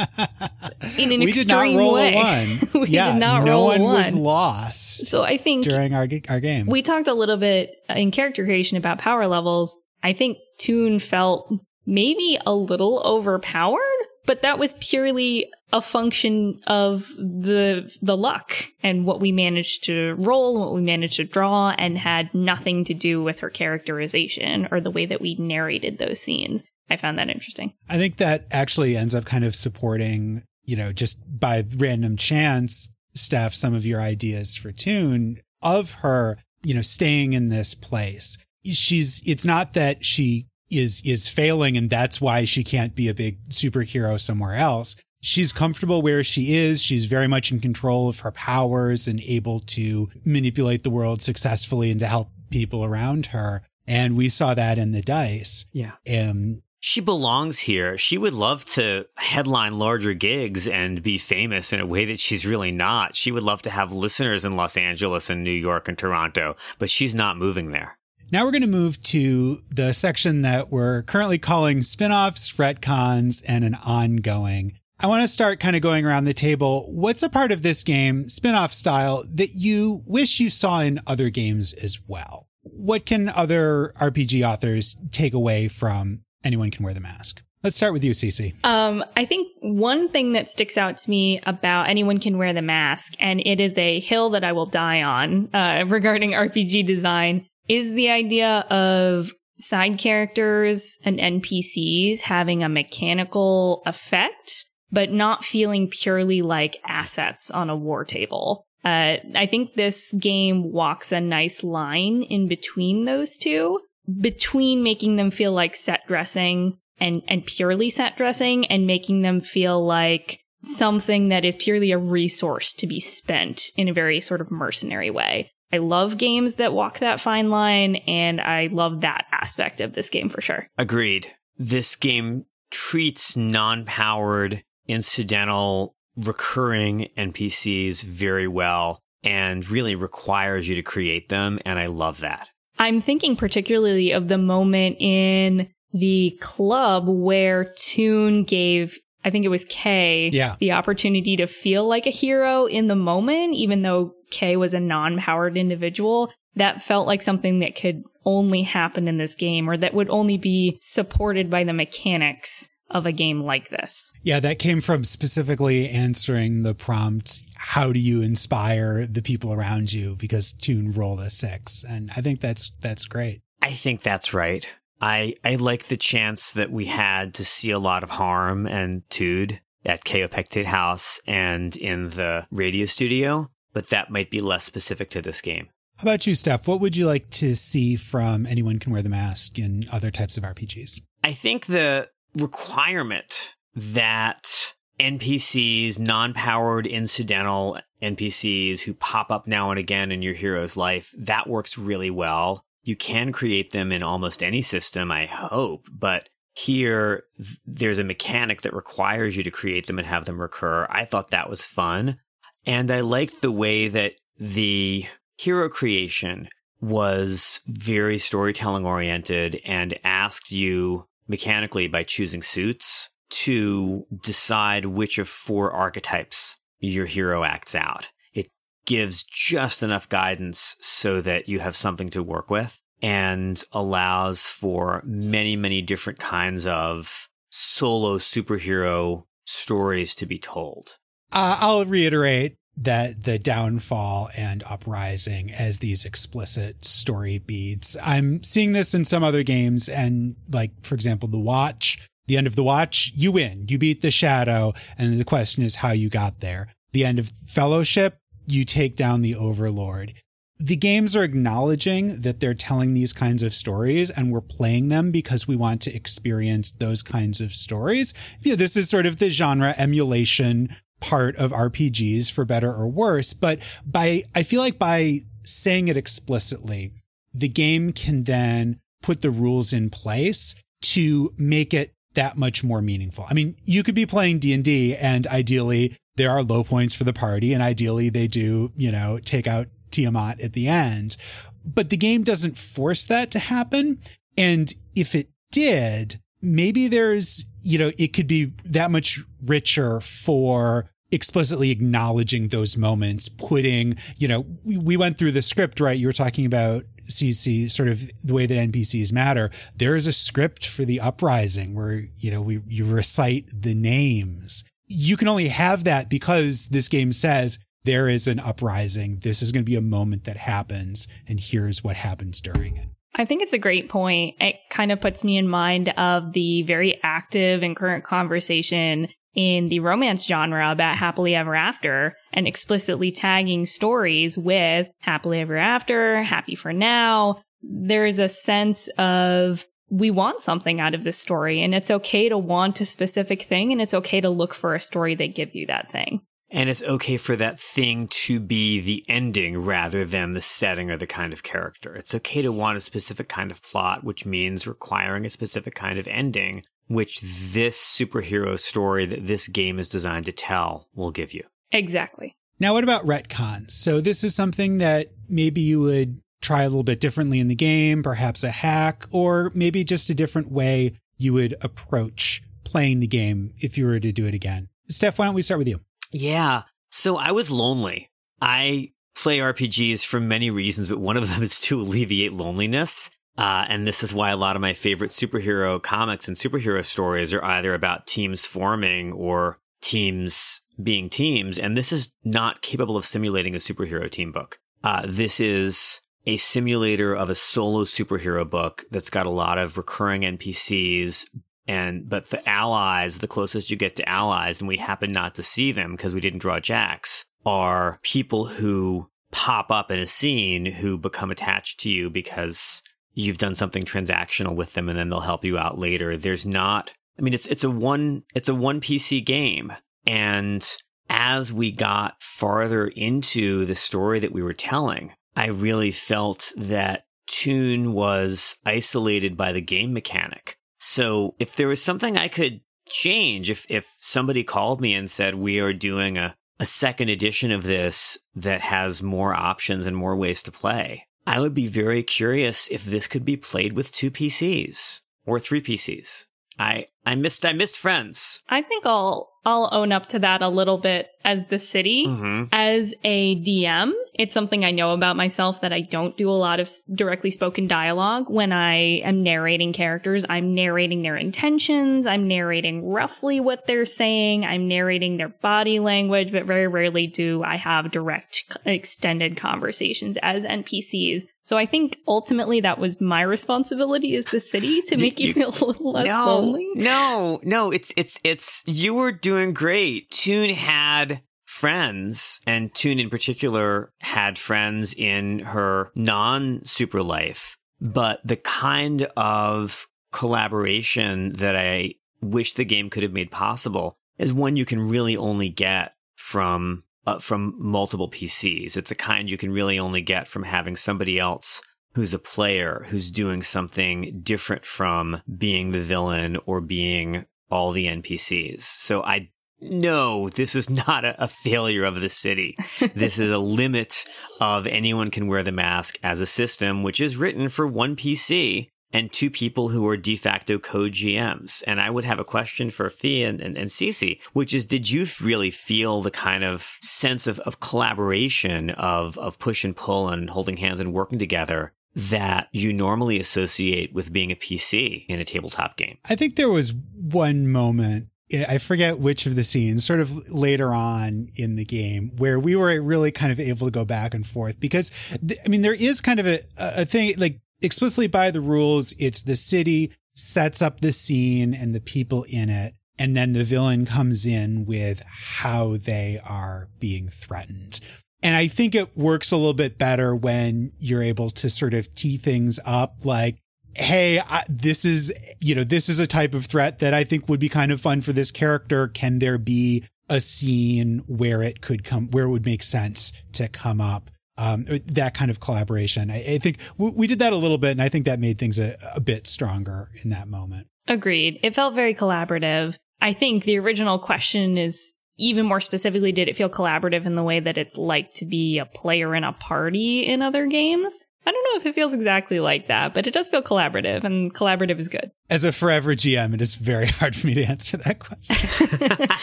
in 0.98 1.12
an 1.12 1.20
we 1.20 1.28
extreme 1.28 1.34
did 1.34 1.48
not 1.48 1.78
roll 1.78 1.94
way. 1.94 2.12
A 2.12 2.16
one. 2.16 2.68
we 2.82 2.88
yeah, 2.88 3.12
did 3.12 3.20
not 3.20 3.44
no 3.44 3.52
roll 3.52 3.64
one 3.66 3.80
a 3.80 3.84
one. 3.84 3.94
was 3.94 4.14
lost. 4.14 5.06
So 5.06 5.22
I 5.22 5.36
think 5.38 5.64
during 5.64 5.94
our 5.94 6.06
our 6.28 6.40
game, 6.40 6.66
we 6.66 6.82
talked 6.82 7.08
a 7.08 7.14
little 7.14 7.36
bit 7.36 7.76
in 7.88 8.10
character 8.10 8.44
creation 8.44 8.76
about 8.76 8.98
power 8.98 9.26
levels. 9.26 9.76
I 10.02 10.12
think 10.12 10.38
Toon 10.58 10.98
felt 10.98 11.52
maybe 11.88 12.38
a 12.46 12.54
little 12.54 13.02
overpowered, 13.04 13.80
but 14.26 14.42
that 14.42 14.58
was 14.58 14.74
purely 14.74 15.50
a 15.72 15.80
function 15.80 16.60
of 16.66 17.08
the 17.16 17.90
the 18.02 18.16
luck 18.16 18.52
and 18.82 19.06
what 19.06 19.20
we 19.20 19.32
managed 19.32 19.84
to 19.84 20.14
roll, 20.18 20.60
what 20.60 20.74
we 20.74 20.82
managed 20.82 21.16
to 21.16 21.24
draw, 21.24 21.70
and 21.70 21.98
had 21.98 22.32
nothing 22.34 22.84
to 22.84 22.94
do 22.94 23.22
with 23.22 23.40
her 23.40 23.50
characterization 23.50 24.68
or 24.70 24.80
the 24.80 24.90
way 24.90 25.06
that 25.06 25.20
we 25.20 25.34
narrated 25.36 25.98
those 25.98 26.20
scenes. 26.20 26.62
I 26.90 26.96
found 26.96 27.18
that 27.18 27.30
interesting. 27.30 27.72
I 27.88 27.96
think 27.98 28.18
that 28.18 28.46
actually 28.50 28.96
ends 28.96 29.14
up 29.14 29.24
kind 29.24 29.44
of 29.44 29.54
supporting, 29.54 30.42
you 30.64 30.76
know, 30.76 30.92
just 30.92 31.20
by 31.26 31.64
random 31.76 32.16
chance, 32.16 32.94
Steph, 33.14 33.54
some 33.54 33.74
of 33.74 33.84
your 33.84 34.00
ideas 34.00 34.56
for 34.56 34.72
Tune 34.72 35.40
of 35.60 35.92
her, 35.94 36.38
you 36.62 36.74
know, 36.74 36.82
staying 36.82 37.34
in 37.34 37.48
this 37.48 37.74
place. 37.74 38.38
She's, 38.64 39.22
it's 39.26 39.44
not 39.44 39.74
that 39.74 40.04
she 40.04 40.47
is, 40.70 41.02
is 41.04 41.28
failing 41.28 41.76
and 41.76 41.90
that's 41.90 42.20
why 42.20 42.44
she 42.44 42.64
can't 42.64 42.94
be 42.94 43.08
a 43.08 43.14
big 43.14 43.48
superhero 43.48 44.20
somewhere 44.20 44.54
else. 44.54 44.96
She's 45.20 45.52
comfortable 45.52 46.00
where 46.00 46.22
she 46.22 46.54
is. 46.54 46.80
She's 46.80 47.06
very 47.06 47.26
much 47.26 47.50
in 47.50 47.60
control 47.60 48.08
of 48.08 48.20
her 48.20 48.30
powers 48.30 49.08
and 49.08 49.20
able 49.22 49.60
to 49.60 50.08
manipulate 50.24 50.84
the 50.84 50.90
world 50.90 51.22
successfully 51.22 51.90
and 51.90 51.98
to 52.00 52.06
help 52.06 52.30
people 52.50 52.84
around 52.84 53.26
her. 53.26 53.62
And 53.86 54.16
we 54.16 54.28
saw 54.28 54.54
that 54.54 54.78
in 54.78 54.92
the 54.92 55.02
dice. 55.02 55.64
Yeah. 55.72 55.92
And 56.06 56.62
she 56.80 57.00
belongs 57.00 57.60
here. 57.60 57.98
She 57.98 58.16
would 58.16 58.34
love 58.34 58.64
to 58.66 59.06
headline 59.16 59.78
larger 59.78 60.14
gigs 60.14 60.68
and 60.68 61.02
be 61.02 61.18
famous 61.18 61.72
in 61.72 61.80
a 61.80 61.86
way 61.86 62.04
that 62.04 62.20
she's 62.20 62.46
really 62.46 62.70
not. 62.70 63.16
She 63.16 63.32
would 63.32 63.42
love 63.42 63.62
to 63.62 63.70
have 63.70 63.92
listeners 63.92 64.44
in 64.44 64.54
Los 64.54 64.76
Angeles 64.76 65.28
and 65.28 65.42
New 65.42 65.50
York 65.50 65.88
and 65.88 65.98
Toronto, 65.98 66.54
but 66.78 66.90
she's 66.90 67.14
not 67.14 67.36
moving 67.36 67.72
there. 67.72 67.97
Now 68.30 68.44
we're 68.44 68.50
going 68.50 68.60
to 68.60 68.68
move 68.68 69.00
to 69.04 69.62
the 69.70 69.94
section 69.94 70.42
that 70.42 70.70
we're 70.70 71.00
currently 71.02 71.38
calling 71.38 71.82
spin-offs, 71.82 72.52
retcons, 72.52 73.42
and 73.48 73.64
an 73.64 73.74
ongoing. 73.76 74.74
I 75.00 75.06
want 75.06 75.22
to 75.22 75.28
start 75.28 75.60
kind 75.60 75.74
of 75.74 75.80
going 75.80 76.04
around 76.04 76.24
the 76.24 76.34
table. 76.34 76.92
What's 76.92 77.22
a 77.22 77.30
part 77.30 77.52
of 77.52 77.62
this 77.62 77.82
game, 77.82 78.28
spin-off 78.28 78.74
style, 78.74 79.24
that 79.32 79.54
you 79.54 80.02
wish 80.04 80.40
you 80.40 80.50
saw 80.50 80.80
in 80.80 81.00
other 81.06 81.30
games 81.30 81.72
as 81.72 82.00
well? 82.06 82.48
What 82.64 83.06
can 83.06 83.30
other 83.30 83.94
RPG 83.98 84.46
authors 84.46 84.98
take 85.10 85.32
away 85.32 85.68
from 85.68 86.20
Anyone 86.44 86.70
Can 86.70 86.84
Wear 86.84 86.92
the 86.92 87.00
Mask? 87.00 87.42
Let's 87.64 87.76
start 87.76 87.92
with 87.92 88.04
you, 88.04 88.14
Ceci. 88.14 88.54
Um, 88.62 89.04
I 89.16 89.24
think 89.24 89.48
one 89.60 90.10
thing 90.10 90.34
that 90.34 90.48
sticks 90.48 90.78
out 90.78 90.96
to 90.98 91.10
me 91.10 91.40
about 91.44 91.88
anyone 91.88 92.18
can 92.18 92.38
wear 92.38 92.52
the 92.52 92.62
mask, 92.62 93.14
and 93.18 93.40
it 93.44 93.58
is 93.58 93.76
a 93.76 93.98
hill 93.98 94.30
that 94.30 94.44
I 94.44 94.52
will 94.52 94.66
die 94.66 95.02
on 95.02 95.52
uh, 95.52 95.84
regarding 95.88 96.32
RPG 96.32 96.86
design, 96.86 97.47
is 97.68 97.92
the 97.92 98.10
idea 98.10 98.60
of 98.70 99.32
side 99.58 99.98
characters 99.98 100.98
and 101.04 101.18
NPCs 101.18 102.22
having 102.22 102.62
a 102.62 102.68
mechanical 102.68 103.82
effect, 103.86 104.64
but 104.90 105.12
not 105.12 105.44
feeling 105.44 105.88
purely 105.88 106.42
like 106.42 106.78
assets 106.86 107.50
on 107.50 107.68
a 107.70 107.76
war 107.76 108.04
table. 108.04 108.64
Uh, 108.84 109.16
I 109.34 109.46
think 109.46 109.74
this 109.74 110.12
game 110.12 110.72
walks 110.72 111.12
a 111.12 111.20
nice 111.20 111.64
line 111.64 112.22
in 112.22 112.48
between 112.48 113.04
those 113.04 113.36
two, 113.36 113.80
between 114.20 114.82
making 114.82 115.16
them 115.16 115.30
feel 115.30 115.52
like 115.52 115.74
set 115.74 116.06
dressing 116.06 116.78
and, 117.00 117.22
and 117.28 117.44
purely 117.44 117.90
set 117.90 118.16
dressing 118.16 118.66
and 118.66 118.86
making 118.86 119.22
them 119.22 119.40
feel 119.40 119.84
like 119.84 120.40
something 120.62 121.28
that 121.28 121.44
is 121.44 121.56
purely 121.56 121.92
a 121.92 121.98
resource 121.98 122.72
to 122.74 122.86
be 122.86 123.00
spent 123.00 123.70
in 123.76 123.88
a 123.88 123.92
very 123.92 124.20
sort 124.20 124.40
of 124.40 124.50
mercenary 124.50 125.10
way. 125.10 125.50
I 125.72 125.78
love 125.78 126.16
games 126.16 126.54
that 126.54 126.72
walk 126.72 126.98
that 127.00 127.20
fine 127.20 127.50
line, 127.50 127.96
and 128.06 128.40
I 128.40 128.68
love 128.72 129.02
that 129.02 129.26
aspect 129.32 129.80
of 129.80 129.92
this 129.92 130.08
game 130.10 130.28
for 130.28 130.40
sure. 130.40 130.68
Agreed. 130.78 131.34
This 131.58 131.94
game 131.96 132.46
treats 132.70 133.36
non 133.36 133.84
powered, 133.84 134.62
incidental, 134.86 135.94
recurring 136.16 137.08
NPCs 137.16 138.02
very 138.02 138.48
well 138.48 139.00
and 139.22 139.68
really 139.68 139.94
requires 139.94 140.68
you 140.68 140.74
to 140.74 140.82
create 140.82 141.28
them. 141.28 141.58
And 141.64 141.78
I 141.78 141.86
love 141.86 142.20
that. 142.20 142.50
I'm 142.78 143.00
thinking 143.00 143.36
particularly 143.36 144.12
of 144.12 144.28
the 144.28 144.38
moment 144.38 144.96
in 145.00 145.68
the 145.92 146.36
club 146.40 147.08
where 147.08 147.64
Toon 147.76 148.44
gave, 148.44 148.98
I 149.24 149.30
think 149.30 149.44
it 149.44 149.48
was 149.48 149.64
Kay, 149.68 150.30
Yeah. 150.32 150.56
the 150.60 150.72
opportunity 150.72 151.36
to 151.36 151.46
feel 151.46 151.88
like 151.88 152.06
a 152.06 152.10
hero 152.10 152.66
in 152.66 152.86
the 152.86 152.94
moment, 152.94 153.54
even 153.54 153.82
though 153.82 154.12
Kay 154.30 154.56
was 154.56 154.74
a 154.74 154.80
non 154.80 155.18
powered 155.18 155.56
individual. 155.56 156.32
That 156.54 156.82
felt 156.82 157.06
like 157.06 157.22
something 157.22 157.60
that 157.60 157.76
could 157.76 158.02
only 158.24 158.62
happen 158.62 159.08
in 159.08 159.16
this 159.16 159.34
game 159.34 159.70
or 159.70 159.76
that 159.76 159.94
would 159.94 160.10
only 160.10 160.36
be 160.36 160.76
supported 160.80 161.50
by 161.50 161.64
the 161.64 161.72
mechanics 161.72 162.68
of 162.90 163.06
a 163.06 163.12
game 163.12 163.40
like 163.40 163.68
this. 163.68 164.12
Yeah, 164.22 164.40
that 164.40 164.58
came 164.58 164.80
from 164.80 165.04
specifically 165.04 165.88
answering 165.88 166.62
the 166.62 166.74
prompt 166.74 167.42
how 167.54 167.92
do 167.92 167.98
you 167.98 168.22
inspire 168.22 169.06
the 169.06 169.22
people 169.22 169.52
around 169.52 169.92
you 169.92 170.16
because 170.16 170.52
Toon 170.52 170.92
rolled 170.92 171.20
a 171.20 171.30
6 171.30 171.84
and 171.84 172.10
I 172.16 172.22
think 172.22 172.40
that's 172.40 172.70
that's 172.80 173.04
great. 173.04 173.42
I 173.60 173.72
think 173.72 174.02
that's 174.02 174.32
right. 174.32 174.66
I 175.00 175.34
I 175.44 175.56
like 175.56 175.86
the 175.86 175.96
chance 175.96 176.52
that 176.52 176.70
we 176.70 176.86
had 176.86 177.34
to 177.34 177.44
see 177.44 177.70
a 177.70 177.78
lot 177.78 178.02
of 178.02 178.10
harm 178.10 178.66
and 178.66 179.08
Tood 179.10 179.60
at 179.84 180.04
Kaopectate 180.04 180.66
House 180.66 181.20
and 181.26 181.76
in 181.76 182.10
the 182.10 182.46
radio 182.50 182.86
studio, 182.86 183.50
but 183.78 183.90
that 183.90 184.10
might 184.10 184.28
be 184.28 184.40
less 184.40 184.64
specific 184.64 185.08
to 185.08 185.22
this 185.22 185.40
game. 185.40 185.68
How 185.98 186.02
about 186.02 186.26
you, 186.26 186.34
Steph? 186.34 186.66
What 186.66 186.80
would 186.80 186.96
you 186.96 187.06
like 187.06 187.30
to 187.30 187.54
see 187.54 187.94
from 187.94 188.44
Anyone 188.44 188.80
Can 188.80 188.92
Wear 188.92 189.02
the 189.02 189.08
Mask 189.08 189.56
in 189.56 189.88
other 189.92 190.10
types 190.10 190.36
of 190.36 190.42
RPGs? 190.42 191.00
I 191.22 191.30
think 191.30 191.66
the 191.66 192.08
requirement 192.34 193.54
that 193.76 194.74
NPCs, 194.98 195.96
non 195.96 196.34
powered 196.34 196.88
incidental 196.88 197.78
NPCs 198.02 198.80
who 198.80 198.94
pop 198.94 199.30
up 199.30 199.46
now 199.46 199.70
and 199.70 199.78
again 199.78 200.10
in 200.10 200.22
your 200.22 200.34
hero's 200.34 200.76
life, 200.76 201.14
that 201.16 201.46
works 201.46 201.78
really 201.78 202.10
well. 202.10 202.64
You 202.82 202.96
can 202.96 203.30
create 203.30 203.70
them 203.70 203.92
in 203.92 204.02
almost 204.02 204.42
any 204.42 204.60
system, 204.60 205.12
I 205.12 205.26
hope, 205.26 205.86
but 205.88 206.28
here 206.52 207.26
there's 207.64 208.00
a 208.00 208.04
mechanic 208.04 208.62
that 208.62 208.74
requires 208.74 209.36
you 209.36 209.44
to 209.44 209.52
create 209.52 209.86
them 209.86 210.00
and 210.00 210.08
have 210.08 210.24
them 210.24 210.40
recur. 210.40 210.88
I 210.90 211.04
thought 211.04 211.30
that 211.30 211.48
was 211.48 211.64
fun. 211.64 212.18
And 212.66 212.90
I 212.90 213.00
liked 213.00 213.40
the 213.40 213.52
way 213.52 213.88
that 213.88 214.14
the 214.38 215.06
hero 215.36 215.68
creation 215.68 216.48
was 216.80 217.60
very 217.66 218.18
storytelling 218.18 218.84
oriented 218.84 219.60
and 219.64 219.94
asked 220.04 220.52
you 220.52 221.06
mechanically 221.26 221.88
by 221.88 222.02
choosing 222.02 222.42
suits 222.42 223.10
to 223.30 224.06
decide 224.22 224.86
which 224.86 225.18
of 225.18 225.28
four 225.28 225.72
archetypes 225.72 226.56
your 226.80 227.06
hero 227.06 227.44
acts 227.44 227.74
out. 227.74 228.10
It 228.32 228.52
gives 228.86 229.22
just 229.22 229.82
enough 229.82 230.08
guidance 230.08 230.76
so 230.80 231.20
that 231.20 231.48
you 231.48 231.60
have 231.60 231.76
something 231.76 232.10
to 232.10 232.22
work 232.22 232.50
with 232.50 232.80
and 233.02 233.62
allows 233.72 234.42
for 234.42 235.02
many, 235.04 235.56
many 235.56 235.82
different 235.82 236.18
kinds 236.18 236.66
of 236.66 237.28
solo 237.50 238.18
superhero 238.18 239.24
stories 239.44 240.14
to 240.14 240.26
be 240.26 240.38
told. 240.38 240.98
Uh, 241.32 241.58
I'll 241.60 241.84
reiterate 241.84 242.56
that 242.80 243.24
the 243.24 243.38
downfall 243.38 244.30
and 244.36 244.62
uprising 244.64 245.50
as 245.50 245.80
these 245.80 246.04
explicit 246.04 246.84
story 246.84 247.38
beats. 247.38 247.96
I'm 248.02 248.42
seeing 248.44 248.72
this 248.72 248.94
in 248.94 249.04
some 249.04 249.24
other 249.24 249.42
games, 249.42 249.88
and 249.88 250.36
like, 250.50 250.70
for 250.82 250.94
example, 250.94 251.28
The 251.28 251.38
Watch. 251.38 252.08
The 252.28 252.36
end 252.36 252.46
of 252.46 252.56
The 252.56 252.62
Watch, 252.62 253.12
you 253.16 253.32
win, 253.32 253.66
you 253.68 253.78
beat 253.78 254.02
the 254.02 254.10
shadow, 254.10 254.74
and 254.98 255.18
the 255.18 255.24
question 255.24 255.62
is 255.62 255.76
how 255.76 255.92
you 255.92 256.10
got 256.10 256.40
there. 256.40 256.68
The 256.92 257.04
end 257.04 257.18
of 257.18 257.30
Fellowship, 257.46 258.18
you 258.46 258.64
take 258.64 258.96
down 258.96 259.22
the 259.22 259.34
Overlord. 259.34 260.14
The 260.60 260.76
games 260.76 261.14
are 261.16 261.22
acknowledging 261.22 262.22
that 262.22 262.40
they're 262.40 262.52
telling 262.52 262.92
these 262.92 263.12
kinds 263.12 263.42
of 263.42 263.54
stories 263.54 264.10
and 264.10 264.32
we're 264.32 264.40
playing 264.40 264.88
them 264.88 265.12
because 265.12 265.46
we 265.46 265.54
want 265.54 265.80
to 265.82 265.94
experience 265.94 266.72
those 266.72 267.00
kinds 267.02 267.40
of 267.40 267.52
stories. 267.52 268.12
You 268.40 268.52
know, 268.52 268.56
this 268.56 268.76
is 268.76 268.90
sort 268.90 269.06
of 269.06 269.20
the 269.20 269.30
genre 269.30 269.74
emulation 269.78 270.74
part 271.00 271.36
of 271.36 271.52
RPGs 271.52 272.30
for 272.30 272.44
better 272.44 272.72
or 272.72 272.88
worse. 272.88 273.32
But 273.32 273.60
by, 273.84 274.24
I 274.34 274.42
feel 274.42 274.60
like 274.60 274.78
by 274.78 275.20
saying 275.42 275.88
it 275.88 275.96
explicitly, 275.96 276.92
the 277.32 277.48
game 277.48 277.92
can 277.92 278.24
then 278.24 278.80
put 279.02 279.22
the 279.22 279.30
rules 279.30 279.72
in 279.72 279.90
place 279.90 280.54
to 280.80 281.32
make 281.36 281.72
it 281.72 281.92
that 282.14 282.36
much 282.36 282.64
more 282.64 282.82
meaningful. 282.82 283.26
I 283.28 283.34
mean, 283.34 283.56
you 283.64 283.82
could 283.82 283.94
be 283.94 284.06
playing 284.06 284.40
D&D 284.40 284.96
and 284.96 285.26
ideally 285.28 285.96
there 286.16 286.30
are 286.30 286.42
low 286.42 286.64
points 286.64 286.94
for 286.94 287.04
the 287.04 287.12
party 287.12 287.52
and 287.52 287.62
ideally 287.62 288.08
they 288.08 288.26
do, 288.26 288.72
you 288.76 288.90
know, 288.90 289.18
take 289.24 289.46
out 289.46 289.68
Tiamat 289.90 290.40
at 290.40 290.52
the 290.52 290.68
end. 290.68 291.16
But 291.64 291.90
the 291.90 291.96
game 291.96 292.24
doesn't 292.24 292.58
force 292.58 293.06
that 293.06 293.30
to 293.32 293.38
happen. 293.38 294.00
And 294.36 294.72
if 294.96 295.14
it 295.14 295.28
did, 295.52 296.20
maybe 296.40 296.88
there's, 296.88 297.44
you 297.62 297.78
know, 297.78 297.92
it 297.98 298.12
could 298.12 298.26
be 298.26 298.52
that 298.64 298.90
much 298.90 299.20
richer 299.44 300.00
for 300.00 300.90
explicitly 301.10 301.70
acknowledging 301.70 302.48
those 302.48 302.76
moments, 302.76 303.28
putting, 303.28 303.96
you 304.16 304.28
know, 304.28 304.44
we, 304.64 304.76
we 304.76 304.96
went 304.96 305.18
through 305.18 305.32
the 305.32 305.42
script, 305.42 305.80
right? 305.80 305.98
You 305.98 306.06
were 306.06 306.12
talking 306.12 306.44
about 306.44 306.84
Ceci, 307.08 307.68
sort 307.68 307.88
of 307.88 308.10
the 308.22 308.34
way 308.34 308.46
that 308.46 308.54
NPCs 308.54 309.12
matter. 309.12 309.50
There 309.74 309.96
is 309.96 310.06
a 310.06 310.12
script 310.12 310.66
for 310.66 310.84
the 310.84 311.00
uprising 311.00 311.74
where, 311.74 312.02
you 312.18 312.30
know, 312.30 312.42
we, 312.42 312.60
you 312.68 312.84
recite 312.84 313.46
the 313.52 313.74
names. 313.74 314.64
You 314.86 315.16
can 315.16 315.28
only 315.28 315.48
have 315.48 315.84
that 315.84 316.10
because 316.10 316.66
this 316.66 316.88
game 316.88 317.12
says 317.12 317.58
there 317.84 318.08
is 318.08 318.28
an 318.28 318.38
uprising. 318.38 319.20
This 319.22 319.40
is 319.40 319.52
going 319.52 319.64
to 319.64 319.70
be 319.70 319.76
a 319.76 319.80
moment 319.80 320.24
that 320.24 320.36
happens 320.36 321.08
and 321.26 321.40
here's 321.40 321.82
what 321.82 321.96
happens 321.96 322.40
during 322.40 322.76
it. 322.76 322.88
I 323.18 323.24
think 323.24 323.42
it's 323.42 323.52
a 323.52 323.58
great 323.58 323.88
point. 323.88 324.36
It 324.40 324.56
kind 324.70 324.92
of 324.92 325.00
puts 325.00 325.24
me 325.24 325.36
in 325.36 325.48
mind 325.48 325.88
of 325.98 326.32
the 326.32 326.62
very 326.62 327.00
active 327.02 327.64
and 327.64 327.76
current 327.76 328.04
conversation 328.04 329.08
in 329.34 329.68
the 329.68 329.80
romance 329.80 330.24
genre 330.24 330.70
about 330.70 330.96
happily 330.96 331.34
ever 331.34 331.54
after 331.54 332.16
and 332.32 332.46
explicitly 332.46 333.10
tagging 333.10 333.66
stories 333.66 334.38
with 334.38 334.88
happily 335.00 335.40
ever 335.40 335.56
after, 335.56 336.22
happy 336.22 336.54
for 336.54 336.72
now. 336.72 337.42
There's 337.60 338.20
a 338.20 338.28
sense 338.28 338.88
of 338.98 339.66
we 339.90 340.10
want 340.10 340.40
something 340.40 340.80
out 340.80 340.94
of 340.94 341.02
this 341.02 341.18
story 341.18 341.62
and 341.62 341.74
it's 341.74 341.90
okay 341.90 342.28
to 342.28 342.38
want 342.38 342.80
a 342.80 342.84
specific 342.84 343.42
thing 343.42 343.72
and 343.72 343.80
it's 343.80 343.94
okay 343.94 344.20
to 344.20 344.30
look 344.30 344.54
for 344.54 344.74
a 344.74 344.80
story 344.80 345.14
that 345.16 345.34
gives 345.34 345.54
you 345.54 345.66
that 345.66 345.90
thing. 345.90 346.20
And 346.50 346.70
it's 346.70 346.82
okay 346.82 347.18
for 347.18 347.36
that 347.36 347.58
thing 347.58 348.08
to 348.08 348.40
be 348.40 348.80
the 348.80 349.04
ending 349.08 349.58
rather 349.58 350.04
than 350.04 350.30
the 350.30 350.40
setting 350.40 350.90
or 350.90 350.96
the 350.96 351.06
kind 351.06 351.32
of 351.32 351.42
character. 351.42 351.94
It's 351.94 352.14
okay 352.14 352.40
to 352.42 352.50
want 352.50 352.78
a 352.78 352.80
specific 352.80 353.28
kind 353.28 353.50
of 353.50 353.62
plot, 353.62 354.02
which 354.02 354.24
means 354.24 354.66
requiring 354.66 355.26
a 355.26 355.30
specific 355.30 355.74
kind 355.74 355.98
of 355.98 356.08
ending, 356.08 356.62
which 356.86 357.20
this 357.20 357.78
superhero 357.78 358.58
story 358.58 359.04
that 359.06 359.26
this 359.26 359.46
game 359.46 359.78
is 359.78 359.88
designed 359.88 360.24
to 360.26 360.32
tell 360.32 360.88
will 360.94 361.10
give 361.10 361.34
you. 361.34 361.42
Exactly. 361.70 362.34
Now, 362.58 362.72
what 362.72 362.82
about 362.82 363.04
retcons? 363.04 363.70
So, 363.70 364.00
this 364.00 364.24
is 364.24 364.34
something 364.34 364.78
that 364.78 365.12
maybe 365.28 365.60
you 365.60 365.80
would 365.80 366.20
try 366.40 366.62
a 366.62 366.68
little 366.68 366.82
bit 366.82 367.00
differently 367.00 367.40
in 367.40 367.48
the 367.48 367.54
game, 367.54 368.02
perhaps 368.02 368.42
a 368.42 368.50
hack, 368.50 369.06
or 369.10 369.52
maybe 369.54 369.84
just 369.84 370.10
a 370.10 370.14
different 370.14 370.50
way 370.50 370.94
you 371.16 371.32
would 371.34 371.54
approach 371.60 372.42
playing 372.64 373.00
the 373.00 373.06
game 373.06 373.52
if 373.58 373.76
you 373.76 373.86
were 373.86 374.00
to 374.00 374.12
do 374.12 374.26
it 374.26 374.34
again. 374.34 374.68
Steph, 374.88 375.18
why 375.18 375.26
don't 375.26 375.34
we 375.34 375.42
start 375.42 375.58
with 375.58 375.68
you? 375.68 375.80
Yeah. 376.10 376.62
So 376.90 377.16
I 377.16 377.32
was 377.32 377.50
lonely. 377.50 378.10
I 378.40 378.92
play 379.14 379.38
RPGs 379.38 380.04
for 380.06 380.20
many 380.20 380.50
reasons, 380.50 380.88
but 380.88 380.98
one 380.98 381.16
of 381.16 381.28
them 381.32 381.42
is 381.42 381.60
to 381.62 381.80
alleviate 381.80 382.32
loneliness. 382.32 383.10
Uh, 383.36 383.64
and 383.68 383.86
this 383.86 384.02
is 384.02 384.12
why 384.12 384.30
a 384.30 384.36
lot 384.36 384.56
of 384.56 384.62
my 384.62 384.72
favorite 384.72 385.12
superhero 385.12 385.80
comics 385.80 386.26
and 386.26 386.36
superhero 386.36 386.84
stories 386.84 387.32
are 387.32 387.44
either 387.44 387.72
about 387.72 388.06
teams 388.06 388.44
forming 388.44 389.12
or 389.12 389.60
teams 389.80 390.62
being 390.82 391.08
teams. 391.08 391.58
And 391.58 391.76
this 391.76 391.92
is 391.92 392.10
not 392.24 392.62
capable 392.62 392.96
of 392.96 393.04
simulating 393.04 393.54
a 393.54 393.58
superhero 393.58 394.10
team 394.10 394.32
book. 394.32 394.58
Uh, 394.82 395.06
this 395.06 395.38
is 395.38 396.00
a 396.26 396.36
simulator 396.36 397.14
of 397.14 397.30
a 397.30 397.34
solo 397.34 397.84
superhero 397.84 398.48
book 398.48 398.84
that's 398.90 399.10
got 399.10 399.26
a 399.26 399.30
lot 399.30 399.56
of 399.56 399.76
recurring 399.76 400.22
NPCs, 400.22 401.26
and 401.68 402.08
but 402.08 402.30
the 402.30 402.46
allies, 402.48 403.18
the 403.18 403.28
closest 403.28 403.70
you 403.70 403.76
get 403.76 403.94
to 403.96 404.08
allies, 404.08 404.60
and 404.60 404.66
we 404.66 404.78
happen 404.78 405.12
not 405.12 405.34
to 405.36 405.42
see 405.42 405.70
them 405.70 405.92
because 405.92 406.14
we 406.14 406.20
didn't 406.20 406.40
draw 406.40 406.58
jacks, 406.58 407.26
are 407.44 408.00
people 408.02 408.46
who 408.46 409.10
pop 409.30 409.70
up 409.70 409.90
in 409.90 409.98
a 409.98 410.06
scene 410.06 410.64
who 410.66 410.96
become 410.96 411.30
attached 411.30 411.78
to 411.80 411.90
you 411.90 412.08
because 412.08 412.82
you've 413.12 413.38
done 413.38 413.54
something 413.54 413.82
transactional 413.82 414.56
with 414.56 414.72
them 414.72 414.88
and 414.88 414.98
then 414.98 415.10
they'll 415.10 415.20
help 415.20 415.44
you 415.44 415.58
out 415.58 415.78
later. 415.78 416.16
There's 416.16 416.46
not 416.46 416.92
I 417.18 417.22
mean 417.22 417.34
it's 417.34 417.46
it's 417.46 417.64
a 417.64 417.70
one 417.70 418.24
it's 418.34 418.48
a 418.48 418.54
one 418.54 418.80
PC 418.80 419.24
game. 419.24 419.72
And 420.06 420.66
as 421.10 421.52
we 421.52 421.70
got 421.70 422.22
farther 422.22 422.86
into 422.88 423.66
the 423.66 423.74
story 423.74 424.18
that 424.20 424.32
we 424.32 424.42
were 424.42 424.54
telling, 424.54 425.12
I 425.36 425.46
really 425.46 425.90
felt 425.90 426.52
that 426.56 427.04
Tune 427.26 427.92
was 427.92 428.56
isolated 428.64 429.36
by 429.36 429.52
the 429.52 429.60
game 429.60 429.92
mechanic. 429.92 430.57
So 430.78 431.34
if 431.38 431.56
there 431.56 431.68
was 431.68 431.82
something 431.82 432.16
I 432.16 432.28
could 432.28 432.60
change, 432.88 433.50
if, 433.50 433.66
if 433.68 433.94
somebody 434.00 434.44
called 434.44 434.80
me 434.80 434.94
and 434.94 435.10
said, 435.10 435.34
we 435.34 435.58
are 435.58 435.72
doing 435.72 436.16
a, 436.16 436.36
a 436.58 436.66
second 436.66 437.08
edition 437.08 437.50
of 437.50 437.64
this 437.64 438.18
that 438.34 438.62
has 438.62 439.02
more 439.02 439.34
options 439.34 439.86
and 439.86 439.96
more 439.96 440.16
ways 440.16 440.42
to 440.44 440.52
play, 440.52 441.06
I 441.26 441.40
would 441.40 441.54
be 441.54 441.66
very 441.66 442.02
curious 442.02 442.70
if 442.70 442.84
this 442.84 443.06
could 443.06 443.24
be 443.24 443.36
played 443.36 443.74
with 443.74 443.92
two 443.92 444.10
PCs 444.10 445.00
or 445.26 445.38
three 445.38 445.60
PCs. 445.60 446.26
I, 446.58 446.86
I 447.04 447.14
missed, 447.14 447.44
I 447.44 447.52
missed 447.52 447.76
friends. 447.76 448.42
I 448.48 448.62
think 448.62 448.86
I'll, 448.86 449.30
I'll 449.44 449.68
own 449.70 449.92
up 449.92 450.08
to 450.08 450.18
that 450.20 450.42
a 450.42 450.48
little 450.48 450.78
bit 450.78 451.08
as 451.24 451.46
the 451.48 451.58
city. 451.58 452.06
Mm-hmm. 452.06 452.44
As 452.52 452.94
a 453.04 453.36
DM, 453.36 453.92
it's 454.14 454.34
something 454.34 454.64
I 454.64 454.70
know 454.70 454.92
about 454.92 455.16
myself 455.16 455.60
that 455.60 455.72
I 455.72 455.80
don't 455.80 456.16
do 456.16 456.30
a 456.30 456.32
lot 456.32 456.60
of 456.60 456.70
directly 456.92 457.30
spoken 457.30 457.68
dialogue. 457.68 458.28
When 458.28 458.52
I 458.52 459.00
am 459.00 459.22
narrating 459.22 459.72
characters, 459.72 460.24
I'm 460.28 460.54
narrating 460.54 461.02
their 461.02 461.16
intentions. 461.16 462.06
I'm 462.06 462.26
narrating 462.26 462.84
roughly 462.84 463.40
what 463.40 463.66
they're 463.66 463.86
saying. 463.86 464.44
I'm 464.44 464.68
narrating 464.68 465.16
their 465.16 465.28
body 465.28 465.78
language, 465.78 466.32
but 466.32 466.46
very 466.46 466.66
rarely 466.66 467.06
do 467.06 467.42
I 467.44 467.56
have 467.56 467.90
direct 467.90 468.44
extended 468.64 469.36
conversations 469.36 470.18
as 470.22 470.44
NPCs. 470.44 471.22
So 471.48 471.56
I 471.56 471.64
think 471.64 471.96
ultimately 472.06 472.60
that 472.60 472.78
was 472.78 473.00
my 473.00 473.22
responsibility 473.22 474.14
as 474.16 474.26
the 474.26 474.38
city 474.38 474.82
to 474.82 474.98
make 474.98 475.18
you, 475.18 475.28
you 475.28 475.32
feel 475.32 475.48
a 475.62 475.64
little 475.64 475.92
less 475.92 476.06
no, 476.06 476.26
lonely. 476.26 476.68
No, 476.74 477.40
no, 477.42 477.70
it's 477.70 477.94
it's 477.96 478.20
it's 478.22 478.64
you 478.66 478.92
were 478.92 479.12
doing 479.12 479.54
great. 479.54 480.10
Tune 480.10 480.50
had 480.50 481.17
friends, 481.58 482.38
and 482.46 482.72
Tune 482.72 483.00
in 483.00 483.10
particular 483.10 483.92
had 483.98 484.38
friends 484.38 484.94
in 484.94 485.40
her 485.40 485.90
non 485.96 486.64
super 486.64 487.02
life. 487.02 487.58
But 487.80 488.20
the 488.24 488.36
kind 488.36 489.08
of 489.16 489.88
collaboration 490.12 491.32
that 491.32 491.56
I 491.56 491.94
wish 492.20 492.52
the 492.52 492.64
game 492.64 492.90
could 492.90 493.02
have 493.02 493.12
made 493.12 493.32
possible 493.32 493.96
is 494.18 494.32
one 494.32 494.56
you 494.56 494.64
can 494.64 494.88
really 494.88 495.16
only 495.16 495.48
get 495.48 495.94
from 496.14 496.84
uh, 497.06 497.18
from 497.18 497.54
multiple 497.58 498.08
PCs. 498.08 498.76
It's 498.76 498.92
a 498.92 498.94
kind 498.94 499.28
you 499.28 499.38
can 499.38 499.50
really 499.50 499.80
only 499.80 500.00
get 500.00 500.28
from 500.28 500.44
having 500.44 500.76
somebody 500.76 501.18
else 501.18 501.60
who's 501.94 502.14
a 502.14 502.20
player 502.20 502.84
who's 502.88 503.10
doing 503.10 503.42
something 503.42 504.20
different 504.22 504.64
from 504.64 505.22
being 505.36 505.72
the 505.72 505.80
villain 505.80 506.36
or 506.46 506.60
being 506.60 507.26
all 507.50 507.72
the 507.72 507.86
NPCs. 507.86 508.62
So 508.62 509.02
I 509.02 509.30
no, 509.60 510.28
this 510.28 510.54
is 510.54 510.70
not 510.86 511.04
a, 511.04 511.22
a 511.22 511.28
failure 511.28 511.84
of 511.84 512.00
the 512.00 512.08
city. 512.08 512.56
this 512.94 513.18
is 513.18 513.30
a 513.30 513.38
limit 513.38 514.04
of 514.40 514.66
anyone 514.66 515.10
can 515.10 515.26
wear 515.26 515.42
the 515.42 515.52
mask 515.52 515.98
as 516.02 516.20
a 516.20 516.26
system, 516.26 516.82
which 516.82 517.00
is 517.00 517.16
written 517.16 517.48
for 517.48 517.66
one 517.66 517.96
PC 517.96 518.68
and 518.92 519.12
two 519.12 519.30
people 519.30 519.68
who 519.68 519.86
are 519.86 519.96
de 519.96 520.16
facto 520.16 520.58
co-GMs. 520.58 521.62
And 521.66 521.80
I 521.80 521.90
would 521.90 522.04
have 522.04 522.18
a 522.18 522.24
question 522.24 522.70
for 522.70 522.88
Fee 522.88 523.22
and, 523.22 523.40
and, 523.40 523.56
and 523.56 523.70
Ceci, 523.70 524.20
which 524.32 524.54
is, 524.54 524.64
did 524.64 524.90
you 524.90 525.06
really 525.22 525.50
feel 525.50 526.00
the 526.00 526.10
kind 526.10 526.42
of 526.42 526.78
sense 526.80 527.26
of, 527.26 527.38
of 527.40 527.60
collaboration, 527.60 528.70
of, 528.70 529.18
of 529.18 529.38
push 529.38 529.64
and 529.64 529.76
pull 529.76 530.08
and 530.08 530.30
holding 530.30 530.56
hands 530.56 530.80
and 530.80 530.94
working 530.94 531.18
together 531.18 531.72
that 531.94 532.48
you 532.52 532.72
normally 532.72 533.18
associate 533.18 533.92
with 533.92 534.12
being 534.12 534.30
a 534.30 534.36
PC 534.36 535.04
in 535.06 535.20
a 535.20 535.24
tabletop 535.24 535.76
game? 535.76 535.98
I 536.06 536.14
think 536.14 536.36
there 536.36 536.48
was 536.48 536.72
one 536.72 537.48
moment 537.48 538.04
I 538.32 538.58
forget 538.58 538.98
which 538.98 539.26
of 539.26 539.36
the 539.36 539.44
scenes, 539.44 539.84
sort 539.84 540.00
of 540.00 540.28
later 540.30 540.74
on 540.74 541.30
in 541.36 541.56
the 541.56 541.64
game, 541.64 542.12
where 542.16 542.38
we 542.38 542.56
were 542.56 542.80
really 542.80 543.10
kind 543.10 543.32
of 543.32 543.40
able 543.40 543.66
to 543.66 543.70
go 543.70 543.84
back 543.84 544.12
and 544.12 544.26
forth 544.26 544.60
because, 544.60 544.90
I 545.12 545.48
mean, 545.48 545.62
there 545.62 545.74
is 545.74 546.00
kind 546.00 546.20
of 546.20 546.26
a, 546.26 546.40
a 546.58 546.84
thing 546.84 547.14
like 547.16 547.40
explicitly 547.62 548.06
by 548.06 548.30
the 548.30 548.40
rules, 548.40 548.94
it's 548.98 549.22
the 549.22 549.36
city 549.36 549.92
sets 550.14 550.60
up 550.60 550.80
the 550.80 550.92
scene 550.92 551.54
and 551.54 551.74
the 551.74 551.80
people 551.80 552.24
in 552.24 552.48
it. 552.48 552.74
And 552.98 553.16
then 553.16 553.32
the 553.32 553.44
villain 553.44 553.86
comes 553.86 554.26
in 554.26 554.66
with 554.66 555.02
how 555.06 555.76
they 555.76 556.20
are 556.24 556.68
being 556.80 557.08
threatened. 557.08 557.80
And 558.24 558.34
I 558.34 558.48
think 558.48 558.74
it 558.74 558.96
works 558.96 559.30
a 559.30 559.36
little 559.36 559.54
bit 559.54 559.78
better 559.78 560.16
when 560.16 560.72
you're 560.80 561.04
able 561.04 561.30
to 561.30 561.48
sort 561.48 561.74
of 561.74 561.94
tee 561.94 562.16
things 562.16 562.58
up 562.64 563.04
like, 563.04 563.38
Hey, 563.78 564.20
I, 564.20 564.42
this 564.48 564.84
is, 564.84 565.12
you 565.40 565.54
know, 565.54 565.64
this 565.64 565.88
is 565.88 566.00
a 566.00 566.06
type 566.06 566.34
of 566.34 566.46
threat 566.46 566.80
that 566.80 566.92
I 566.92 567.04
think 567.04 567.28
would 567.28 567.40
be 567.40 567.48
kind 567.48 567.72
of 567.72 567.80
fun 567.80 568.00
for 568.00 568.12
this 568.12 568.30
character. 568.30 568.88
Can 568.88 569.20
there 569.20 569.38
be 569.38 569.84
a 570.08 570.20
scene 570.20 571.02
where 571.06 571.42
it 571.42 571.60
could 571.60 571.84
come, 571.84 572.10
where 572.10 572.24
it 572.24 572.30
would 572.30 572.46
make 572.46 572.62
sense 572.62 573.12
to 573.32 573.48
come 573.48 573.80
up? 573.80 574.10
um, 574.38 574.64
that 574.86 575.14
kind 575.14 575.30
of 575.30 575.40
collaboration. 575.40 576.10
I, 576.10 576.34
I 576.34 576.38
think 576.38 576.58
we 576.78 577.06
did 577.06 577.18
that 577.18 577.32
a 577.32 577.36
little 577.36 577.58
bit, 577.58 577.72
and 577.72 577.82
I 577.82 577.88
think 577.88 578.06
that 578.06 578.20
made 578.20 578.38
things 578.38 578.58
a, 578.58 578.78
a 578.94 579.00
bit 579.00 579.26
stronger 579.26 579.90
in 580.02 580.10
that 580.10 580.28
moment. 580.28 580.68
Agreed. 580.86 581.40
It 581.42 581.54
felt 581.54 581.74
very 581.74 581.92
collaborative. 581.92 582.78
I 583.02 583.12
think 583.12 583.44
the 583.44 583.58
original 583.58 583.98
question 583.98 584.56
is 584.56 584.94
even 585.18 585.44
more 585.44 585.60
specifically, 585.60 586.12
did 586.12 586.28
it 586.28 586.36
feel 586.36 586.48
collaborative 586.48 587.04
in 587.04 587.16
the 587.16 587.24
way 587.24 587.40
that 587.40 587.58
it's 587.58 587.76
like 587.76 588.14
to 588.14 588.24
be 588.24 588.58
a 588.58 588.64
player 588.64 589.14
in 589.16 589.24
a 589.24 589.32
party 589.32 590.06
in 590.06 590.22
other 590.22 590.46
games? 590.46 590.96
I 591.28 591.30
don't 591.30 591.44
know 591.44 591.60
if 591.60 591.66
it 591.66 591.74
feels 591.74 591.92
exactly 591.92 592.40
like 592.40 592.68
that, 592.68 592.94
but 592.94 593.06
it 593.06 593.12
does 593.12 593.28
feel 593.28 593.42
collaborative, 593.42 594.02
and 594.02 594.32
collaborative 594.32 594.78
is 594.78 594.88
good. 594.88 595.10
As 595.28 595.44
a 595.44 595.52
forever 595.52 595.94
GM, 595.94 596.32
it 596.32 596.40
is 596.40 596.54
very 596.54 596.86
hard 596.86 597.14
for 597.14 597.26
me 597.26 597.34
to 597.34 597.44
answer 597.44 597.76
that 597.76 597.98
question. 597.98 598.48